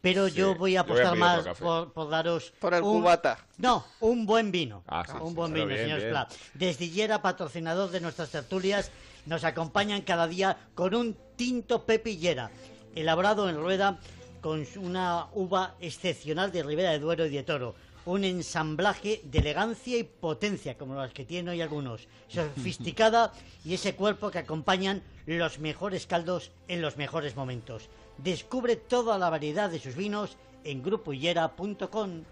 [0.00, 2.52] Pero yo voy a apostar más por, daros.
[2.58, 3.38] Por el un, cubata.
[3.58, 4.84] No, un buen vino.
[4.86, 6.32] Ah, un buen vino, señor Splat.
[6.54, 8.90] Desde Yera, patrocinador de nuestras tertulias,
[9.24, 12.50] nos acompañan cada día con un tinto pepillera,
[12.94, 13.98] elaborado en rueda
[14.40, 17.74] con una uva excepcional de Ribera de Duero y de Toro
[18.06, 23.32] un ensamblaje de elegancia y potencia, como las que tienen hoy algunos, sofisticada
[23.64, 27.88] y ese cuerpo que acompañan los mejores caldos en los mejores momentos.
[28.18, 32.22] Descubre toda la variedad de sus vinos en grupohillera.com.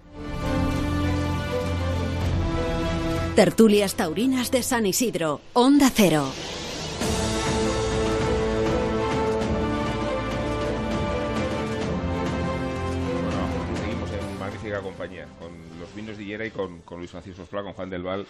[3.37, 6.31] Tertulias Taurinas de San Isidro, Onda Cero.
[14.83, 18.27] compañía, con los vinos de Higuera y con, Luis Francisco Escola, con Juan del Val.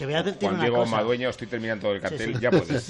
[0.00, 0.96] Te voy a decir Juan una Diego cosa.
[0.96, 2.88] Madueño, estoy terminando el cartel, ya puedes.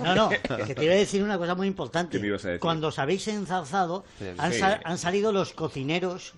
[0.00, 0.28] no, no,
[0.66, 2.16] que te iba a decir una cosa muy importante.
[2.16, 2.60] ¿Qué me ibas a decir?
[2.60, 4.04] Cuando os habéis enzarzado,
[4.36, 4.58] han, Sí.
[4.58, 6.32] sa- han salido los cocineros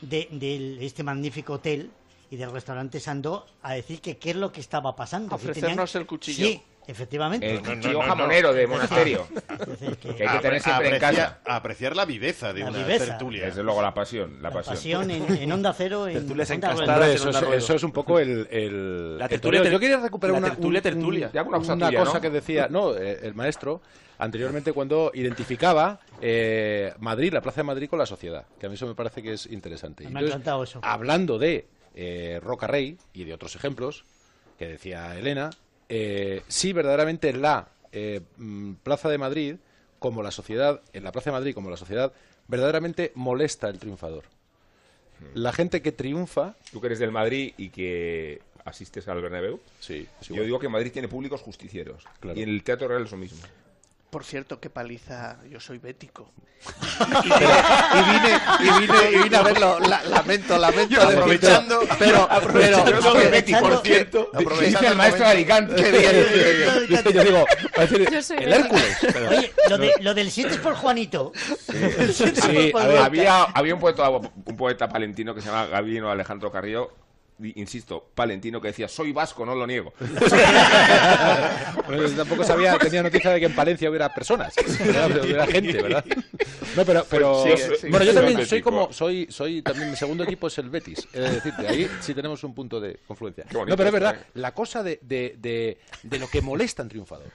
[0.00, 1.90] de, de este magnífico hotel
[2.30, 5.34] y del restaurante Sandó a decir que qué es lo que estaba pasando.
[5.34, 6.46] A que ofrecernos tenían- el cuchillo.
[6.46, 7.54] Sí, Efectivamente.
[7.54, 9.26] El chico jamonero de monasterio.
[10.02, 11.38] que, hay que tener siempre en casa.
[11.44, 13.04] apreciar la viveza de La una viveza.
[13.06, 13.44] tertulia.
[13.46, 14.42] Desde luego la pasión.
[14.42, 16.08] La, La pasión en, en Onda Cero.
[16.08, 19.72] En Tertulias encastadas en eso, es, eso es un poco el, el, La tertulia ter-
[19.72, 21.26] Yo quería recuperar la una tertulia, un- tertulia.
[21.28, 22.20] un- Ya una cosa una tuya, cosa ¿no?
[22.20, 23.82] que decía no eh, el maestro
[24.18, 28.74] anteriormente cuando identificaba eh, Madrid, la Plaza de Madrid con la sociedad, que a mí
[28.74, 30.02] eso me parece que es interesante.
[30.04, 30.80] Me ha Entonces, encantado eso.
[30.82, 34.04] Hablando de eh, Roca Rey y de otros ejemplos
[34.58, 35.50] que decía Elena,
[35.90, 39.56] eh, sí verdaderamente la eh, mm, Plaza de Madrid
[39.98, 42.12] como la sociedad, en la Plaza de Madrid como la sociedad,
[42.48, 44.24] verdaderamente molesta el triunfador.
[45.34, 46.54] La gente que triunfa...
[46.72, 49.60] Tú que eres del Madrid y que asistes al Bernabéu.
[49.80, 52.04] Sí, Yo digo que Madrid tiene públicos justicieros.
[52.20, 52.38] Claro.
[52.38, 53.38] Y en el Teatro Real es lo mismo.
[54.10, 56.32] Por cierto, qué paliza, yo soy bético.
[57.00, 59.78] y vine, y vine, y vine a verlo.
[59.80, 61.00] La- lamento, lamento.
[61.00, 64.30] Aprovechando, pero, aprovechando, pero, yo pero- Betty, por cierto.
[64.32, 65.72] dice Aprovechando el el maestro de Alicante.
[65.76, 65.98] momento.
[65.98, 67.14] Qué bien.
[67.14, 68.52] Yo digo, va a decir, Yo soy el.
[68.52, 68.96] Hércules.
[69.00, 71.32] pero- Oye, lo, de- lo del 7 es por Juanito.
[71.68, 73.04] El siete es Sí, por a ver, Juanito.
[73.04, 76.90] había, había un, poeta, un poeta palentino que se llama Gabino Alejandro Carrillo,
[77.56, 79.92] insisto, palentino, que decía, soy vasco, no lo niego.
[82.16, 85.24] Tampoco sabía, tenía noticia de que en Palencia hubiera personas, ¿verdad?
[85.24, 86.04] hubiera gente, ¿verdad?
[86.76, 89.96] No, pero, pero Pues sí, sí, bueno, yo también soy como, soy, soy también mi
[89.96, 93.44] segundo equipo es el Betis, es decir, de ahí sí tenemos un punto de confluencia.
[93.52, 94.24] Bonito No, pero es verdad, ¿eh?
[94.34, 97.26] la cosa de, de, de, de lo que molesta a un triunfador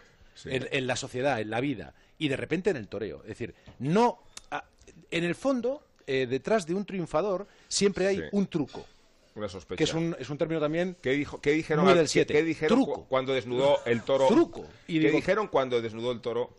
[0.46, 3.54] en, en la sociedad, en la vida y de repente en el toreo, es decir,
[3.80, 4.20] no,
[5.12, 8.24] en el fondo, eh, detrás de un triunfador siempre hay Sí.
[8.32, 8.86] un truco.
[9.36, 9.78] Una sospecha.
[9.78, 12.12] Que es un, es un término también ¿Qué, dijo, qué dijeron, muy al- del qué-
[12.14, 12.34] 7.
[12.34, 12.94] qué dijeron Truco.
[13.02, 14.28] cu- cuando desnudó el toro?
[14.28, 14.66] Truco.
[14.88, 16.58] Y ¿Qué digo- dijeron cuando desnudó el toro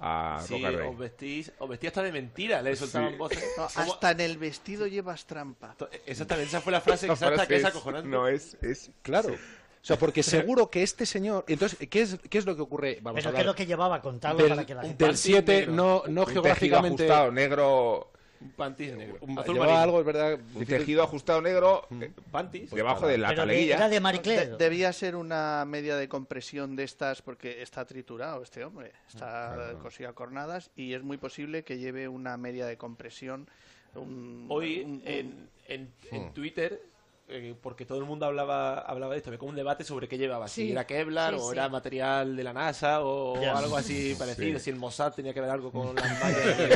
[0.00, 3.16] a Sí, Roca os vestís, os vestís hasta de mentira, le soltaban Sí.
[3.16, 3.44] voces.
[3.76, 5.74] Hasta en el vestido llevas trampa.
[6.04, 8.08] Exactamente, esa fue la frase exacta que es acojonante.
[8.08, 8.90] No, es, es...
[9.02, 9.30] Claro.
[9.32, 11.44] O sea, porque seguro que este señor...
[11.46, 12.98] Entonces, ¿qué es, qué es lo que ocurre?
[13.00, 14.02] Vamos Pero a ¿qué es hablar lo que llevaba?
[14.02, 15.04] Contarlo del, para que la gente...
[15.04, 17.04] del 7, no, no geográficamente...
[17.04, 18.10] ajustado negro...
[18.40, 19.18] Un pantis negro.
[19.20, 19.82] Un- Azul llevaba marino.
[19.82, 20.34] algo, es verdad...
[20.34, 22.70] Un difícil- tejido ajustado negro eh, Pantis.
[22.70, 24.46] debajo de la Pero era de Marie Claire.
[24.50, 29.74] De- debía ser una media de compresión de estas porque está triturado este hombre, está
[29.82, 33.48] cosido a cornadas y es muy posible que lleve una media de compresión.
[33.94, 36.32] un- Hoy un- en, en, en.
[36.34, 36.80] Twitter,
[37.28, 40.16] eh, porque todo el mundo hablaba, hablaba de esto, había como un debate sobre qué
[40.18, 41.52] llevaba, si era Kevlar Sí, o sí.
[41.56, 44.64] era material de la NASA o algo así parecido, Sí.
[44.66, 46.66] si el Mossad tenía que ver algo con las mallas de,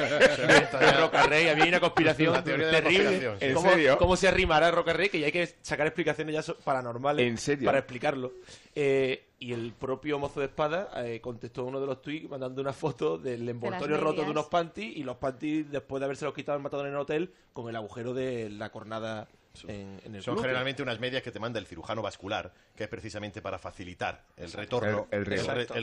[0.86, 3.04] de Roca Rey, había una conspiración La teoría de la terrible.
[3.04, 3.44] conspiración, sí.
[3.46, 3.98] ¿En ¿Cómo, serio?
[3.98, 5.08] cómo se arrimará Roca Rey?
[5.08, 7.66] Que ya hay que sacar explicaciones ya paranormales ¿En serio?
[7.66, 8.32] para explicarlo.
[8.74, 12.72] Eh, y el propio mozo de espada eh, contestó uno de los tweets mandando una
[12.74, 16.56] foto del envoltorio roto de unos panties y los panties después de haberse los quitado
[16.56, 19.28] el matador en el hotel con el agujero de la cornada
[19.66, 20.42] en, en el Son glúteo.
[20.42, 24.50] generalmente unas medias que te manda el cirujano vascular, que es precisamente para facilitar el
[24.52, 25.24] retorno, El-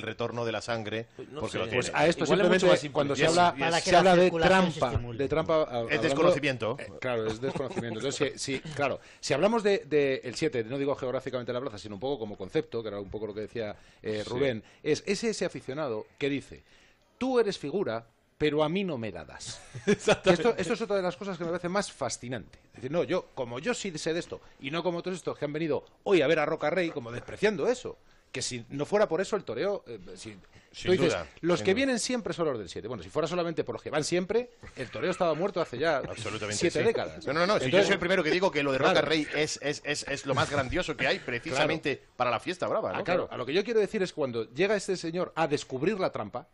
[0.01, 1.65] retorno de la sangre, Pues no porque sé.
[1.65, 4.15] lo Pues a esto Igual es simplemente cuando se es- habla, es- se la habla
[4.15, 6.77] de trampa, de trampa hablando- desconocimiento.
[6.79, 7.99] eh, claro, es desconocimiento.
[7.99, 11.77] Entonces, si, si- claro, si hablamos de, de el 7, no digo geográficamente la plaza,
[11.77, 15.03] sino un poco como concepto, que era un poco lo que decía eh, Rubén, es
[15.05, 16.63] ese ese aficionado que dice,
[17.17, 18.05] tú eres figura,
[18.37, 19.59] pero a mí no me la das.
[19.85, 22.59] Esto, esto es otra de las cosas que me parece más fascinante.
[22.69, 25.37] Es decir, no, yo, como yo sí sé de esto, y no como todos estos
[25.37, 27.97] que han venido hoy a ver a Roca Rey, como despreciando eso.
[28.31, 30.37] Que si no fuera por eso el toreo, eh, si,
[30.71, 31.75] Sin tú dices, duda, los sin que duda.
[31.77, 32.87] vienen siempre son los del 7.
[32.89, 35.97] Bueno, si fuera solamente por los que van siempre, el toreo estaba muerto hace ya
[35.99, 36.85] Absolutamente siete sí.
[36.85, 37.25] décadas.
[37.25, 37.57] No, no, no.
[37.57, 39.07] si yo soy el primero que digo que lo de Roca Claro.
[39.07, 42.91] Rey es, es, es, es lo más grandioso que hay, precisamente para la fiesta brava.
[42.91, 42.99] ¿no?
[42.99, 45.97] Ah, claro, a lo que yo quiero decir es cuando llega este señor a descubrir
[45.99, 46.47] la trampa,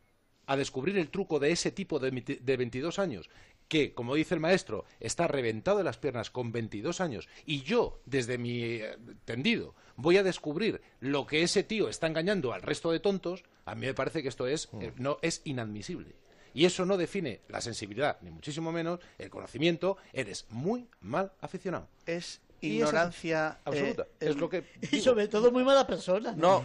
[0.46, 3.30] a descubrir el truco de ese tipo de, de 22 años,
[3.68, 8.02] que, como dice el maestro, está reventado de las piernas con 22 años, y yo,
[8.06, 12.91] desde mi eh, tendido, voy a descubrir lo que ese tío está engañando al resto
[12.91, 16.16] de tontos, a mí me parece que esto es, eh, no, es inadmisible.
[16.54, 19.98] Y eso no define la sensibilidad, ni muchísimo menos el conocimiento.
[20.12, 21.89] Eres muy mal aficionado.
[22.06, 24.03] Es ignorancia esa- absoluta.
[24.03, 26.34] eh, es lo que Y sobre todo muy mala persona.
[26.36, 26.64] no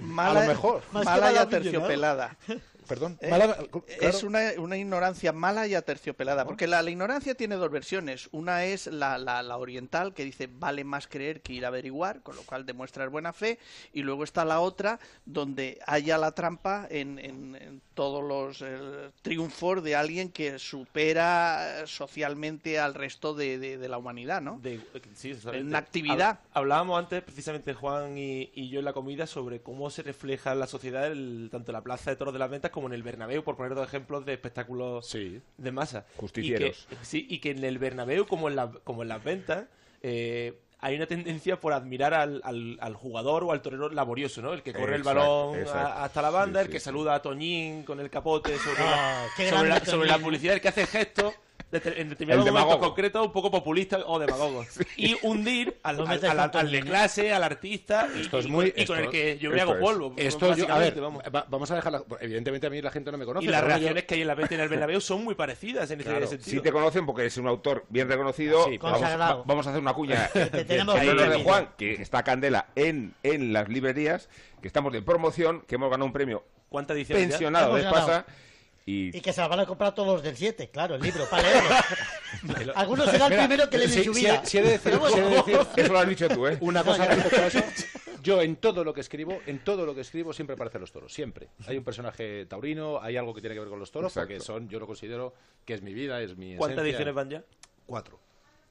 [0.00, 0.82] mala, a lo mejor.
[0.92, 2.36] Más mala y aterciopelada.
[2.90, 3.56] perdón Eh, mala-
[4.00, 8.28] Es una, una ignorancia mala y aterciopelada, porque la, la ignorancia tiene dos versiones.
[8.32, 12.22] Una es la, la- la oriental, que dice vale más creer que ir a averiguar,
[12.22, 13.58] con lo cual demuestras buena fe,
[13.92, 19.10] y luego está la otra, donde haya la trampa en, en- en todos los eh,
[19.22, 24.58] triunfos de alguien que supera eh, socialmente al resto de, de- de la humanidad, ¿no?
[24.60, 24.80] De-
[25.14, 25.32] sí.
[25.60, 26.40] Una actividad.
[26.40, 30.52] Hab- Hablábamos antes, precisamente Juan y, y yo en la comida, sobre cómo se refleja
[30.52, 32.94] en la sociedad el- tanto en la Plaza de Toros de las Ventas como en
[32.94, 35.10] el Bernabéu, por poner dos ejemplos de espectáculos
[35.58, 36.06] de masa.
[36.16, 36.86] Justicieros.
[36.90, 39.64] Y que, sí, y que en el Bernabéu, como en, la- como en las ventas,
[40.02, 44.54] eh, hay una tendencia por admirar al, al, al jugador o al torero laborioso, ¿no?
[44.54, 47.20] El que corre el balón a- hasta la banda, Sí, el que sí, saluda a
[47.22, 50.24] Toñín con el capote sobre, Ah, la, qué sobre, la, grande sobre la Toñín.
[50.24, 51.34] publicidad, el que hace gestos
[51.72, 54.64] en determinado El momento concreto un poco populista o demagogo.
[54.96, 58.84] Y hundir al, al, al- de clase, al artista y, Esto es y- muy- y
[58.86, 59.84] con el que yo me esto hago es.
[59.84, 60.14] polvo.
[60.16, 61.22] Esto yo, a ver, vamos.
[61.34, 62.02] va- vamos a dejarla.
[62.20, 63.46] Evidentemente a mí la gente no me conoce.
[63.46, 65.34] Y las pero yo- reacciones que hay en la venta en el Bernabéu son muy
[65.34, 66.50] parecidas en ese Claro, sentido.
[66.50, 69.38] Si te conocen porque eres un autor bien reconocido, Sí, vamos, consagrado.
[69.38, 71.42] va- vamos a hacer una cuña te tenemos en honor de.
[71.44, 74.28] Juan, que está candela en, en las librerías,
[74.60, 77.30] que estamos de promoción, que hemos ganado un premio ¿Cuántas ediciones ya?
[77.30, 78.24] pensionado de ganado.
[78.90, 81.26] Y Y que se la van a comprar todos los del 7, claro, el libro,
[81.28, 82.72] para leerlo.
[82.74, 84.62] Algunos será el Mira, primero que leen sí, en su sí he de decir- he
[84.62, 84.74] de
[85.84, 86.58] eso lo has dicho tú, ¿eh?
[86.60, 87.60] Una cosa No, respecto a eso.
[88.22, 91.12] Yo en todo lo que escribo, en todo lo que escribo siempre aparecen los toros,
[91.12, 91.48] siempre.
[91.66, 94.28] Hay un personaje taurino, hay algo que tiene que ver con los toros, Exacto.
[94.34, 95.32] porque son, yo lo considero
[95.64, 96.90] que es mi vida, es mi ¿Cuántas esencia.
[96.90, 97.42] ediciones van ya?
[97.86, 98.20] Cuatro.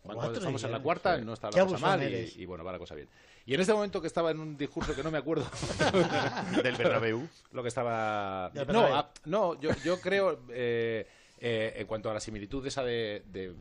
[0.03, 1.25] Cuando estamos en la cuarta, sí.
[1.25, 3.09] no está la cosa mal y bueno, va la cosa bien.
[3.45, 5.45] Y en este momento que estaba en un discurso que no me acuerdo
[6.63, 7.27] Del Bernabéu.
[7.51, 11.07] lo que estaba no ah, no yo, yo creo eh,
[11.39, 13.53] eh, en cuanto a la similitud esa de, de-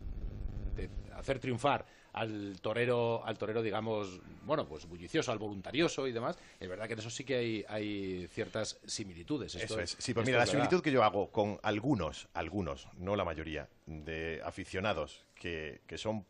[0.76, 6.36] de hacer triunfar al torero al torero digamos bueno pues bullicioso al voluntarioso y demás
[6.60, 9.96] es verdad que en eso sí que hay, hay ciertas similitudes Esto Eso es.
[9.98, 14.40] Sí, pues mira, la similitud que yo hago con algunos, algunos, no la mayoría, de
[14.44, 16.24] aficionados que, que son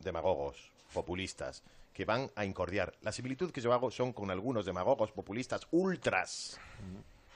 [0.00, 1.62] demagogos, populistas,
[1.98, 2.94] que van a incordiar.
[3.02, 6.60] La similitud que yo hago son con algunos demagogos, populistas, ultras,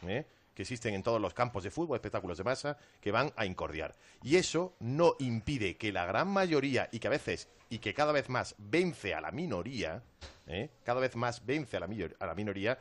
[0.06, 0.24] ¿eh?
[0.54, 3.96] que existen en todos los campos de fútbol, espectáculos de masa, que van a incordiar.
[4.22, 8.12] Y eso no impide que la gran mayoría, y que a veces, y que cada
[8.12, 10.00] vez más vence a la minoría,
[10.46, 10.70] ¿eh?
[10.84, 12.78] cada vez más vence a la, millor- a la minoría,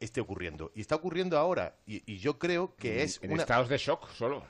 [0.00, 0.72] esté ocurriendo.
[0.74, 1.74] Y está ocurriendo ahora.
[1.86, 3.42] Y, y yo creo que es en una...
[3.42, 4.42] estados de shock solo.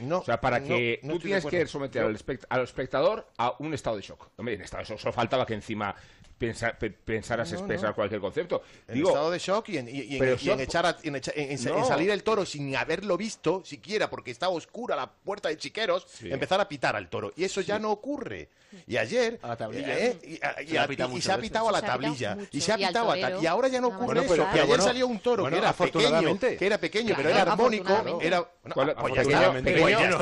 [0.00, 3.28] No, O sea, para no, que no tú tienes que someter al, espect- al espectador
[3.38, 4.28] a un estado de shock.
[4.36, 5.94] Hombre, en estado de shock solo faltaba que encima
[6.38, 7.94] pensa- pe- pensaras No, expresar no.
[7.94, 8.62] cualquier concepto.
[8.88, 10.86] En Digo, estado de shock y en, y- y en- pero y en shock- echar
[10.86, 11.78] a- en echa- en- en- No.
[11.78, 16.06] en salir el toro sin haberlo visto siquiera porque está oscura la puerta de chiqueros,
[16.08, 16.30] Sí.
[16.32, 17.32] empezar a pitar al toro.
[17.36, 18.48] Y eso ya no ocurre.
[18.88, 19.38] Y ayer...
[19.42, 19.96] A la tablilla.
[19.98, 20.86] eh, y, y- Se ha
[21.20, 22.36] se ha pitado a la tablilla.
[22.50, 23.18] Y se ha pitado a.
[23.40, 24.34] Y ahora ya no ocurre más eso.
[24.52, 27.42] Que ayer Bueno, salió un toro bueno, que era pequeño, que era pequeño, pero Claro,
[27.42, 28.18] era armónico.
[28.20, 28.94] Era, bueno,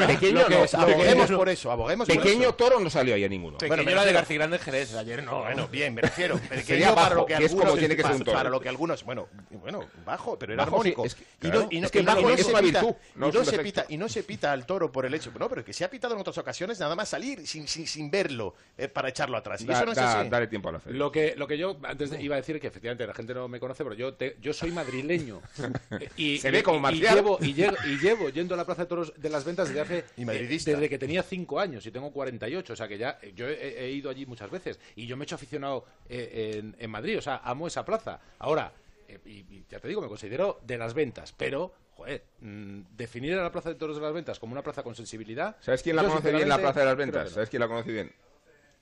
[0.06, 0.40] Pequeño,
[0.72, 3.58] Aboguemos por eso, pequeño toro no salió ahí a ninguno.
[3.66, 5.40] Bueno, era de García Grande Jerez, ayer no.
[5.42, 6.36] Bueno, bien, me refiero.
[6.38, 8.24] Pequeño Sería para bajo, lo que que es como algunos- tiene que ser un para-
[8.24, 8.36] toro.
[8.38, 11.02] Para lo que algunos, bueno, bueno, bajo, pero era Bajo, armónico.
[11.02, 12.44] sí, es que- y no, y no- Es que y no- bajo y no es
[12.44, 13.62] se una pita- virtud, y no se defecto.
[13.62, 15.90] pita y no se pita al toro por el hecho, no, pero que se ha
[15.90, 19.60] pitado en otras ocasiones nada más salir sin, sin, sin verlo eh, para echarlo atrás.
[19.62, 20.28] Y Da- eso no es da- así.
[20.28, 20.92] dale tiempo a la fe.
[20.92, 23.48] Lo que, lo que yo antes de- iba a decir que efectivamente la gente no
[23.48, 25.40] me conoce, pero yo te- yo soy madrileño.
[26.16, 27.14] Y, Se ve como y- y marcial.
[27.16, 29.80] llevo, y, llevo, y llevo yendo a la Plaza de Toros de las Ventas desde
[29.80, 30.70] hace Y madridista.
[30.70, 33.48] eh, desde que tenía 5 años y tengo 48, o sea que ya eh, yo
[33.48, 36.90] he, he ido allí muchas veces y yo me he hecho aficionado eh, en, en
[36.90, 38.20] Madrid, o sea, amo esa plaza.
[38.38, 38.72] Ahora,
[39.08, 43.34] eh, y, y ya te digo, me considero de las ventas, pero joder, mm, definir
[43.34, 45.56] a la Plaza de Toros de las Ventas como una plaza con sensibilidad.
[45.60, 47.30] ¿Sabes quién la conoce bien la Plaza de las Ventas?
[47.30, 48.12] ¿Sabes quién la conoce bien?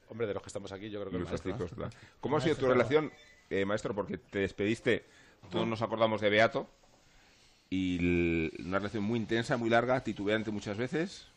[0.08, 1.64] Hombre, de los que estamos aquí, yo creo que el Luis maestro, ¿no?
[1.64, 1.98] Astri Costa.
[2.20, 3.12] ¿Cómo ha sido tu relación,
[3.50, 3.94] eh, maestro?
[3.94, 5.04] Porque te despediste,
[5.50, 6.68] todos nos acordamos de Beato,
[7.68, 11.28] y una relación muy intensa, muy larga, titubeante muchas veces,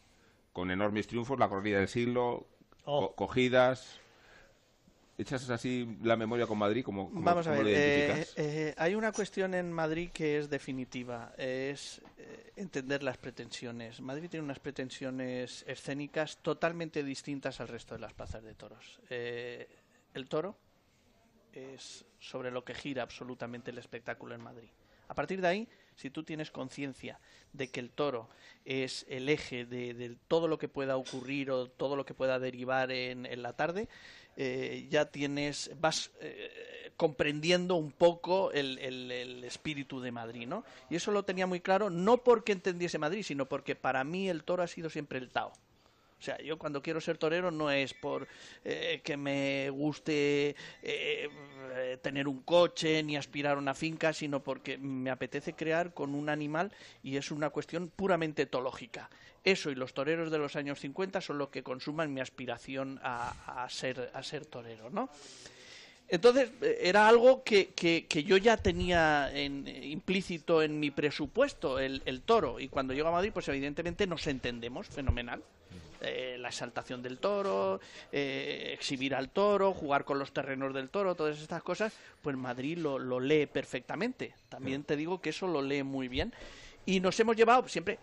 [0.51, 2.47] con enormes triunfos, la corrida del siglo,
[2.85, 3.09] Oh.
[3.09, 3.99] co- cogidas.
[5.15, 6.83] ¿Echas así la memoria con Madrid?
[6.83, 12.01] como Vamos a ver, eh, eh, hay una cuestión en Madrid que es definitiva, es
[12.17, 14.01] eh, entender las pretensiones.
[14.01, 18.99] Madrid tiene unas pretensiones escénicas totalmente distintas al resto de las plazas de toros.
[19.09, 19.67] Eh,
[20.15, 20.57] el toro
[21.51, 24.69] es sobre lo que gira absolutamente el espectáculo en Madrid.
[25.07, 27.19] A partir de ahí, si tú tienes conciencia
[27.51, 28.29] de que el toro
[28.65, 32.39] es el eje de, de todo lo que pueda ocurrir o todo lo que pueda
[32.39, 33.89] derivar en, en la tarde,
[34.37, 40.63] eh, ya tienes, vas eh, comprendiendo un poco el, el- el espíritu de Madrid, ¿no?
[40.89, 44.43] Y eso lo tenía muy claro, no porque entendiese Madrid, sino porque para mí el
[44.43, 45.51] toro ha sido siempre el Tao.
[46.23, 48.29] O sea, yo cuando quiero ser torero no es por
[48.63, 51.27] eh, que me guste eh,
[51.75, 56.15] eh, tener un coche ni aspirar a una finca, sino porque me apetece crear con
[56.15, 56.71] un animal
[57.03, 59.09] y es una cuestión puramente etológica.
[59.43, 63.63] Eso y los toreros de los años 50 son lo que consuman mi aspiración a,
[63.65, 65.09] a ser, a ser torero, ¿no?
[66.07, 72.01] Entonces, era algo que, que- que yo ya tenía en- implícito en mi presupuesto, el,
[72.05, 72.61] el toro.
[72.61, 75.43] Y cuando llego a Madrid, pues evidentemente nos entendemos, fenomenal.
[76.05, 77.79] Eh, la exaltación del toro,
[78.11, 82.77] eh, exhibir al toro, jugar con los terrenos del toro, todas estas cosas, pues Madrid
[82.77, 84.35] lo, lo lee perfectamente.
[84.49, 86.33] También te digo que eso lo lee muy bien.
[86.85, 87.99] Y nos hemos llevado siempre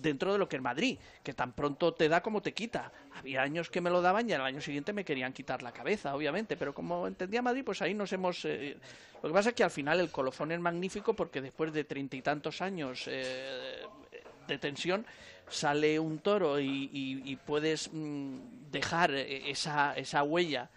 [0.00, 2.90] dentro de lo que es Madrid, que tan pronto te da como te quita.
[3.14, 6.14] Había años que me lo daban y al año siguiente me querían quitar la cabeza,
[6.14, 8.44] obviamente, pero como entendía Madrid, pues ahí nos hemos...
[8.44, 8.76] Eh,
[9.22, 12.16] lo que pasa es que al final el colofón es magnífico porque después de treinta
[12.16, 13.82] y tantos años eh,
[14.46, 15.04] de tensión
[15.48, 20.70] sale un toro y, puedes mm, dejar esa, esa huella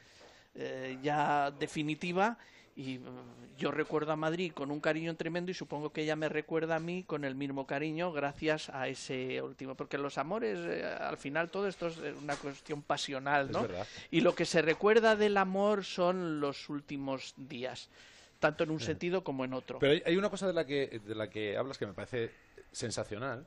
[0.56, 2.38] eh, ya definitiva
[2.76, 6.30] y mm, yo recuerdo a Madrid con un cariño tremendo y supongo que ella me
[6.30, 9.76] recuerda a mí con el mismo cariño gracias a ese último.
[9.76, 13.68] Porque los amores, eh, al final todo esto es una cuestión pasional, ¿no?
[14.12, 17.90] Y lo que se recuerda del amor son los últimos días,
[18.40, 19.80] tanto en un sentido como en otro.
[19.80, 22.32] Pero hay, una cosa de la que, de la que hablas que me parece
[22.72, 23.46] sensacional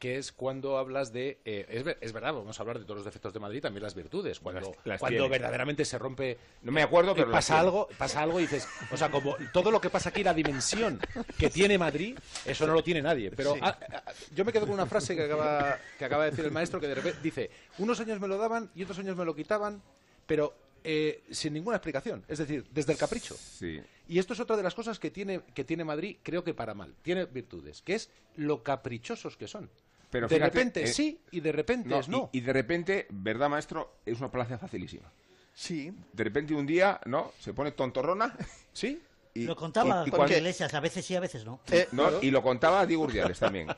[0.00, 1.38] que es cuando hablas de...
[1.44, 3.94] Eh, es, es, verdad, vamos a hablar de todos los defectos de Madrid, también las
[3.94, 4.40] virtudes.
[4.40, 6.38] Cuando, cuando verdaderamente se rompe...
[6.62, 7.30] No me acuerdo, pero...
[7.30, 8.66] Pasa algo, pasa algo y dices...
[8.90, 10.98] O sea, como todo lo que pasa aquí, la dimensión
[11.38, 13.30] que tiene Madrid, eso no lo tiene nadie.
[13.30, 16.46] Pero ah, ah, yo me quedo con una frase que acaba, que acaba de decir
[16.46, 19.26] el maestro, que de repente dice, unos años me lo daban y otros años me
[19.26, 19.82] lo quitaban,
[20.26, 23.36] pero eh, sin ninguna explicación, es decir, desde el capricho.
[23.36, 23.82] Sí.
[24.08, 26.72] Y esto es otra de las cosas que tiene, que tiene Madrid, creo que para
[26.72, 26.94] mal.
[27.02, 29.70] Tiene virtudes, que es lo caprichosos que son.
[30.10, 32.30] Pero de repente eh, sí y de repente es no.
[32.32, 34.00] Y, de repente, ¿verdad, maestro?
[34.04, 35.10] Es una plaza facilísima.
[35.54, 35.92] Sí.
[36.12, 37.32] De repente un día, ¿no?
[37.38, 38.36] Se pone tontorrona.
[38.72, 39.00] Sí.
[39.34, 41.60] Y, lo contaba con Iglesias, a veces sí, a veces no.
[41.70, 41.88] Eh,
[42.22, 43.68] y lo contaba Diego Urdiales también.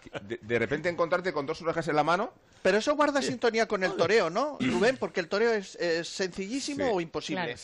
[0.40, 2.32] De, repente encontrarte con dos orejas en la mano.
[2.62, 4.96] Pero eso guarda sintonía con el toreo, ¿no, Rubén?
[4.96, 5.78] Porque el toreo es,
[6.08, 7.56] sencillísimo o imposible.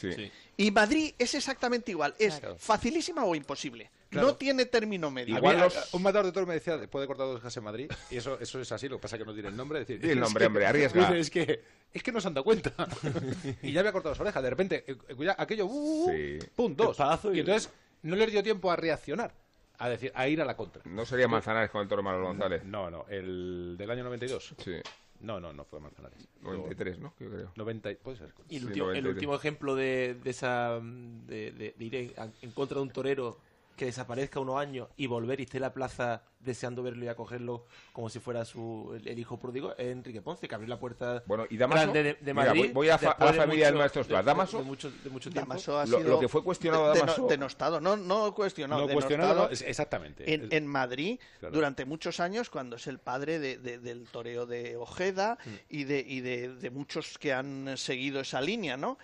[0.57, 2.15] Y Madrid es exactamente igual.
[2.19, 3.91] Es facilísima o imposible.
[4.11, 5.37] No tiene término medio.
[5.37, 8.39] Igual Un matador de toro me decía, puede cortar dos orejas en Madrid, y eso,
[8.41, 9.81] eso es así, lo que pasa es que no tiene el nombre.
[9.81, 11.17] Decir, el nombre, hombre, arriesga.
[11.17, 12.73] Es que, es que no se han dado cuenta.
[13.63, 16.97] y ya había cortado las orejas, de repente, eh, aquello, uh, uh, uh, pum, dos.
[17.33, 17.71] Y entonces
[18.03, 19.33] no les dio tiempo a reaccionar.
[19.81, 20.83] A decir, a ir a la contra.
[20.87, 22.65] ¿No sería Manzanares con el toro Manuel González?
[22.65, 24.57] No, no, el del año 92.
[24.59, 24.73] Sí.
[25.21, 26.19] No, no, no fue Manzanares.
[26.41, 27.15] 93, ¿no?
[27.21, 27.53] Yo creo.
[27.55, 28.33] 90, puede ser.
[28.49, 30.81] Y el, último, el último ejemplo de, de esa.
[30.81, 33.39] De, de, de ir en, contra de un torero
[33.79, 37.65] que desaparezca unos años y volver y esté en la plaza deseando verlo y acogerlo
[37.93, 41.47] como si fuera su el, hijo pródigo es Enrique Ponce, que abrió la puerta bueno,
[41.49, 42.71] y Damaso, de, de Madrid.
[42.75, 45.49] voy, a, la familia del maestro Damaso, de, mucho, de mucho tiempo.
[45.49, 47.27] Damaso ha lo, sido lo, que fue cuestionado Damaso...
[47.29, 50.35] denostado, no, no cuestionado, no cuestionado exactamente.
[50.35, 51.55] En, en Madrid, claro.
[51.55, 55.51] durante muchos años, cuando es el padre del toreo de Ojeda mm.
[55.71, 58.99] y, de, y de muchos que han seguido esa línea, ¿no?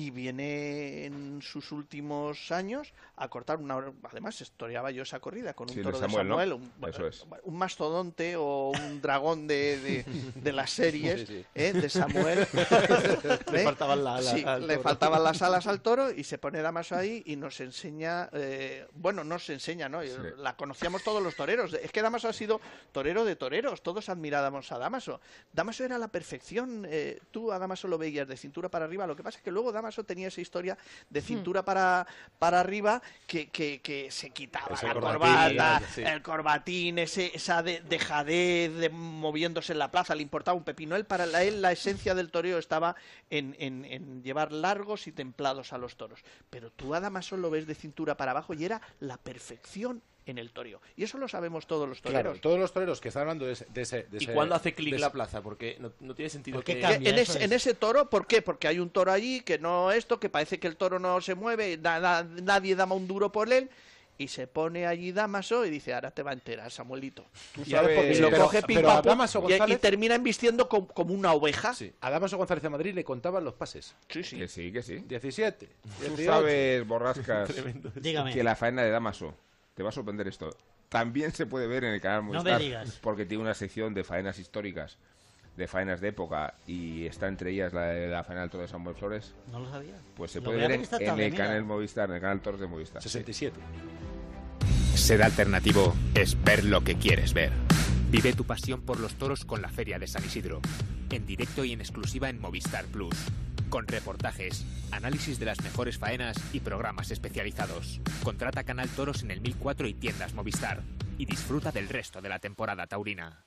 [0.00, 5.68] Y viene en sus últimos años a cortar una además historiaba yo esa corrida con
[5.70, 11.72] un toro de Samuel, un, mastodonte o un dragón de, de, las series ¿eh?
[11.74, 12.46] de Samuel.
[13.52, 17.60] Le, faltaban le faltaban las alas al toro y se pone Damaso ahí y nos
[17.60, 20.00] enseña eh, bueno nos enseña no
[20.38, 21.74] la conocíamos todos los toreros.
[21.74, 22.60] Es que Damaso ha sido
[22.92, 23.82] torero de toreros.
[23.82, 25.20] Todos admirábamos a Damaso.
[25.52, 29.06] Damaso era la perfección eh, tú a Damaso lo veías de cintura para arriba.
[29.06, 30.78] Lo que pasa es que luego Damaso tenía esa historia
[31.08, 31.24] de hmm.
[31.24, 32.06] cintura para,
[32.38, 38.88] para arriba que, que, se quitaba la corbata, el corbatín, ese, esa de, dejadez de,
[38.90, 40.96] moviéndose en la plaza, le importaba un pepino.
[40.96, 42.96] Él, para él, la esencia del toreo estaba
[43.28, 46.20] en, en, llevar largos y templados a los toros.
[46.48, 50.38] Pero tú a Damaso lo ves de cintura para abajo y era la perfección en
[50.38, 50.80] el toreo.
[50.96, 52.22] Y eso lo sabemos todos los toreros.
[52.22, 53.66] Claro, todos los toreros que están hablando de ese...
[54.04, 55.42] De ¿Y cuándo hace clic la plaza?
[55.42, 56.80] Porque no, tiene sentido que...
[56.80, 58.42] En, en, ese toro, ¿por qué?
[58.42, 61.34] Porque hay un toro allí que no esto, que parece que el toro no se
[61.34, 63.70] mueve, nadie da un duro por él
[64.20, 67.24] y se pone allí Damaso y dice, ahora te va a enterar, Samuelito.
[67.54, 71.72] ¿Tú sabes, y lo coge y, termina invistiendo como, una oveja.
[72.02, 73.94] A Damaso González de Madrid le contaban los pases.
[74.10, 74.36] Sí, sí.
[74.36, 74.98] Que sí, que sí.
[75.08, 75.68] 17.
[76.06, 77.50] Tú sabes, Borrascas,
[78.32, 79.34] que la faena de Damaso
[79.80, 80.54] te va a sorprender esto.
[80.90, 82.60] También se puede ver en el canal Movistar.
[83.00, 84.98] Porque tiene una sección de faenas históricas,
[85.56, 88.94] de faenas de época, y está entre ellas la, la faena del toro de Samuel
[88.94, 89.32] Flores.
[89.50, 89.94] No lo sabía.
[90.18, 90.82] Pues se puede ver en,
[91.18, 93.00] el canal Movistar, en el canal Toros de Movistar.
[93.00, 93.58] 67.
[94.96, 97.50] Ser alternativo es ver lo que quieres ver.
[98.10, 100.60] Vive tu pasión por los toros con la Feria de San Isidro,
[101.08, 103.16] en directo y en exclusiva en Movistar Plus
[103.70, 108.00] con reportajes, análisis de las mejores faenas y programas especializados.
[108.22, 110.82] Contrata Canal Toros en el 1004 y tiendas Movistar
[111.16, 113.46] y disfruta del resto de la temporada taurina.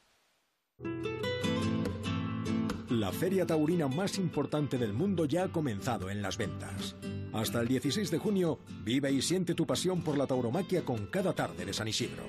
[2.89, 6.95] La feria taurina más importante del mundo ya ha comenzado en las ventas.
[7.33, 11.33] Hasta el 16 de junio, vive y siente tu pasión por la tauromaquia con cada
[11.33, 12.23] tarde de San Isidro.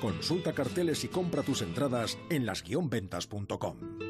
[0.00, 4.09] Consulta carteles y compra tus entradas en las-ventas.com.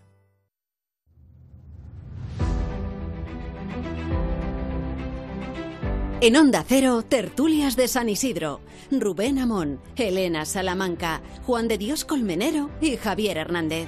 [6.23, 8.59] En Onda Cero, tertulias de San Isidro.
[8.91, 13.87] Rubén Amón, Elena Salamanca, Juan de Dios Colmenero y Javier Hernández.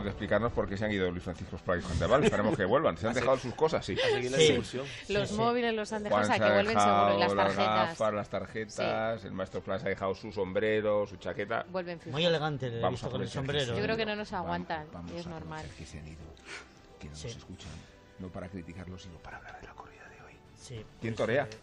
[0.00, 2.24] Terminamos de explicarnos por qué se han ido Luis Francisco Esplá y Juan de Val.
[2.30, 2.96] Esperemos que vuelvan.
[2.96, 3.96] Se han dejado sus cosas, sí.
[5.08, 7.16] Los móviles los han dejado, o sea, se que vuelven seguro.
[7.16, 7.88] Y las las tarjetas.
[7.88, 9.24] gafas, las tarjetas.
[9.24, 11.64] El maestro se ha dejado su sombrero, su chaqueta.
[11.70, 12.12] Vuelven fijos.
[12.12, 13.76] Muy elegante, Vamos visto a con el sombrero.
[13.76, 14.86] Yo creo que no nos aguantan.
[14.92, 15.66] Vamos y es normal.
[15.76, 16.18] que se han ido,
[16.98, 17.70] que no nos escuchan,
[18.18, 20.32] no para criticarlos, sino para hablar de la corrida de hoy.
[20.56, 21.44] Sí, ¿Quién pues, torea?
[21.44, 21.56] eh,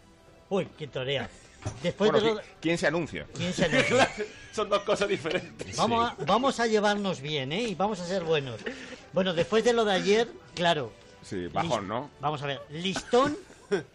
[0.50, 1.28] Uy, ¿quién torea?
[1.82, 3.26] Después Bueno, de lo- ¿qui- ¿quién se anuncia?
[3.34, 4.08] ¿Quién se anuncia?
[4.52, 5.76] Son dos cosas diferentes.
[5.76, 7.62] Vamos, a, vamos a llevarnos bien, ¿eh?
[7.62, 8.60] Y vamos a ser buenos.
[9.12, 10.92] Bueno, después de lo de ayer, claro.
[11.22, 12.10] Sí, bajón, ¿no?
[12.20, 13.36] Vamos a ver, listón.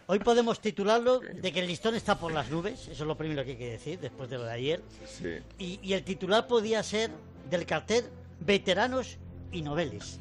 [0.06, 2.82] Hoy podemos titularlo de que el listón está por las nubes.
[2.82, 4.82] Eso es lo primero que hay que decir después de lo de ayer.
[5.08, 5.38] Sí.
[5.58, 7.10] Y, y el titular podía ser
[7.50, 8.06] del cartel
[8.40, 9.18] Veteranos
[9.52, 10.20] y Noveles.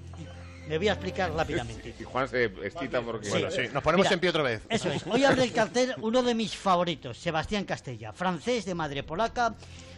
[0.68, 1.94] Me voy a explicar rápidamente.
[2.00, 3.26] Y Juan se excita porque...
[3.26, 3.36] Sí.
[3.36, 3.50] Mira,
[4.68, 5.06] Eso es.
[5.06, 9.54] Hoy abre el cartel uno de mis favoritos, Sebastián Castella, francés de madre polaca,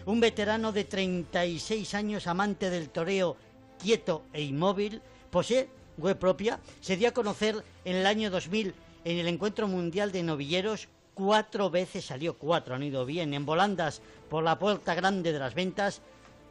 [0.06, 3.36] un veterano de 36 años, amante del toreo
[3.78, 9.18] quieto e inmóvil, posee web propia, se dio a conocer en el año 2000 en
[9.18, 14.42] el Encuentro Mundial de Novilleros, cuatro veces salió, cuatro han ido bien, en volandas por
[14.42, 16.00] la puerta grande de las ventas.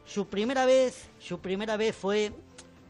[0.06, 2.32] Su primera vez, su primera vez fue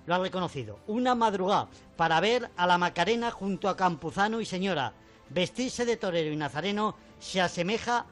[0.07, 0.79] lo ha reconocido.
[0.87, 4.93] Una madrugada para ver a la Macarena junto a Campuzano y Señora.
[5.31, 8.07] Vestirse de torero y nazareno se asemeja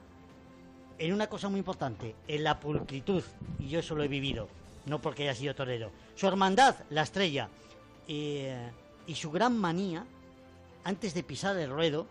[0.98, 3.22] en una cosa muy importante, en la pulcritud.
[3.58, 4.48] Y yo eso lo he vivido,
[4.86, 5.90] no porque haya sido torero.
[6.14, 7.48] Su hermandad, la estrella.
[8.08, 8.70] Eh,
[9.06, 10.04] y su gran manía,
[10.84, 12.06] antes de pisar el ruedo,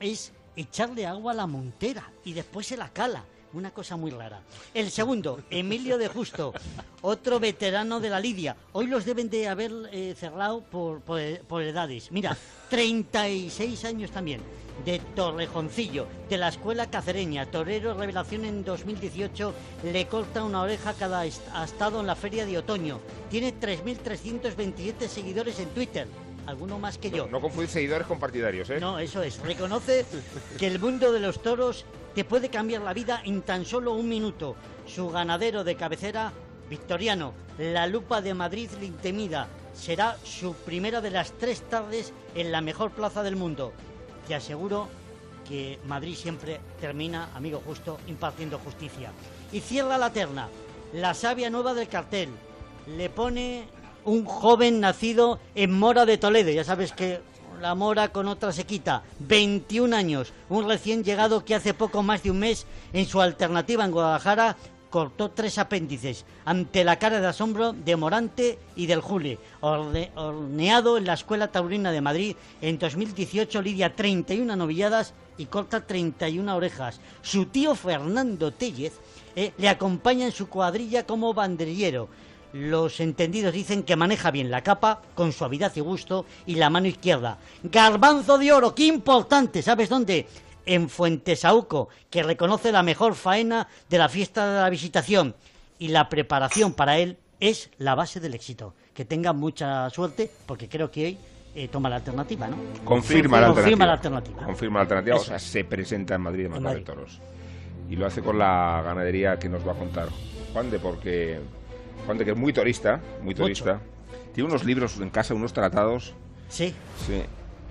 [0.00, 3.24] es echarle agua a la montera y después se la cala.
[3.56, 4.42] Una cosa muy rara.
[4.74, 6.52] El segundo, Emilio de Justo,
[7.00, 8.54] otro veterano de la Lidia.
[8.74, 12.12] Hoy los deben de haber eh, cerrado por, por, por edades.
[12.12, 12.36] Mira,
[12.68, 14.42] 36 años también.
[14.84, 19.54] De Torrejoncillo, de la escuela cacereña, torero revelación en 2018,
[19.84, 23.00] le corta una oreja cada estado en la feria de otoño.
[23.30, 26.06] Tiene 3.327 seguidores en Twitter,
[26.46, 27.26] alguno más que yo.
[27.28, 28.80] No confundir seguidores con partidarios, ¿eh?
[28.80, 29.38] No, eso es.
[29.40, 30.04] Reconoce
[30.58, 31.84] que el mundo de los toros
[32.14, 34.56] te puede cambiar la vida en tan solo un minuto.
[34.86, 36.32] Su ganadero de cabecera,
[36.70, 39.48] Victoriano, la lupa de Madrid le intimida.
[39.74, 43.72] Será su primera de las tres tardes en la mejor plaza del mundo.
[44.26, 44.88] Te aseguro
[45.46, 49.12] que Madrid siempre termina, amigo justo, impartiendo justicia.
[49.52, 50.48] Y cierra la terna,
[50.92, 52.30] la savia nueva del cartel.
[52.96, 53.68] Le pone
[54.06, 56.50] un joven nacido en Mora de Toledo.
[56.50, 57.20] Ya sabes que
[57.60, 59.02] la mora con otra se quita.
[59.18, 63.84] 21 años, un recién llegado que hace poco más de un mes en su alternativa
[63.84, 64.56] en Guadalajara
[64.90, 69.38] cortó tres apéndices ante la cara de asombro de Morante y del Jule.
[69.60, 75.86] Orde- horneado en la Escuela Taurina de Madrid en 2018 lidia 31 novilladas y corta
[75.86, 77.00] 31 orejas.
[77.20, 78.94] Su tío Fernando Tellez
[79.34, 82.08] eh, le acompaña en su cuadrilla como banderillero.
[82.56, 86.86] Los entendidos dicen que maneja bien la capa con suavidad y gusto y la mano
[86.86, 87.36] izquierda.
[87.62, 90.26] Garbanzo de oro, qué importante, ¿sabes dónde?
[90.64, 95.34] En Fuentesauco, que reconoce la mejor faena de la fiesta de la visitación.
[95.78, 98.72] Y la preparación para él es la base del éxito.
[98.94, 101.18] Que tenga mucha suerte, porque creo que hoy
[101.54, 102.56] eh, toma la alternativa, ¿no?
[102.86, 103.86] Confirma, la, Confirma alternativa.
[103.86, 104.44] la alternativa.
[104.46, 107.20] Confirma la alternativa, o sea, se presenta en Madrid de Matador de Toros.
[107.90, 110.08] Y lo hace con la ganadería que nos va a contar
[110.52, 111.38] Juan de, porque
[112.04, 113.80] Juan de, que es muy turista, muy turista.
[114.34, 116.14] Tiene unos libros en casa, unos tratados.
[116.48, 116.74] Sí.
[117.06, 117.22] Sí.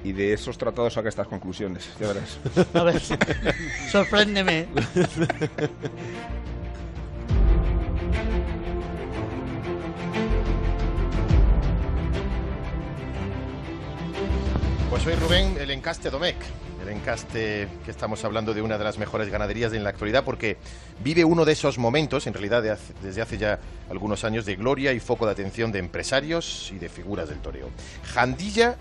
[0.04, 2.40] Y de esos tratados saca estas conclusiones, ya verás.
[2.74, 3.02] A ver,
[3.92, 4.68] sorpréndeme.
[14.90, 16.38] Pues soy Rubén, el encaste Domecq.
[16.88, 20.58] Encaste que estamos hablando de una de las mejores ganaderías en la actualidad porque
[21.04, 23.60] vive uno de esos momentos, en realidad desde hace ya
[23.90, 27.70] algunos años, de gloria y foco de atención de empresarios y de figuras del toreo.
[28.14, 28.76] Jandilla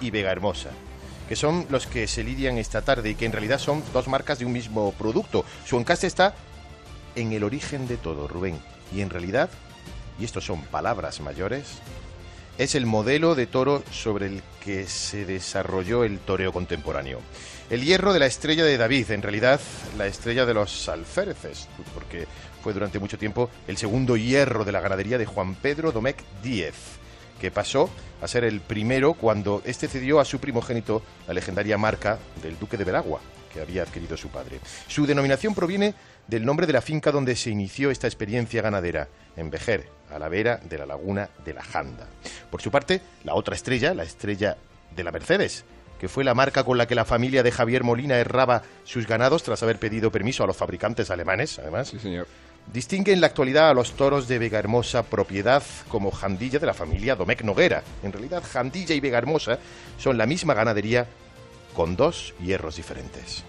[0.00, 0.70] y Vega Hermosa,
[1.28, 4.38] que son los que se lidian esta tarde y que en realidad son dos marcas
[4.38, 5.44] de un mismo producto.
[5.64, 6.34] Su encaste está
[7.14, 8.58] en el origen de todo, Rubén.
[8.94, 9.50] Y en realidad,
[10.18, 11.78] y estos son palabras mayores,
[12.58, 17.20] es el modelo de toro sobre el que se desarrolló el toreo contemporáneo.
[17.70, 19.60] El hierro de la estrella de David, en realidad
[19.96, 22.26] la estrella de los alféreces, porque
[22.62, 26.74] fue durante mucho tiempo el segundo hierro de la ganadería de Juan Pedro Domecq Díez,
[27.40, 27.88] que pasó
[28.20, 32.76] a ser el primero cuando este cedió a su primogénito la legendaria marca del Duque
[32.76, 33.20] de Veragua,
[33.52, 34.60] que había adquirido su padre.
[34.86, 35.94] Su denominación proviene
[36.28, 40.28] del nombre de la finca donde se inició esta experiencia ganadera, en Vejer, a la
[40.28, 42.06] vera de la laguna de la Janda.
[42.50, 44.56] Por su parte, la otra estrella, la estrella
[44.94, 45.64] de la Mercedes,
[45.98, 49.42] que fue la marca con la que la familia de Javier Molina erraba sus ganados
[49.42, 51.88] tras haber pedido permiso a los fabricantes alemanes, además.
[51.88, 52.26] Sí, señor.
[52.72, 56.74] Distingue en la actualidad a los toros de Vega Hermosa propiedad como Jandilla de la
[56.74, 57.82] familia Domecq Noguera.
[58.02, 59.58] En realidad, Jandilla y Vega Hermosa
[59.98, 61.06] son la misma ganadería
[61.74, 63.44] con dos hierros diferentes.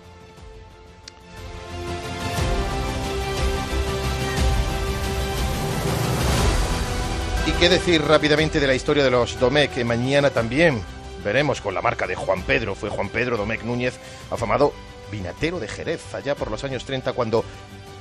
[7.45, 9.73] ¿Y qué decir rápidamente de la historia de los Domecq?
[9.73, 10.81] Que mañana también
[11.25, 12.73] veremos con la marca de Juan Pedro.
[12.73, 13.99] Fue Juan Pedro Domecq Núñez,
[14.31, 14.71] afamado
[15.11, 17.43] vinatero de Jerez, allá por los años 30, cuando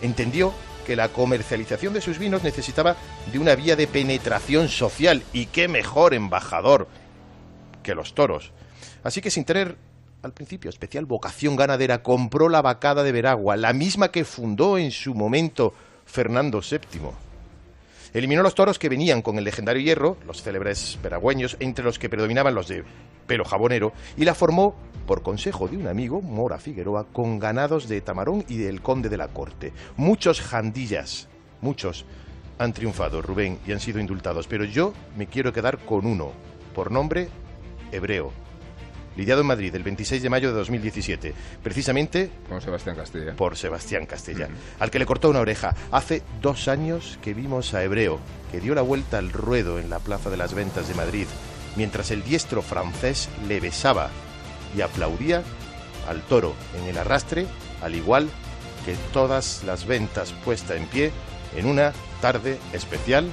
[0.00, 0.54] entendió
[0.86, 2.96] que la comercialización de sus vinos necesitaba
[3.32, 5.24] de una vía de penetración social.
[5.32, 6.86] Y qué mejor embajador
[7.82, 8.52] que los toros.
[9.02, 9.76] Así que sin tener
[10.22, 14.92] al principio especial vocación ganadera, compró la vacada de Veragua, la misma que fundó en
[14.92, 15.74] su momento
[16.06, 17.31] Fernando VII.
[18.14, 22.10] Eliminó los toros que venían con el legendario hierro, los célebres veragüeños, entre los que
[22.10, 22.84] predominaban los de
[23.26, 24.74] pelo jabonero, y la formó,
[25.06, 29.16] por consejo de un amigo, Mora Figueroa, con ganados de Tamarón y del Conde de
[29.16, 29.72] la Corte.
[29.96, 31.28] Muchos jandillas,
[31.60, 32.04] muchos,
[32.58, 36.32] han triunfado, Rubén, y han sido indultados, pero yo me quiero quedar con uno,
[36.74, 37.28] por nombre
[37.92, 38.32] Hebreo,
[39.16, 43.34] lidiado en Madrid el 26 de mayo de 2017, precisamente Con Sebastián Castella.
[43.36, 44.48] por Sebastián Castella,
[44.78, 45.74] al que le cortó una oreja.
[45.90, 48.18] Hace dos años que vimos a Hebreo,
[48.50, 51.26] que dio la vuelta al ruedo en la Plaza de las Ventas de Madrid,
[51.76, 54.10] mientras el diestro francés le besaba
[54.76, 55.42] y aplaudía
[56.08, 57.46] al toro en el arrastre,
[57.82, 58.28] al igual
[58.84, 61.12] que todas las ventas puesta en pie
[61.56, 63.30] en una tarde especial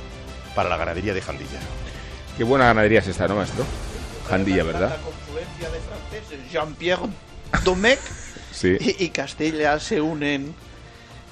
[0.56, 1.60] para la ganadería de Jandilla.
[2.38, 3.66] Qué buena ganadería es esta, ¿no, maestro?
[4.30, 4.98] Jandilla, ¿verdad?
[5.60, 7.10] De franceses, Jean-Pierre
[7.66, 8.00] Domecq
[8.52, 8.78] Sí.
[8.80, 10.56] y, y Castilla se unen.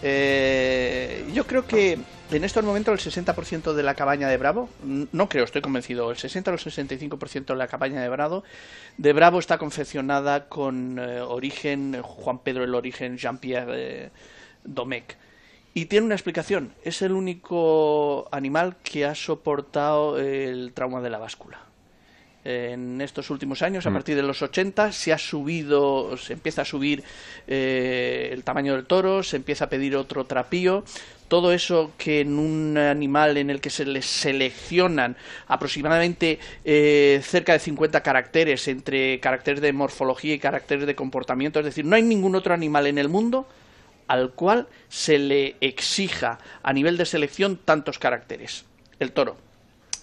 [0.04, 1.98] Eh, yo creo que
[2.32, 6.18] en estos momentos el 60% de la cabaña de Bravo, no creo, estoy convencido, el
[6.18, 8.44] 60 o el 65% de la cabaña de Bravo,
[8.98, 14.10] de Bravo está confeccionada con eh, origen, Juan Pedro el origen, Jean-Pierre eh,
[14.66, 15.16] Domecq.
[15.74, 21.18] Y tiene una explicación, es el único animal que ha soportado el trauma de la
[21.18, 21.66] báscula
[22.48, 23.94] en estos últimos años, a Mm.
[23.94, 27.03] partir de los 80, se ha subido, se empieza a subir
[27.45, 30.84] eh, el tamaño del toro, se empieza a pedir otro trapío.
[31.28, 35.18] Todo eso que en un animal en el que se le seleccionan
[35.48, 41.65] aproximadamente eh, cerca de 50 caracteres entre caracteres de morfología y caracteres de comportamiento, es
[41.65, 43.45] decir, no hay ningún otro animal en el mundo
[44.07, 48.64] al cual se le exija a nivel de selección tantos caracteres.
[48.99, 49.47] El toro.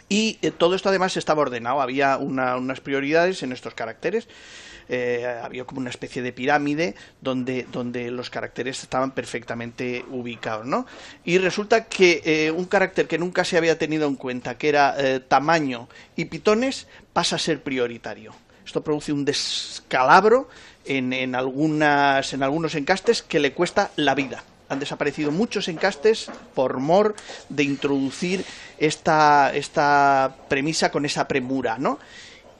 [0.08, 4.28] Y eh, todo esto además estaba ordenado, había una- unas prioridades en estos caracteres,
[4.88, 7.66] eh, había como una especie de pirámide donde,
[8.10, 10.86] los caracteres estaban perfectamente ubicados, ¿no?
[11.24, 14.94] Y resulta que eh, un carácter que nunca se había tenido en cuenta, que era
[14.98, 18.34] eh, tamaño y pitones, pasa a ser prioritario.
[18.66, 20.48] Esto produce un descalabro
[20.84, 24.44] en, en, algunas, en algunos encastes que le cuesta la vida.
[24.68, 27.14] Han desaparecido muchos encastes por mor
[27.48, 28.44] de introducir
[28.78, 31.98] esta, esta premisa con esa premura, ¿no?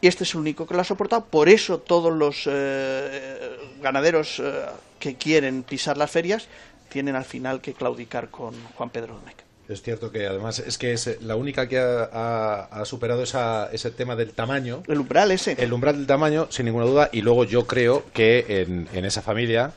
[0.01, 1.24] Y este es el único que lo ha soportado.
[1.24, 4.52] Por eso todos los eh, ganaderos eh,
[4.98, 6.47] que quieren pisar las ferias
[6.90, 9.39] tienen al final que claudicar con Juan Pedro Domecq.
[9.66, 13.70] Es cierto que además es que es la única que ha, ha- ha superado esa-
[13.72, 14.82] ese tema del tamaño.
[14.86, 15.52] El umbral ese.
[15.59, 17.09] El umbral del tamaño, sin ninguna duda.
[17.12, 19.72] Y luego yo creo que en, en esa familia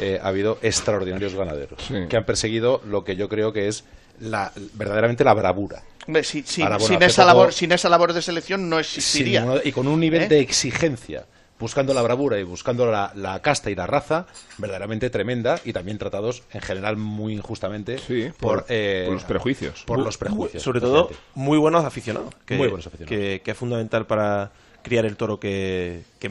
[0.00, 3.84] eh, ha habido extraordinarios ganaderos que han perseguido lo que yo creo que es
[4.20, 5.82] la, verdaderamente la bravura.
[6.06, 9.46] Ahora, bueno, sin, esa labor, sin esa labor de selección no existiría.
[9.64, 10.28] y con un nivel ¿Eh?
[10.28, 11.26] de exigencia,
[11.58, 14.26] buscando la bravura y buscando la, la casta y la raza,
[14.58, 17.98] verdaderamente tremenda y también tratados en general muy injustamente
[18.40, 19.84] por- eh, por los prejuicios.
[19.86, 20.62] Por los prejuicios.
[20.62, 21.30] Sobre todo, efectivamente.
[21.34, 22.34] muy buenos aficionados.
[22.44, 23.08] Que, Muy buenos aficionados.
[23.16, 24.50] Que, que es fundamental para
[24.82, 26.02] criar el toro que...
[26.18, 26.30] que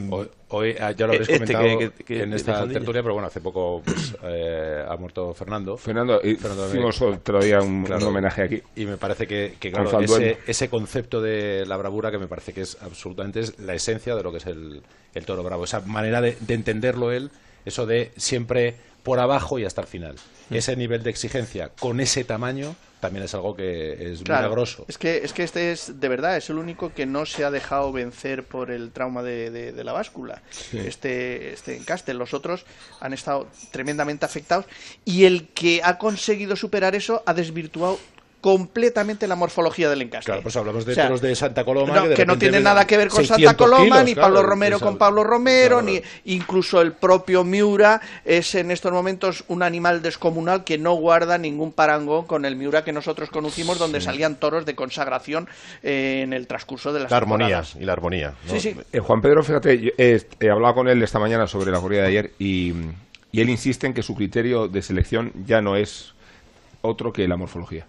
[0.54, 3.26] Hoy ah, ya lo habéis este comentado que- que- que- en esta tertulia, pero bueno,
[3.28, 5.78] hace poco pues, eh, ha muerto Fernando.
[5.78, 8.62] Fernando, y hicimos otro día un, un homenaje aquí.
[8.76, 12.60] Y me parece que, claro, ese, ese concepto de la bravura que me parece que
[12.60, 14.82] es absolutamente es la esencia de lo que es el,
[15.14, 15.64] el toro bravo.
[15.64, 17.30] Esa manera de, de entenderlo él,
[17.64, 20.16] eso de siempre por abajo y hasta el final.
[20.50, 20.54] Mm.
[20.54, 24.84] Ese nivel de exigencia con ese tamaño también es algo que es Claro, milagroso.
[24.86, 27.50] Es que, es que este es, de verdad, es el único que no se ha
[27.50, 30.40] dejado vencer por el trauma de, de- de la báscula.
[30.50, 30.78] Sí.
[30.78, 32.14] Este, este encaste.
[32.14, 32.64] Los otros
[33.00, 34.66] han estado tremendamente afectados
[35.04, 37.98] y el que ha conseguido superar eso ha desvirtuado
[38.42, 40.26] completamente la morfología del encaste.
[40.26, 42.36] Claro, pues hablamos de O sea, toros de Santa Coloma no, que, de que no
[42.36, 44.98] tiene nada que ver con 600 Santa Coloma, kilos, ni claro, Pablo Romero esa- con
[44.98, 50.76] Pablo Romero, ni incluso el propio Miura es en estos momentos un animal descomunal que
[50.76, 55.48] no guarda ningún parangón con el Miura que nosotros conocimos, donde salían toros de consagración
[55.82, 57.76] eh, en el transcurso de las La armonía temporadas.
[57.80, 58.34] y la armonía.
[58.46, 58.52] ¿no?
[58.52, 58.76] Sí, sí.
[58.92, 62.02] Eh, Juan Pedro, fíjate, yo he, he hablado con él esta mañana sobre la corrida
[62.02, 62.72] de ayer y,
[63.30, 66.12] y él insiste en que su criterio de selección ya no es
[66.80, 67.86] otro que la morfología.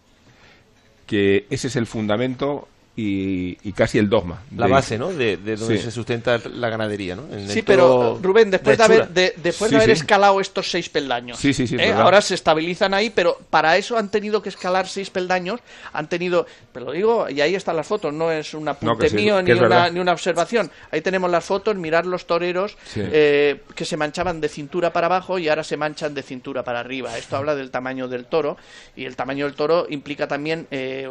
[1.05, 4.43] Que ese es el fundamento y, y casi el dogma.
[4.55, 5.11] La de- base, ¿no?
[5.11, 5.83] De, de donde Sí.
[5.85, 7.23] se sustenta la ganadería, ¿no?
[7.33, 10.01] En Sí, pero Rubén, después de, haber, de- después Sí, de haber sí.
[10.03, 11.91] escalado estos seis peldaños, Sí, sí, sí, es ¿eh?
[11.93, 15.59] ahora se estabilizan ahí, pero para eso han tenido que escalar seis peldaños,
[15.91, 18.97] han tenido, pero lo digo, y ahí están las fotos, no es un apunte No,
[18.99, 22.77] que sí, mío ni una, ni una observación, ahí tenemos las fotos, mirar los toreros
[22.85, 23.01] Sí.
[23.03, 26.79] eh, que se manchaban de cintura para abajo y ahora se manchan de cintura para
[26.81, 27.17] arriba.
[27.17, 28.55] Esto habla del tamaño del toro
[28.95, 31.07] y el tamaño del toro implica también eh,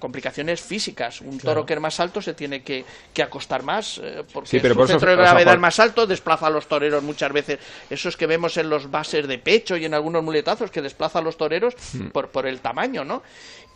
[0.00, 1.11] complicaciones físicas.
[1.20, 1.60] Un Claro.
[1.60, 4.74] toro que es más alto se tiene que, que acostar más eh, porque Sí, pero
[4.74, 7.32] su por eso- centro de gravedad por- es más alto, desplaza a los toreros muchas
[7.32, 7.58] veces.
[7.90, 11.22] Esos que vemos en los bases de pecho y en algunos muletazos que desplaza a
[11.22, 12.08] los toreros Hmm.
[12.08, 13.22] por, por el tamaño, ¿no?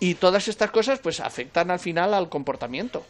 [0.01, 3.05] Y todas estas cosas pues afectan al final al comportamiento.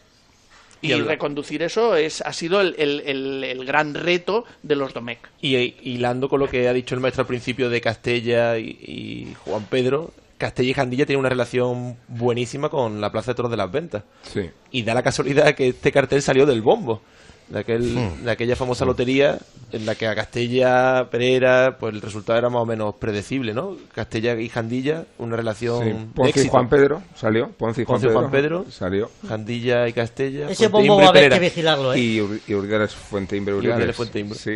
[0.79, 4.75] Y, Y el- reconducir eso es, ha sido el, el- el- el gran reto de
[4.75, 5.27] los Domecq.
[5.41, 5.55] Y
[5.89, 9.63] hilando con lo que ha dicho el maestro al principio de Castella y, y Juan
[9.65, 13.71] Pedro, Castella y Jandilla tienen una relación buenísima con la Plaza de Toros de las
[13.71, 14.03] Ventas.
[14.21, 14.49] Sí.
[14.71, 17.01] Y da la casualidad que este cartel salió del bombo.
[17.49, 18.25] De, aquel, Hmm.
[18.25, 19.39] de aquella famosa lotería
[19.71, 23.77] en la que a Castella, Pereira, pues el resultado era más o menos predecible, ¿no?
[23.95, 26.47] Castella y Jandilla, una relación Sí, de Ponce y.
[26.49, 27.47] Juan Pedro salió.
[27.51, 28.65] Ponce y Juan, Ponce y Pedro, Juan Pedro.
[28.69, 29.09] salió.
[29.29, 30.49] Jandilla y Castella.
[30.49, 31.99] Ese bombo va a haber que vigilarlo, ¿eh?
[31.99, 33.75] Y, Ur- y Urdiales Fuente Imbre Y Urdiales.
[33.77, 34.37] Urdiales Fuente Imbre.
[34.37, 34.55] Sí.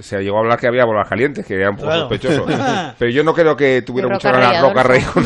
[0.00, 2.00] Se llegó a hablar que había bolas calientes, que era un poco Claro.
[2.08, 2.46] sospechoso.
[2.98, 5.24] Pero yo no creo que tuviera Y mucho Roca ganas Roca Rey con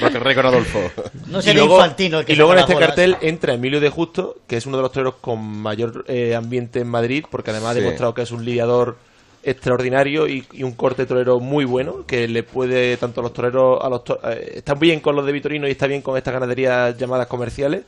[0.00, 0.80] Roque Rey con Adolfo.
[1.26, 3.90] No y sería luego, infantino el que y luego en este cartel entra Emilio de
[3.90, 7.70] Justo, que es uno de los toreros con mayor eh, ambiente en Madrid, porque además
[7.70, 8.96] ha demostrado que es un lidiador
[9.42, 13.78] extraordinario y, y un corte torero muy bueno, que le puede tanto a los toreros,
[13.82, 16.34] a los to- eh, está bien con los de Vitorino y está bien con estas
[16.34, 17.82] ganaderías llamadas comerciales.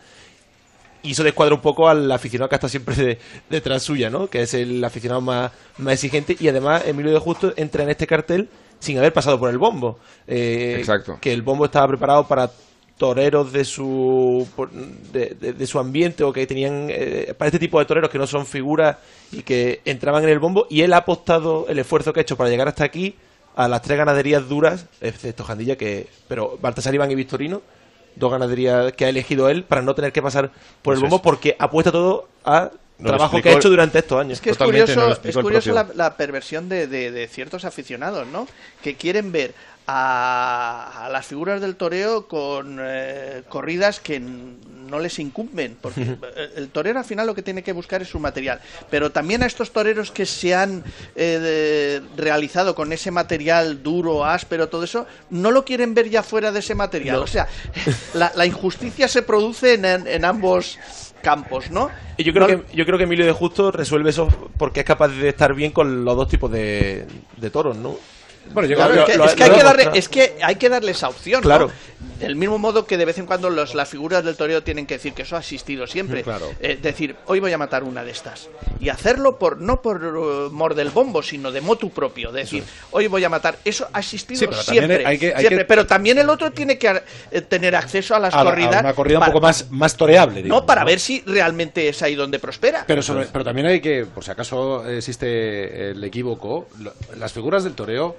[1.02, 3.18] Y eso descuadra un poco al aficionado que está siempre de-
[3.50, 4.28] detrás suya, ¿no?
[4.28, 6.36] Que es el aficionado más, más exigente.
[6.38, 8.48] Y además, Emilio de Justo entra en este cartel
[8.78, 9.98] sin haber pasado por el bombo.
[10.26, 11.18] Eh, Exacto.
[11.20, 12.50] Que el bombo estaba preparado para
[12.98, 14.46] toreros de su
[15.12, 18.18] de, de- de su ambiente o que tenían eh, para este tipo de toreros que
[18.18, 18.96] no son figuras
[19.32, 22.36] y que entraban en el bombo y él ha apostado el esfuerzo que ha hecho
[22.36, 23.16] para llegar hasta aquí
[23.56, 27.62] a las tres ganaderías duras excepto Jandilla que pero Baltasar Iván y Victorino
[28.16, 30.50] dos ganaderías que ha elegido él para no tener que pasar
[30.82, 31.22] por el bombo es.
[31.22, 32.70] porque apuesta todo a
[33.02, 35.88] trabajo que ha hecho durante estos años Es que es Totalmente, curioso, es curioso la,
[35.94, 38.46] la perversión de, de- de ciertos aficionados, ¿no?
[38.82, 39.54] Que quieren ver
[39.88, 44.20] a, a las figuras del toreo con eh, corridas que
[44.92, 46.16] no les incumben, porque
[46.56, 48.60] el- torero al final lo que tiene que buscar es su material.
[48.90, 50.84] Pero también a estos toreros que se han
[51.16, 56.22] eh, de- realizado con ese material duro, áspero, todo eso, no lo quieren ver ya
[56.22, 57.16] fuera de ese material.
[57.16, 57.22] No.
[57.22, 57.48] O sea,
[58.14, 60.78] la, la injusticia se produce en, en- en ambos
[61.22, 61.90] campos, ¿no?
[62.16, 64.28] Y yo creo, No- que, yo creo que Emilio de Justo resuelve eso
[64.58, 67.06] porque es capaz de estar bien con los dos tipos de,
[67.36, 67.96] de toros, ¿no?
[68.52, 71.42] Bueno, es, que, hay que darle, es que hay que darle esa opción.
[71.42, 71.70] Claro.
[72.18, 74.94] Del mismo modo que de vez en cuando los, las figuras del toreo tienen que
[74.94, 76.22] decir que eso ha asistido siempre.
[76.32, 76.50] Claro.
[76.60, 78.48] Eh, decir, hoy voy a matar una de estas.
[78.80, 82.30] Y hacerlo por no por uh, mor del bombo, sino de motu propio.
[82.30, 82.62] Decir,
[82.92, 83.58] hoy voy a matar.
[83.64, 85.18] Eso ha asistido siempre.
[85.18, 85.64] siempre.
[85.64, 88.80] Pero también el otro tiene que eh, tener acceso a las corridas.
[88.80, 90.44] una corrida un poco más, más toreable.
[90.44, 92.84] no, para ver si realmente es ahí donde prospera.
[92.86, 93.02] Pero,
[93.32, 96.68] pero también hay que, por si acaso existe el equívoco,
[97.16, 98.16] las figuras del toreo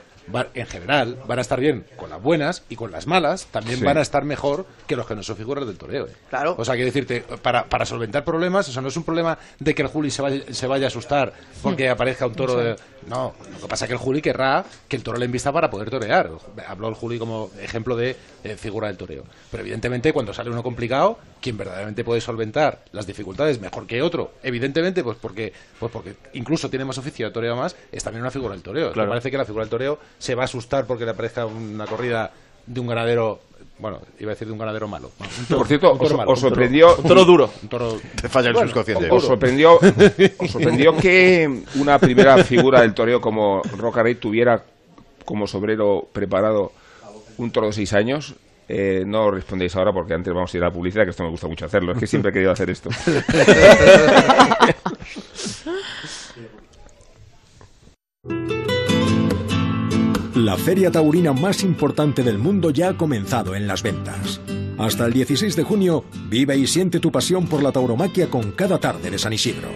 [0.53, 3.97] en general, van a estar bien con las buenas y con las malas también van
[3.97, 6.07] a estar mejor que los que no son figuras del toreo.
[6.07, 6.13] ¿eh?
[6.29, 6.55] Claro.
[6.57, 9.75] O sea, quiero decirte, para, para solventar problemas, o sea, no es un problema de
[9.75, 12.75] que el Juli se vaya, se vaya a asustar porque aparezca un toro de...
[13.07, 15.69] No, lo que pasa es que el Juli querrá que el toro le invista para
[15.69, 16.29] poder torear.
[16.67, 19.23] Habló el Juli como ejemplo de eh, figura del toreo.
[19.51, 24.31] Pero evidentemente, cuando sale uno complicado, quien verdaderamente puede solventar las dificultades mejor que otro,
[24.43, 28.31] evidentemente, pues porque, pues porque incluso tiene más oficio de toreo más, es también una
[28.31, 28.93] figura del toreo.
[28.95, 31.85] Me parece que la figura del toreo se va a asustar porque le aparezca una
[31.85, 32.31] corrida
[32.65, 33.41] de un ganadero
[33.79, 35.11] bueno, iba a decir de un ganadero malo.
[35.49, 36.95] Por cierto, os, sorprendió.
[36.95, 37.51] Un toro duro.
[37.63, 37.99] Un toro.
[38.21, 39.09] Te falla el subconsciente.
[39.11, 39.79] Os sorprendió,
[40.37, 44.63] os sorprendió que una primera figura del toreo como Roca Rey tuviera
[45.25, 46.71] como sobrero preparado
[47.37, 48.35] un toro de seis años.
[48.75, 51.29] Eh, no respondéis ahora porque antes vamos a ir a la publicidad, que esto me
[51.29, 51.91] gusta mucho hacerlo.
[51.91, 52.89] Es que siempre he querido hacer esto.
[60.35, 64.41] La feria taurina más importante del mundo ya ha comenzado en las ventas.
[64.79, 68.79] Hasta el 16 de junio, vive y siente tu pasión por la tauromaquia con cada
[68.79, 69.69] tarde de San Isidro.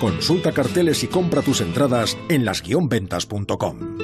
[0.00, 4.03] Consulta carteles y compra tus entradas en las-ventas.com.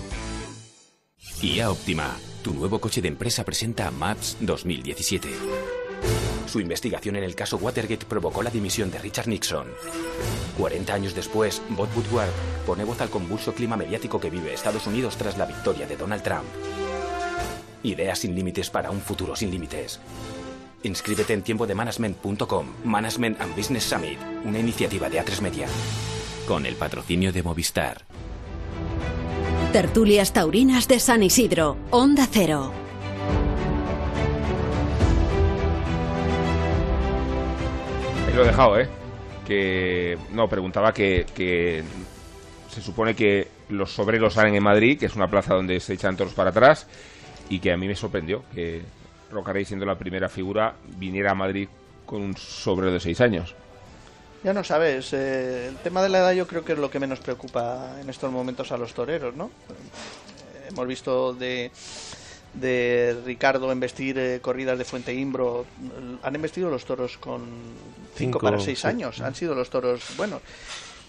[1.41, 5.27] Kia Optima, tu nuevo coche de empresa presenta Maps 2017.
[6.45, 9.65] Su investigación en el caso Watergate provocó la dimisión de Richard Nixon.
[10.59, 12.29] 40 años después, Bob Woodward
[12.67, 16.21] pone voz al convulso clima mediático que vive Estados Unidos tras la victoria de Donald
[16.21, 16.45] Trump.
[17.81, 19.99] Ideas sin límites para un futuro sin límites.
[20.83, 25.67] Inscríbete en tiempo de management.com, Management and Business Summit, una iniciativa de A3 Media.
[26.47, 28.05] Con el patrocinio de Movistar.
[29.71, 32.73] Tertulias Taurinas de San Isidro, Onda Cero.
[38.27, 38.89] Ahí lo dejado, ¿eh?
[39.47, 40.17] Que.
[40.33, 41.85] No, preguntaba que,
[42.69, 46.17] se supone que los sobreros salen en Madrid, que es una plaza donde se echan
[46.17, 46.85] toros para atrás,
[47.47, 48.81] y que a mí me sorprendió que
[49.31, 51.69] Rocarey, siendo la primera figura, viniera a Madrid
[52.05, 53.55] con un sobrero de seis años.
[54.43, 56.99] Ya no sabes, eh, el tema de la edad yo creo que es lo que
[56.99, 59.45] menos preocupa en estos momentos a los toreros, ¿no?
[59.69, 61.71] Eh, hemos visto de,
[62.55, 65.65] de Ricardo investir eh, corridas de Fuente Imbro,
[66.23, 67.43] han investido los toros con
[68.15, 70.41] 5 para 6 años, han sido los toros buenos.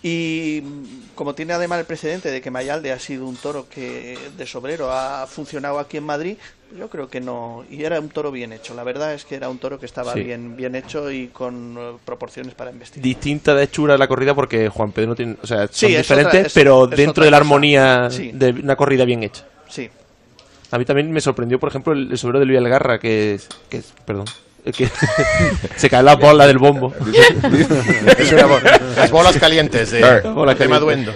[0.03, 0.63] Y
[1.15, 4.91] como tiene además el precedente de que Mayalde ha sido un toro que de sobrero
[4.91, 6.37] ha funcionado aquí en Madrid,
[6.79, 7.65] yo creo que no.
[7.71, 8.75] Y era un toro bien hecho.
[8.75, 11.93] La verdad es que era un toro que estaba bien, bien hecho y con eh,
[12.05, 13.05] proporciones para investigar.
[13.05, 15.37] Distinta de hechura la corrida porque Juan Pedro no tiene.
[15.43, 19.45] O sea, son diferentes, pero dentro de la armonía de una corrida bien hecha.
[19.69, 19.89] Sí.
[20.71, 23.79] A mí también me sorprendió, por ejemplo, el, sobrero de Luis Algarra, que es, que
[23.79, 23.93] es.
[24.07, 24.25] Perdón.
[24.71, 24.89] Que
[25.77, 26.95] se caen las bolas del bombo.
[28.97, 30.69] Las bolas calientes de, Bolas de calientes.
[30.69, 31.13] Maduendo.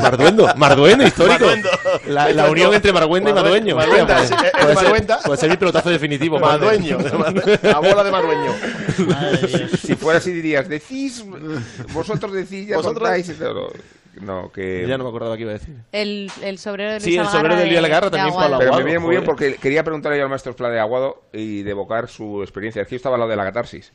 [0.00, 1.38] Marduendo, Marduendo histórico.
[1.46, 1.68] Marduendo.
[2.06, 3.76] La, la unión entre Marguenda y Madueño.
[3.76, 6.38] Marduenda, es de puede, ser, puede ser mi pelotazo definitivo.
[6.38, 6.58] madre.
[6.60, 6.98] Madueño.
[7.62, 8.52] La bola de Madueño.
[9.82, 11.24] Si fuera así dirías, decís,
[11.92, 13.32] vosotros decís, ya Vosotros- contáis,
[14.20, 14.86] no, que...
[14.86, 15.76] Ya no me acordaba qué iba a decir.
[15.92, 18.58] El, el sobrero de Luis Sí, el sobrero de Luis Algarra también fue a la
[18.58, 21.22] Pero me Aguado, viene muy bien porque quería preguntarle yo al maestro Esplá de Aguado
[21.32, 22.82] y de evocar su experiencia.
[22.82, 23.92] Es que yo estaba al lado de la catarsis,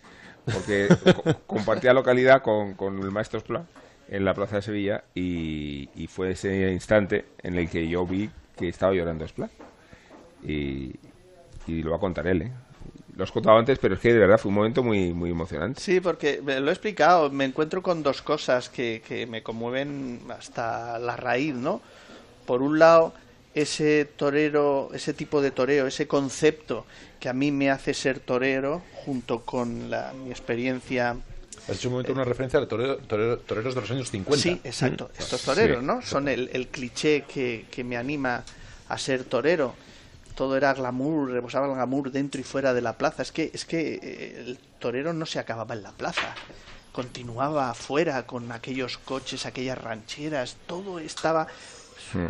[0.51, 3.63] porque co- compartía localidad con, con el maestro Esplá
[4.09, 8.29] en la plaza de Sevilla y, y fue ese instante en el que yo vi
[8.57, 9.49] que estaba llorando Esplá.
[10.43, 10.95] Y,
[11.67, 12.51] y lo va a contar él, ¿eh?
[13.19, 15.81] Lo has contado antes, pero es que de verdad fue un momento muy, muy emocionante.
[15.81, 20.21] Sí, porque me lo he explicado, me encuentro con dos cosas que, que me conmueven
[20.29, 21.81] hasta la raíz, ¿no?
[22.45, 23.13] Por un lado,
[23.53, 26.85] ese torero, ese tipo de toreo, ese concepto
[27.19, 31.17] que a mí me hace ser torero, junto con la, mi experiencia
[31.67, 34.41] Has hecho un momento una referencia a torero- torero- toreros de los años 50.
[34.41, 35.11] Sí, exacto.
[35.19, 36.01] Estos toreros, ¿no?
[36.01, 38.45] Son el, el cliché que, que me anima
[38.87, 39.75] a ser torero.
[40.40, 43.22] Todo era glamour, rebosaba el glamour dentro y fuera de la plaza.
[43.24, 46.34] Es que, es que eh, el torero no se acababa en la plaza.
[46.94, 51.48] Continuaba afuera con aquellos coches, aquellas rancheras, todo estaba...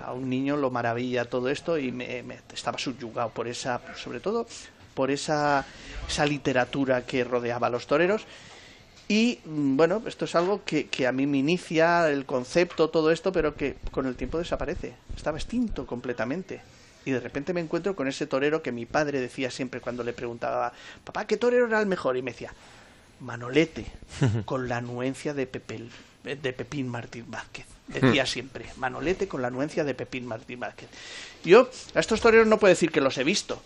[0.04, 4.20] A un niño lo maravilla todo esto y me, me- estaba subyugado por esa, sobre
[4.20, 4.48] todo
[4.96, 5.64] por esa,
[6.08, 8.26] esa literatura que rodeaba a los toreros
[9.08, 13.12] y mm, bueno, esto es algo que, que a mí me inicia el concepto, todo
[13.12, 14.96] esto, pero que con el tiempo desaparece.
[15.16, 16.60] Estaba extinto completamente.
[17.06, 20.14] Y de repente me encuentro con ese torero que mi padre decía siempre cuando le
[20.14, 20.74] preguntaba,
[21.04, 22.18] papá, ¿qué torero era el mejor?
[22.18, 22.54] Y me decía,
[23.20, 23.86] Manolete,
[24.46, 25.90] con la anuencia de, Pepel,
[26.24, 27.66] de Pepín Martín Vázquez.
[27.88, 30.90] Decía siempre, Manolete con la anuencia de Pepín Martín Vázquez.
[31.44, 33.62] Yo a estos toreros no puedo decir que los he visto,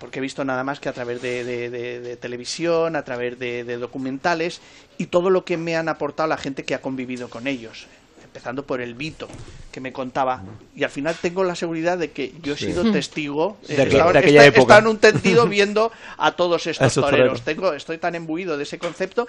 [0.00, 3.38] porque he visto nada más que a través de, de- de- de televisión, a través
[3.38, 4.60] de, de documentales
[4.98, 7.86] y todo lo que me han aportado la gente que ha convivido con ellos.
[8.32, 9.28] Empezando por el Vito,
[9.70, 10.42] que me contaba.
[10.74, 12.64] Y al final tengo la seguridad de que yo he Sí.
[12.66, 13.58] sido testigo.
[13.68, 14.60] De eh, estaba, de aquella esta- época.
[14.62, 17.42] estaba en un tendido viendo a todos estos toreros.
[17.42, 19.26] Tengo, estoy tan embuido de ese concepto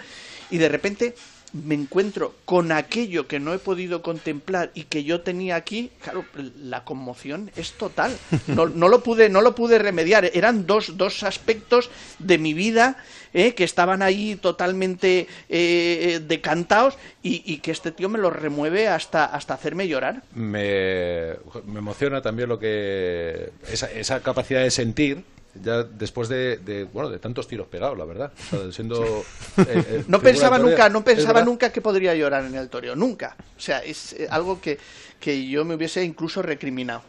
[0.49, 1.15] y de repente
[1.53, 6.25] me encuentro con aquello que no he podido contemplar y que yo tenía aquí, claro,
[6.57, 8.17] la conmoción es total.
[8.47, 10.29] No, no lo pude, no lo pude remediar.
[10.33, 12.97] Eran dos, dos aspectos de mi vida
[13.33, 18.87] eh, que estaban ahí totalmente eh, decantados y, y que este tío me los remueve
[18.87, 20.23] hasta, hasta hacerme llorar.
[20.33, 21.33] me,
[21.65, 25.23] me emociona también lo que esa, esa capacidad de sentir
[25.61, 28.31] ya después de, de, bueno de tantos tiros pegados la verdad.
[28.47, 29.23] O sea, siendo eh,
[29.67, 33.35] eh, No pensaba nunca, no pensaba nunca que podría llorar en el toreo, nunca.
[33.55, 34.79] O sea, es eh, algo que,
[35.23, 37.01] que yo me hubiese incluso recriminado.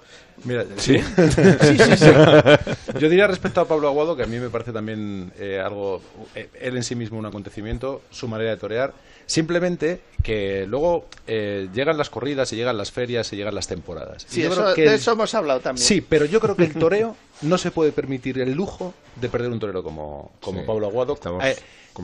[0.45, 0.99] Mira, ¿Sí?
[0.99, 1.05] ¿sí?
[1.61, 2.07] Sí, sí, sí.
[3.01, 6.01] Yo diría respecto a Pablo Aguado que a mí me parece también eh, algo,
[6.35, 8.93] eh, él en sí mismo un acontecimiento, su manera de torear.
[9.27, 14.27] Simplemente que luego eh, llegan las corridas, y llegan las ferias, y llegan las temporadas.
[14.29, 15.85] Sí, yo eso, creo que de eso hemos hablado también.
[15.87, 19.51] Sí, pero yo creo que el toreo no se puede permitir el lujo de perder
[19.51, 21.15] un torero como, como Sí, Pablo Aguado.
[21.15, 21.57] estamos Eh,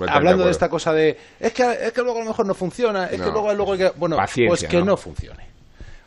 [0.09, 3.07] hablando de esta cosa de es que, es que luego a lo mejor no funciona,
[3.07, 4.85] es que luego, luego hay que- bueno, Paciencia, pues que ¿no?
[4.87, 5.49] no funcione.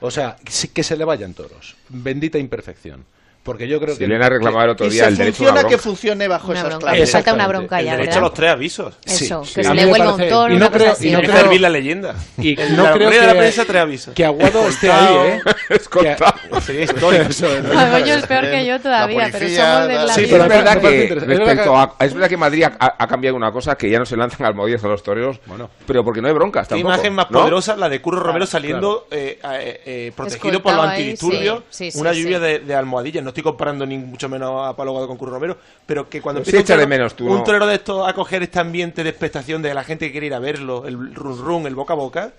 [0.05, 0.35] O sea,
[0.73, 1.77] que se le vayan toros.
[1.87, 3.05] Bendita imperfección.
[3.43, 5.51] Porque yo creo Si que Elena reclamaba el otro día se el derecho a funciona
[5.51, 5.83] una que bronca.
[5.83, 6.87] funcione bajo Una esas bronca.
[6.91, 7.11] claves.
[7.11, 8.17] Falta una bronca El ya, derecho ¿verdad?
[8.17, 8.93] a los tres avisos.
[9.05, 9.63] Eso, Sí, que sí.
[9.63, 11.69] se A le vuelva un toro, y no creo- y no que creo- servir la
[11.69, 12.15] leyenda.
[12.37, 14.13] Y no la creo rueda de que- la prensa tres avisos.
[14.15, 15.41] que Aguado esté ahí, ¿eh?
[15.71, 16.61] Escoltado.
[16.61, 17.73] Sería histórico.
[17.73, 20.81] Magoño es peor que yo todavía, pero somos de la la- Sí, pero es verdad
[20.81, 21.33] que interesante.
[21.33, 23.99] Es respecto verdad a, es verdad que Madrid ha, ha cambiado una cosa que ya
[23.99, 25.69] no se lanzan almohadillas a los toreros, Bueno.
[25.85, 26.93] pero porque no hay broncas tampoco.
[26.93, 27.39] imagen más ¿no?
[27.39, 31.63] poderosa la de Curro Romero saliendo eh, eh, eh, protegido por los antidisturbios.
[31.69, 33.23] sí, sí, una sí, lluvia de, de almohadillas.
[33.23, 36.39] No estoy comparando ni mucho menos a Pablo Aguado con Curro Romero, pero que cuando
[36.39, 37.43] empieza sí un de torero- menos tú, un ¿no?
[37.43, 40.33] torero de estos a coger este ambiente de expectación de la gente que quiere ir
[40.33, 42.31] a verlo, el run run, el boca a boca,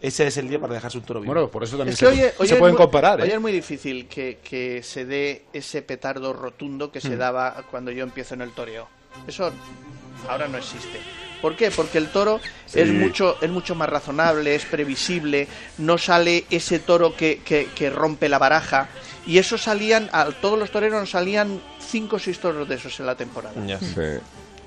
[0.00, 1.32] ese es el día para dejarse un toro vivo.
[1.32, 3.24] Bueno, por eso también Es que se, oye, se pueden muy- comparar, ¿eh?
[3.24, 7.02] oye, es muy difícil que, que se dé ese petardo rotundo que Hmm.
[7.02, 8.88] se daba cuando yo empiezo en el toreo.
[9.26, 9.52] Eso
[10.28, 10.98] ahora no existe.
[11.40, 11.70] ¿Por qué?
[11.72, 12.38] Porque el toro
[12.72, 15.48] es mucho es mucho más razonable, es previsible,
[15.78, 18.88] no sale ese toro que, que, que rompe la baraja.
[19.26, 22.98] Y eso salían, a todos los toreros nos salían cinco o seis toros de esos
[23.00, 23.54] en la temporada.
[23.66, 23.78] Ya.
[23.78, 23.94] Sí.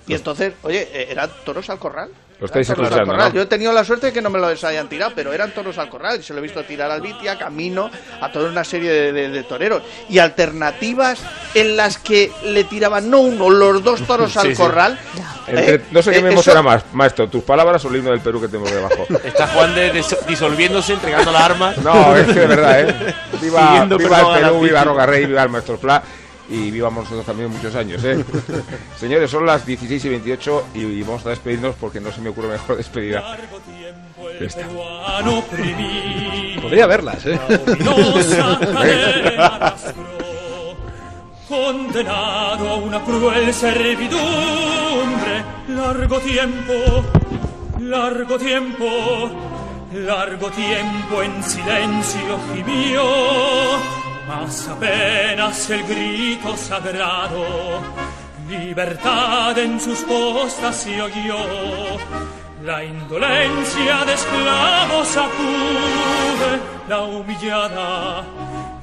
[0.07, 2.10] Y entonces, oye, eh, ¿eran toros al corral?
[2.38, 3.30] Lo estáis toros al escuchando, corral.
[3.30, 3.36] ¿no?
[3.36, 5.77] Yo he tenido la suerte de que no me los hayan tirado, pero eran toros
[5.77, 6.19] al corral.
[6.19, 7.90] Y se lo he visto tirar al Vitia, Camino,
[8.22, 9.82] a toda una serie de, de- de toreros.
[10.10, 11.22] Y alternativas
[11.53, 14.99] en las que le tiraban no uno, los dos toros al Sí, corral.
[15.48, 17.95] Entre- Eh, no sé qué eh, me eso- emociona más, maestro, tus palabras o el
[17.95, 19.07] himno del Perú que tengo debajo.
[19.23, 21.77] Está Juan de des- disolviéndose, entregando las armas.
[21.77, 23.15] No, es que de verdad, ¿eh?
[23.41, 24.84] Viva, el Perú, viva.
[24.84, 26.03] Roca Rey, viva el maestro Pla.
[26.49, 28.03] Y vivamos nosotros también muchos años.
[28.03, 28.23] ¿eh?
[28.97, 32.49] Señores, son las 16 y 28 y, vamos a despedirnos porque no se me ocurre
[32.49, 33.38] mejor despedida.
[36.61, 37.39] Podría verlas, ¿eh?
[41.47, 46.73] condenado a una cruel servidumbre, largo tiempo,
[47.80, 48.85] largo tiempo,
[49.93, 53.03] largo tiempo en silencio gimió,
[54.27, 57.81] mas apenas el grito sagrado,
[58.49, 61.38] libertad en sus postas se oyó,
[62.64, 68.23] la indolencia de esclavos sacude, la humillada,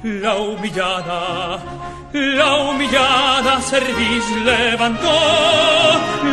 [0.03, 1.59] la humillada,
[2.13, 5.19] la humillada cerviz levantó,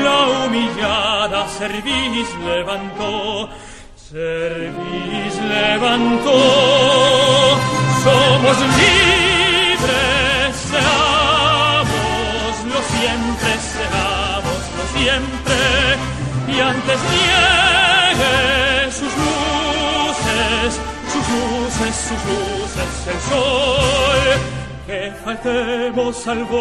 [0.04, 3.48] la humillada cerviz levantó,
[3.96, 6.30] cerviz levantó.
[8.02, 15.60] Somos libres, seamos lo siempre, seamos lo siempre,
[16.48, 20.70] y antes niegue sus luces,
[21.12, 24.28] sus luces, sus luces el sol.
[24.86, 26.46] Que faltemos al